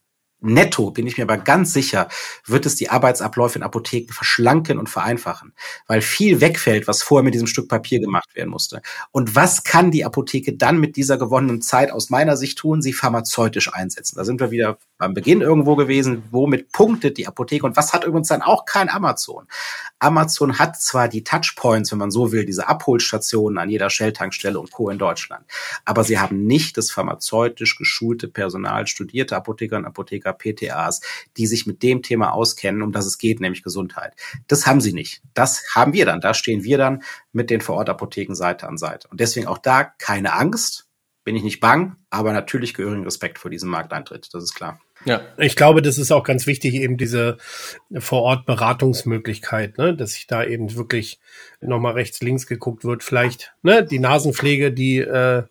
[0.43, 2.09] netto, bin ich mir aber ganz sicher,
[2.47, 5.53] wird es die Arbeitsabläufe in Apotheken verschlanken und vereinfachen,
[5.86, 8.82] weil viel wegfällt, was vorher mit diesem Stück Papier gemacht werden musste.
[9.11, 12.82] Und was kann die Apotheke dann mit dieser gewonnenen Zeit aus meiner Sicht tun?
[12.82, 14.16] Sie pharmazeutisch einsetzen.
[14.16, 16.22] Da sind wir wieder beim Beginn irgendwo gewesen.
[16.30, 17.66] Womit punktet die Apotheke?
[17.66, 19.47] Und was hat übrigens dann auch kein Amazon?
[19.99, 24.72] Amazon hat zwar die Touchpoints, wenn man so will, diese Abholstationen an jeder Shell-Tankstelle und
[24.72, 24.90] Co.
[24.90, 25.45] in Deutschland,
[25.84, 31.01] aber sie haben nicht das pharmazeutisch geschulte Personal, studierte Apotheker und Apotheker PTAs,
[31.37, 34.14] die sich mit dem Thema auskennen, um das es geht, nämlich Gesundheit.
[34.49, 35.22] Das haben sie nicht.
[35.35, 36.20] Das haben wir dann.
[36.20, 37.03] Da stehen wir dann
[37.33, 39.09] mit den Vorortapotheken Seite an Seite.
[39.09, 40.89] Und deswegen auch da keine Angst,
[41.24, 44.28] bin ich nicht bang, aber natürlich gehörigen Respekt vor diesem Markteintritt.
[44.33, 44.80] Das ist klar.
[45.05, 47.39] Ja, ich glaube, das ist auch ganz wichtig, eben diese
[47.97, 49.97] Vor-Ort-Beratungsmöglichkeit, ne?
[49.97, 51.20] dass sich da eben wirklich
[51.61, 53.03] nochmal rechts, links geguckt wird.
[53.03, 53.85] Vielleicht ne?
[53.85, 55.45] die Nasenpflege, die äh,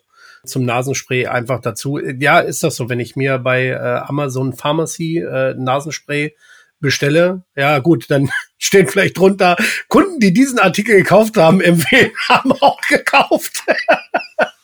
[0.46, 2.00] zum Nasenspray einfach dazu.
[2.00, 6.36] Ja, ist das so, wenn ich mir bei äh, Amazon Pharmacy äh, Nasenspray
[6.80, 9.56] bestelle, ja gut, dann steht vielleicht drunter,
[9.88, 13.64] Kunden, die diesen Artikel gekauft haben, empfehlen, haben auch gekauft.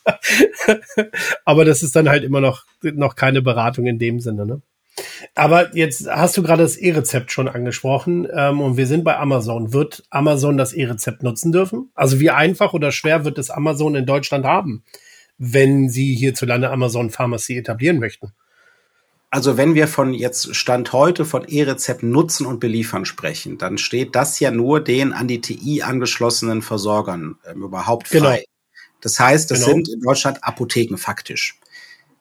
[1.44, 4.62] Aber das ist dann halt immer noch, noch keine Beratung in dem Sinne, ne?
[5.36, 9.72] Aber jetzt hast du gerade das E-Rezept schon angesprochen ähm, und wir sind bei Amazon.
[9.72, 11.92] Wird Amazon das E-Rezept nutzen dürfen?
[11.94, 14.82] Also wie einfach oder schwer wird es Amazon in Deutschland haben?
[15.38, 18.32] Wenn Sie hierzulande Amazon Pharmacy etablieren möchten?
[19.30, 24.14] Also wenn wir von jetzt Stand heute von E-Rezept nutzen und beliefern sprechen, dann steht
[24.14, 28.18] das ja nur den an die TI angeschlossenen Versorgern ähm, überhaupt frei.
[28.18, 28.38] Genau.
[29.00, 29.72] Das heißt, das genau.
[29.72, 31.58] sind in Deutschland Apotheken faktisch.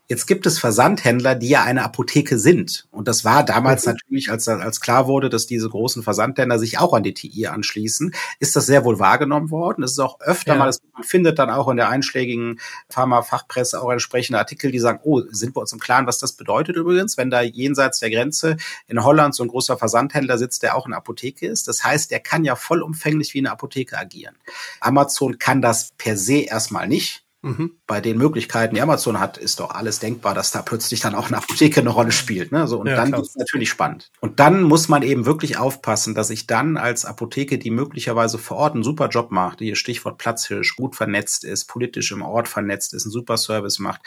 [0.09, 2.87] Jetzt gibt es Versandhändler, die ja eine Apotheke sind.
[2.91, 3.93] Und das war damals mhm.
[3.93, 8.13] natürlich, als, als klar wurde, dass diese großen Versandhändler sich auch an die TI anschließen,
[8.39, 9.83] ist das sehr wohl wahrgenommen worden.
[9.83, 10.59] Es ist auch öfter ja.
[10.59, 15.21] mal, man findet dann auch in der einschlägigen Pharma-Fachpresse auch entsprechende Artikel, die sagen, oh,
[15.29, 18.55] sind wir uns im Klaren, was das bedeutet übrigens, wenn da jenseits der Grenze
[18.87, 21.67] in Holland so ein großer Versandhändler sitzt, der auch eine Apotheke ist.
[21.67, 24.35] Das heißt, der kann ja vollumfänglich wie eine Apotheke agieren.
[24.79, 27.26] Amazon kann das per se erstmal nicht.
[27.47, 27.71] Mhm.
[27.87, 31.27] Bei den Möglichkeiten, die Amazon hat, ist doch alles denkbar, dass da plötzlich dann auch
[31.27, 32.51] eine Apotheke eine Rolle spielt.
[32.51, 32.67] Ne?
[32.67, 34.11] So, und ja, dann ist es natürlich spannend.
[34.19, 38.57] Und dann muss man eben wirklich aufpassen, dass ich dann als Apotheke, die möglicherweise vor
[38.57, 42.93] Ort einen super Job macht, die Stichwort Platzhirsch, gut vernetzt ist, politisch im Ort vernetzt
[42.93, 44.01] ist, einen super Service macht,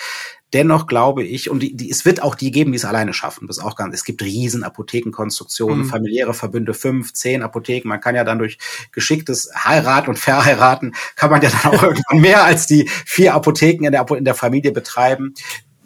[0.53, 3.46] Dennoch glaube ich, und die, die, es wird auch die geben, die es alleine schaffen.
[3.46, 5.84] Das ist auch ganz, es gibt riesen Apothekenkonstruktionen, mhm.
[5.84, 7.88] familiäre Verbünde, fünf, zehn Apotheken.
[7.88, 8.59] Man kann ja dann durch
[8.90, 13.87] geschicktes Heiraten und Verheiraten, kann man ja dann auch irgendwann mehr als die vier Apotheken
[13.87, 15.34] in der, in der Familie betreiben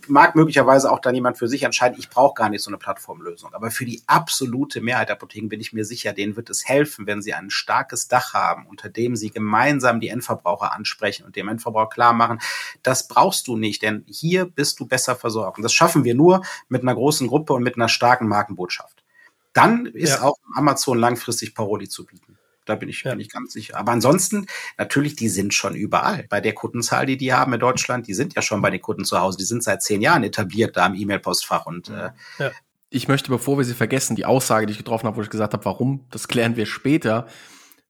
[0.09, 3.55] mag möglicherweise auch dann jemand für sich entscheiden, ich brauche gar nicht so eine Plattformlösung.
[3.55, 7.07] Aber für die absolute Mehrheit der Apotheken bin ich mir sicher, denen wird es helfen,
[7.07, 11.49] wenn sie ein starkes Dach haben, unter dem sie gemeinsam die Endverbraucher ansprechen und dem
[11.49, 12.41] Endverbraucher klar machen,
[12.83, 15.59] das brauchst du nicht, denn hier bist du besser versorgt.
[15.59, 19.05] Und das schaffen wir nur mit einer großen Gruppe und mit einer starken Markenbotschaft.
[19.53, 20.23] Dann ist ja.
[20.23, 22.34] auch Amazon langfristig Paroli zu bieten.
[22.65, 23.11] Da bin ich, ja.
[23.11, 23.77] bin ich ganz sicher.
[23.77, 24.47] Aber ansonsten,
[24.79, 26.27] natürlich, die sind schon überall.
[26.29, 29.05] Bei der Kundenzahl, die die haben in Deutschland, die sind ja schon bei den Kunden
[29.05, 29.39] zu Hause.
[29.39, 32.51] Die sind seit zehn Jahren etabliert da im E-Mail-Postfach und äh, ja.
[32.91, 35.53] Ich möchte, bevor wir sie vergessen, die Aussage, die ich getroffen habe, wo ich gesagt
[35.53, 37.27] habe, warum, das klären wir später.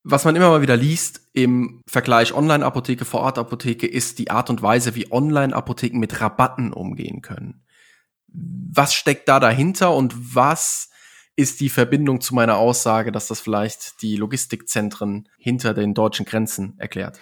[0.03, 4.95] Was man immer mal wieder liest im Vergleich Online-Apotheke, Vor-Ort-Apotheke, ist die Art und Weise,
[4.95, 7.67] wie Online-Apotheken mit Rabatten umgehen können.
[8.29, 10.89] Was steckt da dahinter und was
[11.37, 16.75] ist die Verbindung zu meiner Aussage, dass das vielleicht die Logistikzentren hinter den deutschen Grenzen
[16.79, 17.19] erklärt?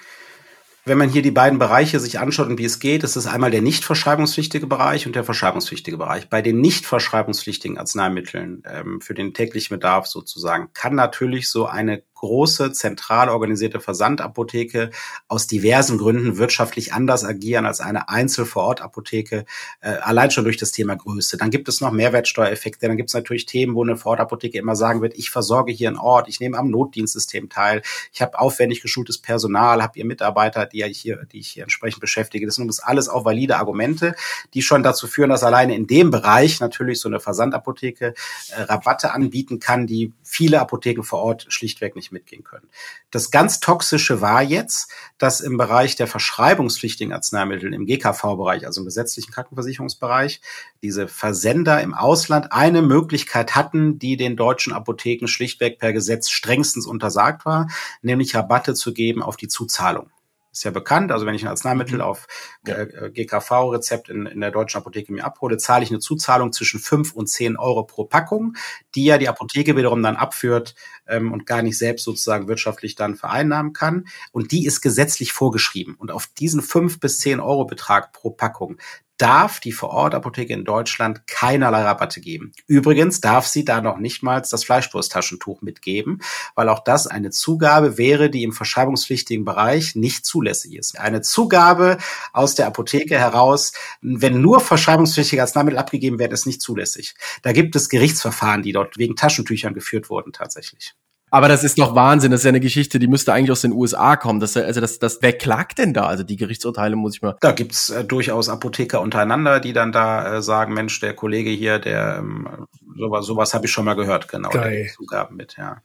[0.85, 3.53] Wenn man hier die beiden Bereiche sich anschaut und wie es geht, ist es einmal
[3.53, 6.29] der nicht verschreibungspflichtige Bereich und der verschreibungspflichtige Bereich.
[6.29, 12.03] Bei den nicht verschreibungspflichtigen Arzneimitteln ähm, für den täglichen Bedarf sozusagen kann natürlich so eine
[12.23, 14.91] große, zentral organisierte Versandapotheke
[15.27, 19.45] aus diversen Gründen wirtschaftlich anders agieren als eine Einzel-Vor-Ort-Apotheke,
[19.81, 21.37] äh, allein schon durch das Thema Größe.
[21.37, 25.03] Dann gibt es noch Mehrwertsteuereffekte, dann gibt es natürlich Themen, wo eine Vor-Ort-Apotheke immer sagen
[25.03, 27.83] wird, ich versorge hier einen Ort, ich nehme am Notdienstsystem teil,
[28.13, 32.01] ich habe aufwendig geschultes Personal, habe ihr Mitarbeiter, die, ich hier, die ich hier entsprechend
[32.01, 32.47] beschäftige.
[32.47, 34.15] Das sind alles auch valide Argumente,
[34.55, 38.15] die schon dazu führen, dass alleine in dem Bereich natürlich so eine Versandapotheke
[38.51, 42.69] äh, Rabatte anbieten kann, die viele Apotheken vor Ort schlichtweg nicht mitgehen können.
[43.11, 48.85] Das ganz Toxische war jetzt, dass im Bereich der verschreibungspflichtigen Arzneimittel, im GKV-Bereich, also im
[48.85, 50.41] gesetzlichen Krankenversicherungsbereich,
[50.83, 56.87] diese Versender im Ausland eine Möglichkeit hatten, die den deutschen Apotheken schlichtweg per Gesetz strengstens
[56.87, 57.69] untersagt war,
[58.03, 60.11] nämlich Rabatte zu geben auf die Zuzahlung
[60.53, 61.11] ist ja bekannt.
[61.11, 62.03] Also wenn ich ein Arzneimittel mhm.
[62.03, 62.27] auf
[62.67, 67.13] äh, GKV-Rezept in, in der deutschen Apotheke mir abhole, zahle ich eine Zuzahlung zwischen fünf
[67.13, 68.55] und zehn Euro pro Packung,
[68.95, 70.75] die ja die Apotheke wiederum dann abführt
[71.07, 74.07] ähm, und gar nicht selbst sozusagen wirtschaftlich dann vereinnahmen kann.
[74.31, 75.95] Und die ist gesetzlich vorgeschrieben.
[75.95, 78.79] Und auf diesen fünf bis zehn Euro Betrag pro Packung,
[79.19, 82.53] darf die Vorortapotheke in Deutschland keinerlei Rabatte geben.
[82.67, 86.21] Übrigens darf sie da noch nicht mal das Fleischwursttaschentuch mitgeben,
[86.55, 90.99] weil auch das eine Zugabe wäre, die im verschreibungspflichtigen Bereich nicht zulässig ist.
[90.99, 91.99] Eine Zugabe
[92.33, 97.15] aus der Apotheke heraus, wenn nur verschreibungspflichtige Arzneimittel abgegeben werden, ist nicht zulässig.
[97.43, 100.95] Da gibt es Gerichtsverfahren, die dort wegen Taschentüchern geführt wurden tatsächlich.
[101.33, 102.31] Aber das ist doch Wahnsinn.
[102.31, 104.39] Das ist ja eine Geschichte, die müsste eigentlich aus den USA kommen.
[104.39, 106.05] Das, also das, das, wer klagt denn da?
[106.05, 107.39] Also die Gerichtsurteile muss ich mal.
[107.41, 111.79] Da gibt's äh, durchaus Apotheker untereinander, die dann da äh, sagen, Mensch, der Kollege hier,
[111.79, 112.69] der ähm,
[112.99, 114.51] sowas, sowas habe ich schon mal gehört, genau.
[114.51, 114.91] Geil.
[114.95, 115.81] Zugaben mit, ja.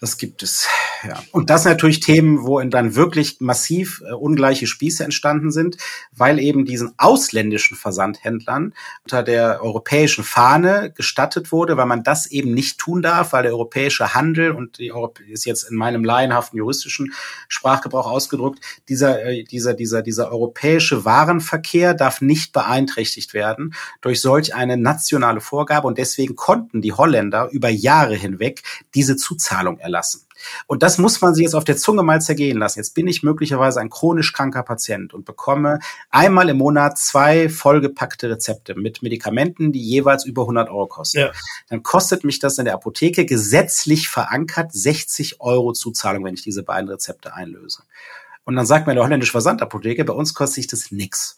[0.00, 0.68] Das gibt es.
[1.06, 1.22] Ja.
[1.32, 5.76] Und das natürlich Themen, wo dann wirklich massiv äh, ungleiche Spieße entstanden sind,
[6.12, 12.54] weil eben diesen ausländischen Versandhändlern unter der europäischen Fahne gestattet wurde, weil man das eben
[12.54, 16.58] nicht tun darf, weil der europäische Handel und die Europ ist jetzt in meinem laienhaften
[16.58, 17.12] juristischen
[17.48, 24.54] Sprachgebrauch ausgedrückt, dieser, äh, dieser, dieser, dieser europäische Warenverkehr darf nicht beeinträchtigt werden durch solch
[24.54, 28.62] eine nationale Vorgabe und deswegen konnten die Holländer über Jahre hinweg
[28.94, 30.26] diese Zuzahlung erlangen lassen.
[30.66, 32.80] Und das muss man sich jetzt auf der Zunge mal zergehen lassen.
[32.80, 35.78] Jetzt bin ich möglicherweise ein chronisch kranker Patient und bekomme
[36.10, 41.18] einmal im Monat zwei vollgepackte Rezepte mit Medikamenten, die jeweils über 100 Euro kosten.
[41.18, 41.32] Ja.
[41.68, 46.64] Dann kostet mich das in der Apotheke gesetzlich verankert 60 Euro Zuzahlung, wenn ich diese
[46.64, 47.84] beiden Rezepte einlöse.
[48.44, 51.36] Und dann sagt mir der holländische Versandapotheke, bei uns kostet sich das nix.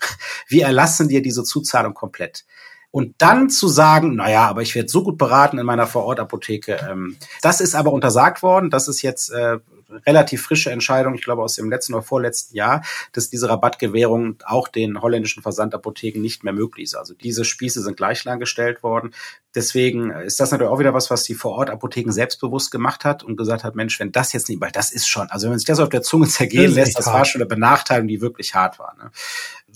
[0.48, 2.44] Wir erlassen dir diese Zuzahlung komplett.
[2.90, 6.78] Und dann zu sagen, naja, aber ich werde so gut beraten in meiner Vorortapotheke.
[6.90, 8.70] Ähm, das ist aber untersagt worden.
[8.70, 9.58] Das ist jetzt äh,
[10.06, 12.82] relativ frische Entscheidung, ich glaube aus dem letzten oder vorletzten Jahr,
[13.12, 16.94] dass diese Rabattgewährung auch den holländischen Versandapotheken nicht mehr möglich ist.
[16.94, 19.14] Also diese Spieße sind gleich lang gestellt worden.
[19.54, 23.64] Deswegen ist das natürlich auch wieder was, was die Vorortapotheken selbstbewusst gemacht hat und gesagt
[23.64, 25.80] hat, Mensch, wenn das jetzt nicht, weil das ist schon, also wenn man sich das
[25.80, 28.94] auf der Zunge zergehen das lässt, das war schon eine Benachteiligung, die wirklich hart war.
[28.98, 29.10] Ne?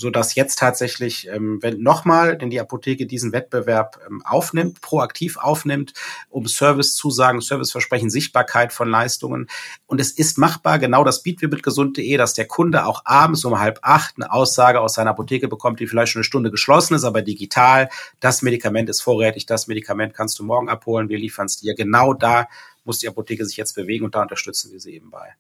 [0.01, 5.37] so dass jetzt tatsächlich, ähm, wenn nochmal, denn die Apotheke diesen Wettbewerb ähm, aufnimmt, proaktiv
[5.37, 5.93] aufnimmt,
[6.31, 9.49] um Servicezusagen, Serviceversprechen, Sichtbarkeit von Leistungen.
[9.87, 13.45] Und es ist machbar, genau das bieten wir mit gesund.de, dass der Kunde auch abends
[13.45, 16.95] um halb acht eine Aussage aus seiner Apotheke bekommt, die vielleicht schon eine Stunde geschlossen
[16.95, 17.89] ist, aber digital.
[18.19, 21.75] Das Medikament ist vorrätig, das Medikament kannst du morgen abholen, wir liefern es dir.
[21.75, 22.49] Genau da
[22.85, 25.35] muss die Apotheke sich jetzt bewegen und da unterstützen wir sie eben bei.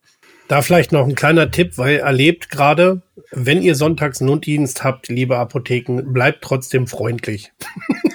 [0.49, 5.39] Da vielleicht noch ein kleiner Tipp, weil erlebt gerade, wenn ihr sonntags Notdienst habt, liebe
[5.39, 7.53] Apotheken, bleibt trotzdem freundlich.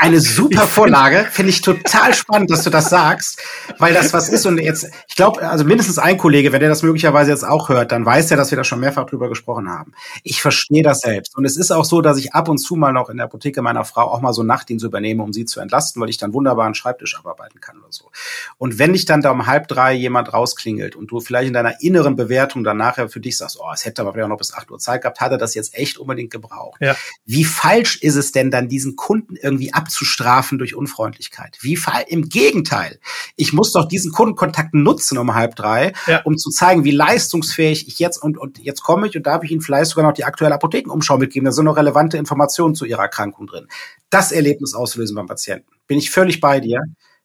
[0.00, 1.26] eine super Vorlage.
[1.30, 3.40] Finde ich total spannend, dass du das sagst,
[3.78, 4.46] weil das was ist.
[4.46, 7.92] Und jetzt, ich glaube, also mindestens ein Kollege, wenn der das möglicherweise jetzt auch hört,
[7.92, 9.92] dann weiß er, dass wir da schon mehrfach drüber gesprochen haben.
[10.22, 11.36] Ich verstehe das selbst.
[11.36, 13.60] Und es ist auch so, dass ich ab und zu mal noch in der Apotheke
[13.62, 16.64] meiner Frau auch mal so Nachtdienst übernehme, um sie zu entlasten, weil ich dann wunderbar
[16.64, 18.10] einen Schreibtisch abarbeiten kann oder so.
[18.56, 21.82] Und wenn dich dann da um halb drei jemand rausklingelt und du vielleicht in deiner
[21.82, 24.70] inneren Bewertung dann nachher für dich sagst, oh, es hätte aber vielleicht noch bis acht
[24.70, 26.80] Uhr Zeit gehabt, hat er das jetzt echt unbedingt gebraucht.
[26.80, 26.96] Ja.
[27.26, 31.58] Wie falsch ist es denn dann, diesen Kunden irgendwie abzustrafen durch Unfreundlichkeit?
[31.60, 33.00] Wie fall im Gegenteil.
[33.34, 36.22] Ich muss doch diesen Kundenkontakt nutzen um halb drei, ja.
[36.22, 39.50] um zu zeigen, wie leistungsfähig ich jetzt und, und jetzt komme ich und darf ich
[39.50, 41.44] Ihnen vielleicht sogar noch die aktuelle Apothekenumschau mitgeben.
[41.44, 43.66] Da sind noch relevante Informationen zu Ihrer Erkrankung drin.
[44.10, 45.66] Das Erlebnis auslösen beim Patienten.
[45.88, 46.80] Bin ich völlig bei dir.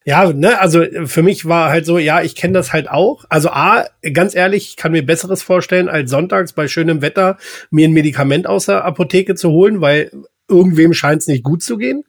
[0.07, 3.25] Ja, ne, also für mich war halt so, ja, ich kenne das halt auch.
[3.29, 7.37] Also A, ganz ehrlich, ich kann mir Besseres vorstellen, als sonntags bei schönem Wetter
[7.71, 10.11] mir ein Medikament aus der Apotheke zu holen, weil
[10.47, 12.03] irgendwem scheint es nicht gut zu gehen.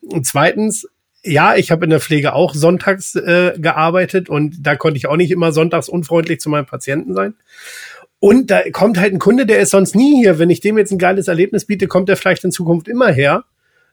[0.00, 0.86] Und zweitens,
[1.22, 5.16] ja, ich habe in der Pflege auch sonntags äh, gearbeitet und da konnte ich auch
[5.16, 7.34] nicht immer sonntags unfreundlich zu meinem Patienten sein.
[8.20, 10.38] Und da kommt halt ein Kunde, der ist sonst nie hier.
[10.38, 13.44] Wenn ich dem jetzt ein geiles Erlebnis biete, kommt er vielleicht in Zukunft immer her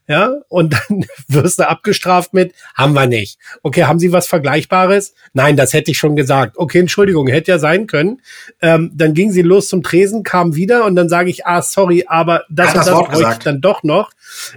[0.08, 3.38] ja, und dann wirst du abgestraft mit, haben wir nicht.
[3.62, 5.14] Okay, haben Sie was Vergleichbares?
[5.32, 6.56] Nein, das hätte ich schon gesagt.
[6.56, 8.22] Okay, Entschuldigung, hätte ja sein können.
[8.62, 12.04] Ähm, dann ging sie los zum Tresen, kam wieder und dann sage ich, ah, sorry,
[12.06, 14.10] aber das und das, das bräuchte ich dann doch noch.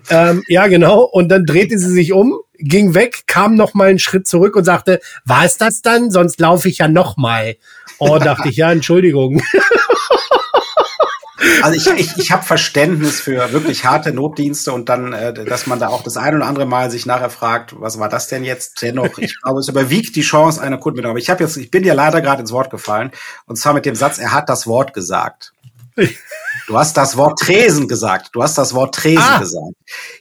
[0.10, 1.02] Ähm, ja, genau.
[1.02, 4.66] Und dann drehte sie sich um, ging weg, kam noch mal einen Schritt zurück und
[4.66, 6.12] sagte, war es das dann?
[6.12, 7.56] Sonst laufe ich ja noch mal.
[7.98, 9.42] Oh, dachte ich, ja, Entschuldigung.
[11.62, 15.80] Also ich, ich, ich habe Verständnis für wirklich harte Notdienste und dann, äh, dass man
[15.80, 18.82] da auch das ein oder andere Mal sich nachher fragt, was war das denn jetzt?
[18.82, 21.12] Dennoch, ich glaube, es überwiegt die Chance einer Kundenbindung.
[21.12, 23.12] Aber ich habe jetzt, ich bin dir leider gerade ins Wort gefallen
[23.46, 25.54] und zwar mit dem Satz, er hat das Wort gesagt.
[26.70, 28.30] Du hast das Wort Tresen gesagt.
[28.34, 29.40] Du hast das Wort Tresen ah.
[29.40, 29.74] gesagt.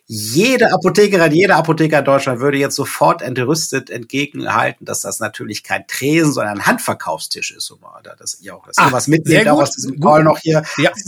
[0.07, 5.87] Jede Apothekerin, jeder Apotheker in Deutschland würde jetzt sofort entrüstet entgegenhalten, dass das natürlich kein
[5.87, 7.67] Tresen, sondern ein Handverkaufstisch ist.
[7.67, 8.67] So war das ihr auch.
[8.67, 10.63] Das ah, was mitnehmt auch aus diesem Call noch hier.
[10.79, 10.91] Ja.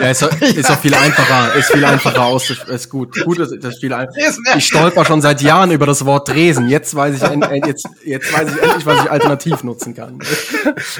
[0.00, 2.74] Ja, ist, ist auch viel einfacher, ist viel einfacher auszusprechen.
[2.74, 4.18] Ist gut, gut, ist, ist viel einfacher.
[4.56, 6.68] Ich stolper schon seit Jahren über das Wort Dresen.
[6.68, 10.18] Jetzt weiß ich, jetzt, jetzt weiß ich endlich, was ich alternativ nutzen kann.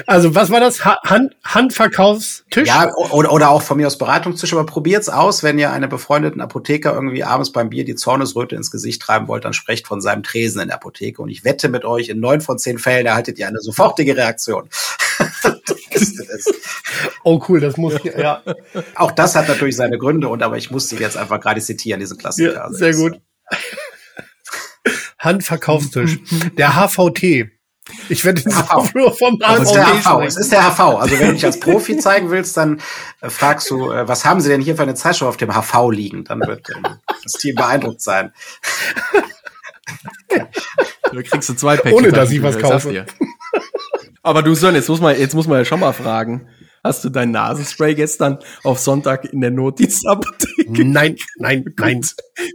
[0.05, 0.85] Also, was war das?
[0.85, 2.67] Hand, Handverkaufstisch?
[2.67, 6.41] Ja, oder, oder auch von mir aus Beratungstisch, aber probiert's aus, wenn ihr einen befreundeten
[6.41, 10.23] Apotheker irgendwie abends beim Bier die Zornesröte ins Gesicht treiben wollt, dann sprecht von seinem
[10.23, 11.21] Tresen in der Apotheke.
[11.21, 14.69] Und ich wette mit euch, in neun von zehn Fällen erhaltet ihr eine sofortige Reaktion.
[17.23, 18.43] oh cool, das muss ja.
[18.95, 21.99] Auch das hat natürlich seine Gründe und aber ich muss sie jetzt einfach gerade zitieren,
[21.99, 22.53] diesen Klassiker.
[22.53, 23.19] Ja, sehr gut.
[25.19, 26.19] Handverkaufstisch.
[26.57, 27.51] Der HVT.
[28.09, 28.93] Ich werde den HV.
[28.93, 30.21] nur vom ist, der HV.
[30.25, 30.79] es ist der HV.
[30.79, 32.81] Also wenn du dich als Profi zeigen willst, dann
[33.21, 35.91] äh, fragst du, äh, was haben sie denn hier für eine Zeitschrift auf dem HV
[35.91, 36.23] liegen?
[36.23, 36.73] Dann wird äh,
[37.23, 38.33] das Team beeindruckt sein.
[41.11, 41.93] Du kriegst du zwei Päckchen.
[41.93, 43.05] Ohne dass ich was kaufe.
[44.23, 46.47] Aber du Sören, jetzt muss man, jetzt muss man ja schon mal fragen.
[46.83, 50.85] Hast du dein Nasenspray gestern auf Sonntag in der Notdienstapotheke?
[50.85, 52.01] Nein, nein, nein.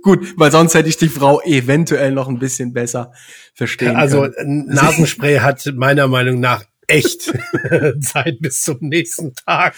[0.03, 3.13] Gut, weil sonst hätte ich die Frau eventuell noch ein bisschen besser
[3.55, 4.67] verstehen also, können.
[4.69, 7.33] Also Nasenspray hat meiner Meinung nach echt
[8.01, 9.75] Zeit bis zum nächsten Tag.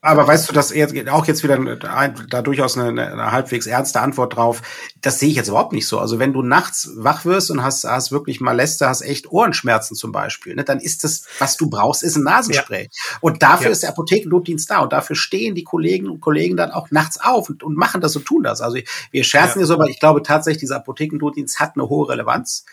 [0.00, 4.36] Aber weißt du, dass jetzt auch jetzt wieder da durchaus eine, eine, halbwegs ernste Antwort
[4.36, 4.62] drauf.
[5.00, 5.98] Das sehe ich jetzt überhaupt nicht so.
[5.98, 10.12] Also wenn du nachts wach wirst und hast, hast wirklich Maleste, hast echt Ohrenschmerzen zum
[10.12, 12.84] Beispiel, ne, dann ist das, was du brauchst, ist ein Nasenspray.
[12.84, 13.18] Ja.
[13.20, 13.72] Und dafür ja.
[13.72, 17.48] ist der Apothekennotdienst da und dafür stehen die Kollegen und Kollegen dann auch nachts auf
[17.48, 18.60] und, und machen das und tun das.
[18.60, 18.78] Also
[19.10, 19.60] wir scherzen ja.
[19.60, 22.64] hier so, aber ich glaube tatsächlich, dieser Apothekennotdienst hat eine hohe Relevanz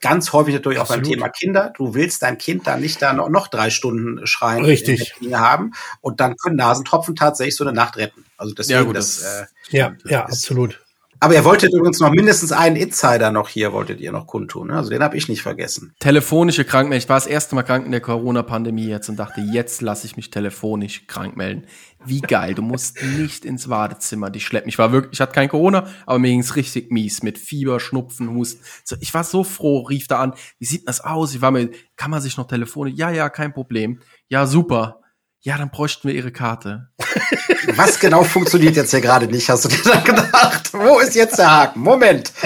[0.00, 1.04] ganz häufig natürlich auch Absolut.
[1.04, 1.72] beim Thema Kinder.
[1.76, 5.14] Du willst dein Kind da nicht da noch, noch drei Stunden schreien Richtig.
[5.32, 8.24] haben und dann können Nasentropfen tatsächlich so eine Nacht retten.
[8.36, 10.83] Also deswegen ja, gut, das, das äh, ja, ja, absolut.
[11.24, 14.68] Aber ihr wolltet übrigens noch mindestens einen Insider noch hier, wolltet ihr noch kundtun.
[14.68, 14.76] Ne?
[14.76, 15.94] Also den habe ich nicht vergessen.
[15.98, 17.02] Telefonische Krankmeldung.
[17.02, 20.18] Ich war das erste Mal krank in der Corona-Pandemie jetzt und dachte, jetzt lasse ich
[20.18, 21.64] mich telefonisch krank melden.
[22.04, 24.68] Wie geil, du musst nicht ins Wartezimmer dich schleppen.
[24.68, 28.28] Ich war wirklich, ich hatte kein Corona, aber mir ging's richtig mies mit Fieber, Schnupfen,
[28.34, 28.62] Husten.
[28.84, 31.34] So, ich war so froh, rief da an, wie sieht das aus?
[31.34, 32.98] Ich war mir, kann man sich noch telefonisch?
[32.98, 34.00] Ja, ja, kein Problem.
[34.28, 35.00] Ja, super
[35.44, 36.88] ja, dann bräuchten wir ihre Karte.
[37.76, 40.72] Was genau funktioniert jetzt hier gerade nicht, hast du dir dann gedacht?
[40.72, 41.80] Wo ist jetzt der Haken?
[41.80, 42.32] Moment.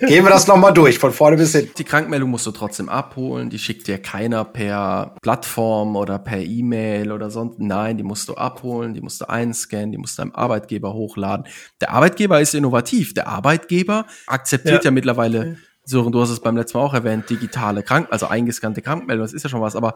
[0.00, 1.68] Gehen wir das nochmal durch, von vorne bis hin.
[1.76, 3.50] Die Krankmeldung musst du trotzdem abholen.
[3.50, 7.58] Die schickt dir keiner per Plattform oder per E-Mail oder sonst.
[7.58, 11.46] Nein, die musst du abholen, die musst du einscannen, die musst du deinem Arbeitgeber hochladen.
[11.80, 13.14] Der Arbeitgeber ist innovativ.
[13.14, 15.56] Der Arbeitgeber akzeptiert ja, ja mittlerweile
[15.88, 19.32] Sören, du hast es beim letzten Mal auch erwähnt, digitale Krank, also eingescannte Krankmeldung, das
[19.32, 19.94] ist ja schon was, aber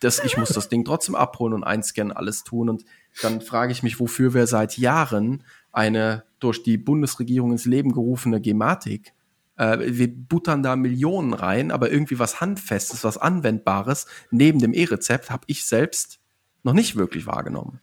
[0.00, 2.68] das, ich muss das Ding trotzdem abholen und einscannen, alles tun.
[2.68, 2.84] Und
[3.22, 8.40] dann frage ich mich, wofür wir seit Jahren eine durch die Bundesregierung ins Leben gerufene
[8.40, 9.12] Gematik.
[9.56, 15.30] Äh, wir buttern da Millionen rein, aber irgendwie was Handfestes, was Anwendbares neben dem E-Rezept
[15.30, 16.18] habe ich selbst
[16.62, 17.80] noch nicht wirklich wahrgenommen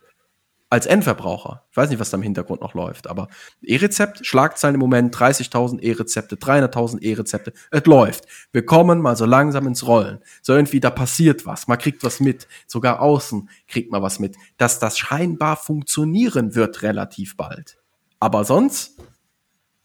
[0.70, 1.64] als Endverbraucher.
[1.72, 3.30] Ich weiß nicht, was da im Hintergrund noch läuft, aber
[3.62, 8.26] E-Rezept, Schlagzeilen im Moment, 30.000 E-Rezepte, 300.000 E-Rezepte, es läuft.
[8.52, 10.20] Wir kommen mal so langsam ins Rollen.
[10.42, 14.36] So irgendwie, da passiert was, man kriegt was mit, sogar außen kriegt man was mit,
[14.58, 17.78] dass das scheinbar funktionieren wird relativ bald.
[18.20, 18.98] Aber sonst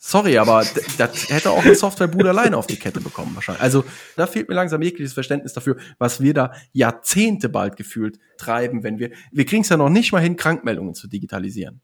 [0.04, 0.66] Sorry, aber
[0.98, 3.62] das hätte auch eine Softwarebude alleine auf die Kette bekommen wahrscheinlich.
[3.62, 3.84] Also
[4.16, 8.98] da fehlt mir langsam jegliches Verständnis dafür, was wir da Jahrzehnte bald gefühlt treiben, wenn
[8.98, 11.82] wir, wir kriegen es ja noch nicht mal hin, Krankmeldungen zu digitalisieren.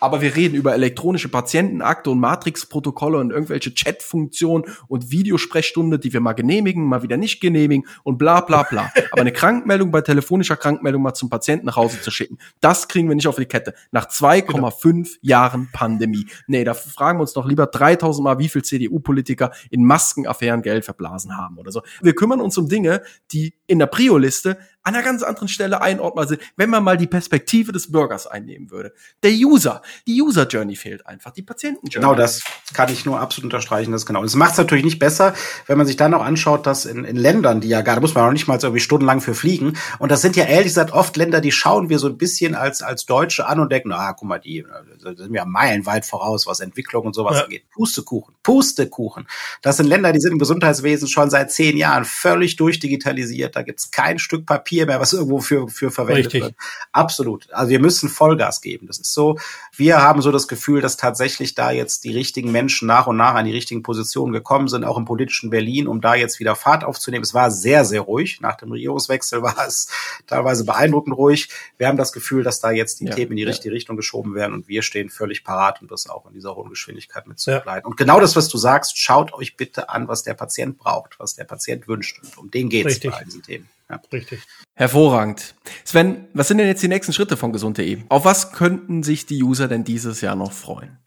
[0.00, 6.20] Aber wir reden über elektronische Patientenakte und Matrix-Protokolle und irgendwelche Chat-Funktionen und Videosprechstunde, die wir
[6.20, 8.92] mal genehmigen, mal wieder nicht genehmigen und bla bla bla.
[9.12, 13.08] Aber eine Krankmeldung bei telefonischer Krankmeldung mal zum Patienten nach Hause zu schicken, das kriegen
[13.08, 13.74] wir nicht auf die Kette.
[13.92, 15.06] Nach 2,5 genau.
[15.22, 16.26] Jahren Pandemie.
[16.46, 20.84] Nee, da fragen wir uns doch lieber 3000 Mal, wie viel CDU-Politiker in Maskenaffären Geld
[20.84, 21.82] verblasen haben oder so.
[22.02, 23.02] Wir kümmern uns um Dinge,
[23.32, 27.06] die in der Prio-Liste an einer ganz anderen Stelle einordnen sind, wenn man mal die
[27.06, 28.92] Perspektive des Bürgers einnehmen würde.
[29.22, 32.06] Der User, die User Journey fehlt einfach, die Patienten Journey.
[32.06, 32.42] Genau, das
[32.74, 34.20] kann ich nur absolut unterstreichen, das genau.
[34.20, 35.34] Und es macht es natürlich nicht besser,
[35.66, 38.14] wenn man sich dann auch anschaut, dass in, in Ländern, die ja gar, da muss
[38.14, 39.78] man auch nicht mal irgendwie stundenlang für fliegen.
[39.98, 42.82] Und das sind ja ehrlich gesagt oft Länder, die schauen wir so ein bisschen als,
[42.82, 44.66] als Deutsche an und denken, ah, guck mal, die,
[45.02, 47.44] die sind ja meilenweit voraus, was Entwicklung und sowas ja.
[47.44, 47.64] angeht.
[47.70, 49.26] Pustekuchen, Pustekuchen.
[49.62, 53.56] Das sind Länder, die sind im Gesundheitswesen schon seit zehn Jahren völlig durchdigitalisiert.
[53.56, 56.42] Da gibt's kein Stück Papier Papier mehr, was irgendwo für, für verwendet Richtig.
[56.42, 56.54] wird.
[56.92, 57.52] Absolut.
[57.52, 58.86] Also wir müssen Vollgas geben.
[58.86, 59.38] Das ist so,
[59.76, 63.34] wir haben so das Gefühl, dass tatsächlich da jetzt die richtigen Menschen nach und nach
[63.34, 66.84] an die richtigen Positionen gekommen sind, auch im politischen Berlin, um da jetzt wieder Fahrt
[66.84, 67.22] aufzunehmen.
[67.22, 68.40] Es war sehr, sehr ruhig.
[68.40, 69.88] Nach dem Regierungswechsel war es
[70.26, 71.48] teilweise beeindruckend ruhig.
[71.78, 73.48] Wir haben das Gefühl, dass da jetzt die ja, Themen in die ja.
[73.48, 76.70] richtige Richtung geschoben werden und wir stehen völlig parat, um das auch in dieser hohen
[76.70, 77.84] Geschwindigkeit mitzubegleiten.
[77.84, 77.86] Ja.
[77.86, 81.34] Und genau das, was du sagst, schaut euch bitte an, was der Patient braucht, was
[81.34, 82.20] der Patient wünscht.
[82.22, 83.68] Und um den geht es bei diesen Themen.
[83.90, 84.00] Ja.
[84.12, 84.42] Richtig.
[84.74, 85.54] Hervorragend.
[85.84, 88.02] Sven, was sind denn jetzt die nächsten Schritte von gesund.de?
[88.08, 90.98] Auf was könnten sich die User denn dieses Jahr noch freuen?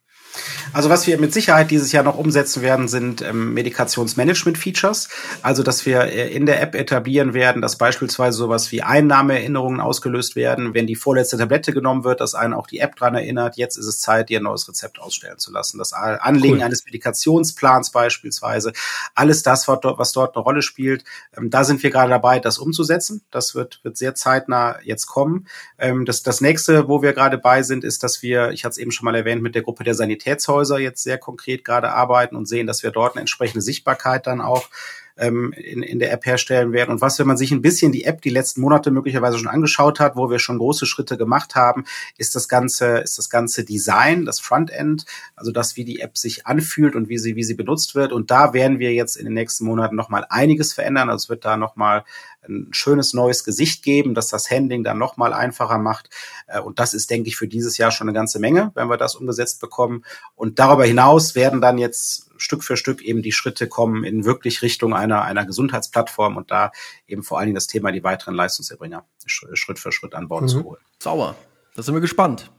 [0.73, 5.09] Also was wir mit Sicherheit dieses Jahr noch umsetzen werden, sind ähm, Medikationsmanagement-Features.
[5.41, 10.35] Also dass wir äh, in der App etablieren werden, dass beispielsweise sowas wie Einnahmeerinnerungen ausgelöst
[10.35, 13.77] werden, wenn die vorletzte Tablette genommen wird, dass einen auch die App dran erinnert, jetzt
[13.77, 15.77] ist es Zeit, dir ein neues Rezept ausstellen zu lassen.
[15.77, 16.63] Das Anlegen cool.
[16.63, 18.73] eines Medikationsplans beispielsweise,
[19.15, 21.03] alles das, was dort, was dort eine Rolle spielt,
[21.35, 23.21] ähm, da sind wir gerade dabei, das umzusetzen.
[23.31, 25.47] Das wird, wird sehr zeitnah jetzt kommen.
[25.77, 28.77] Ähm, das, das nächste, wo wir gerade bei sind, ist, dass wir, ich hatte es
[28.77, 32.35] eben schon mal erwähnt, mit der Gruppe der Sanitätshäuser Krankenhäuser jetzt sehr konkret gerade arbeiten
[32.35, 34.69] und sehen, dass wir dort eine entsprechende Sichtbarkeit dann auch
[35.17, 36.91] ähm, in, in der App herstellen werden.
[36.91, 39.99] Und was, wenn man sich ein bisschen die App die letzten Monate möglicherweise schon angeschaut
[39.99, 41.85] hat, wo wir schon große Schritte gemacht haben,
[42.17, 45.05] ist das ganze, ist das ganze Design, das Frontend,
[45.35, 48.11] also das, wie die App sich anfühlt und wie sie, wie sie benutzt wird.
[48.11, 51.09] Und da werden wir jetzt in den nächsten Monaten nochmal einiges verändern.
[51.09, 52.03] Also es wird da nochmal
[52.49, 56.09] ein schönes neues Gesicht geben, das das Handling dann nochmal einfacher macht.
[56.47, 58.97] Äh, und das ist, denke ich, für dieses Jahr schon eine ganze Menge, wenn wir
[58.97, 60.03] das umgesetzt bekommen.
[60.35, 64.61] Und darüber hinaus werden dann jetzt Stück für Stück eben die Schritte kommen in wirklich
[64.61, 66.71] Richtung einer, einer Gesundheitsplattform und da
[67.07, 70.47] eben vor allen Dingen das Thema die weiteren Leistungserbringer Schritt für Schritt an Bord mhm.
[70.47, 70.81] zu holen.
[70.99, 71.35] Sauber.
[71.75, 72.51] Da sind wir gespannt.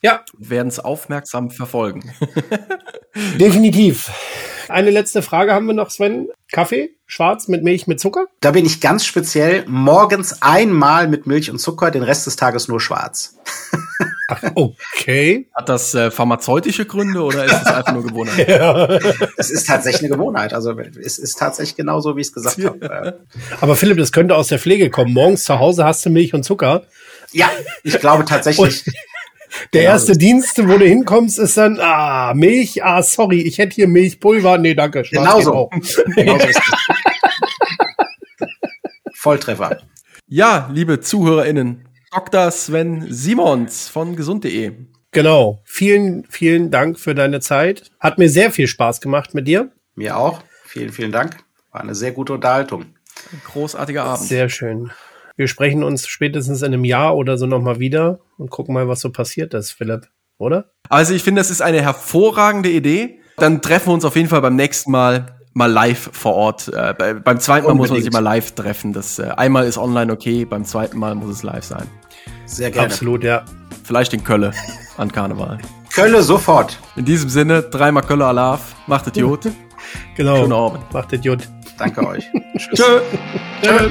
[0.00, 0.24] Ja.
[0.36, 2.12] Werden es aufmerksam verfolgen.
[3.38, 4.10] Definitiv.
[4.68, 6.28] Eine letzte Frage haben wir noch, Sven.
[6.50, 6.96] Kaffee?
[7.14, 8.24] Schwarz mit Milch mit Zucker?
[8.40, 12.68] Da bin ich ganz speziell morgens einmal mit Milch und Zucker, den Rest des Tages
[12.68, 13.36] nur schwarz.
[14.28, 15.46] Ach, okay.
[15.52, 18.48] Hat das äh, pharmazeutische Gründe oder ist es einfach nur Gewohnheit?
[18.48, 18.98] ja.
[19.36, 20.54] Es ist tatsächlich eine Gewohnheit.
[20.54, 23.20] Also es ist tatsächlich genauso, wie ich es gesagt habe.
[23.60, 25.12] Aber Philipp, das könnte aus der Pflege kommen.
[25.12, 26.84] Morgens zu Hause hast du Milch und Zucker.
[27.32, 27.50] Ja,
[27.82, 28.86] ich glaube tatsächlich.
[28.86, 28.94] Und
[29.72, 29.92] der genau.
[29.92, 34.58] erste Dienst, wo du hinkommst, ist dann, ah, Milch, ah, sorry, ich hätte hier Milchpulver.
[34.58, 35.02] Nee, danke.
[35.02, 35.70] Genauso.
[36.14, 36.48] Genauso
[39.14, 39.78] Volltreffer.
[40.26, 42.50] Ja, liebe ZuhörerInnen, Dr.
[42.50, 44.72] Sven Simons von gesund.de.
[45.12, 45.60] Genau.
[45.64, 47.90] Vielen, vielen Dank für deine Zeit.
[48.00, 49.70] Hat mir sehr viel Spaß gemacht mit dir.
[49.94, 50.42] Mir auch.
[50.64, 51.36] Vielen, vielen Dank.
[51.70, 52.96] War eine sehr gute Unterhaltung.
[53.30, 54.26] Ein großartiger Abend.
[54.26, 54.90] Sehr schön.
[55.42, 59.00] Wir sprechen uns spätestens in einem Jahr oder so nochmal wieder und gucken mal, was
[59.00, 60.06] so passiert ist, Philipp,
[60.38, 60.70] oder?
[60.88, 63.18] Also ich finde, das ist eine hervorragende Idee.
[63.38, 66.68] Dann treffen wir uns auf jeden Fall beim nächsten Mal mal live vor Ort.
[66.68, 67.78] Äh, bei, beim zweiten Mal Unbedingt.
[67.78, 68.92] muss man sich mal live treffen.
[68.92, 71.88] Das äh, einmal ist online okay, beim zweiten Mal muss es live sein.
[72.46, 72.86] Sehr gerne.
[72.86, 73.44] Absolut, ja.
[73.82, 74.52] Vielleicht in Kölle
[74.96, 75.58] an Karneval.
[75.92, 76.78] Kölle sofort.
[76.94, 78.76] In diesem Sinne, dreimal Kölle Alaf.
[78.86, 79.50] Macht es gut.
[80.16, 80.36] genau.
[80.36, 80.94] Schönen Abend.
[80.94, 81.48] Macht es gut.
[81.78, 82.30] Danke euch.
[82.56, 82.78] Tschüss.
[82.78, 83.00] Tschö.
[83.60, 83.90] Tschö.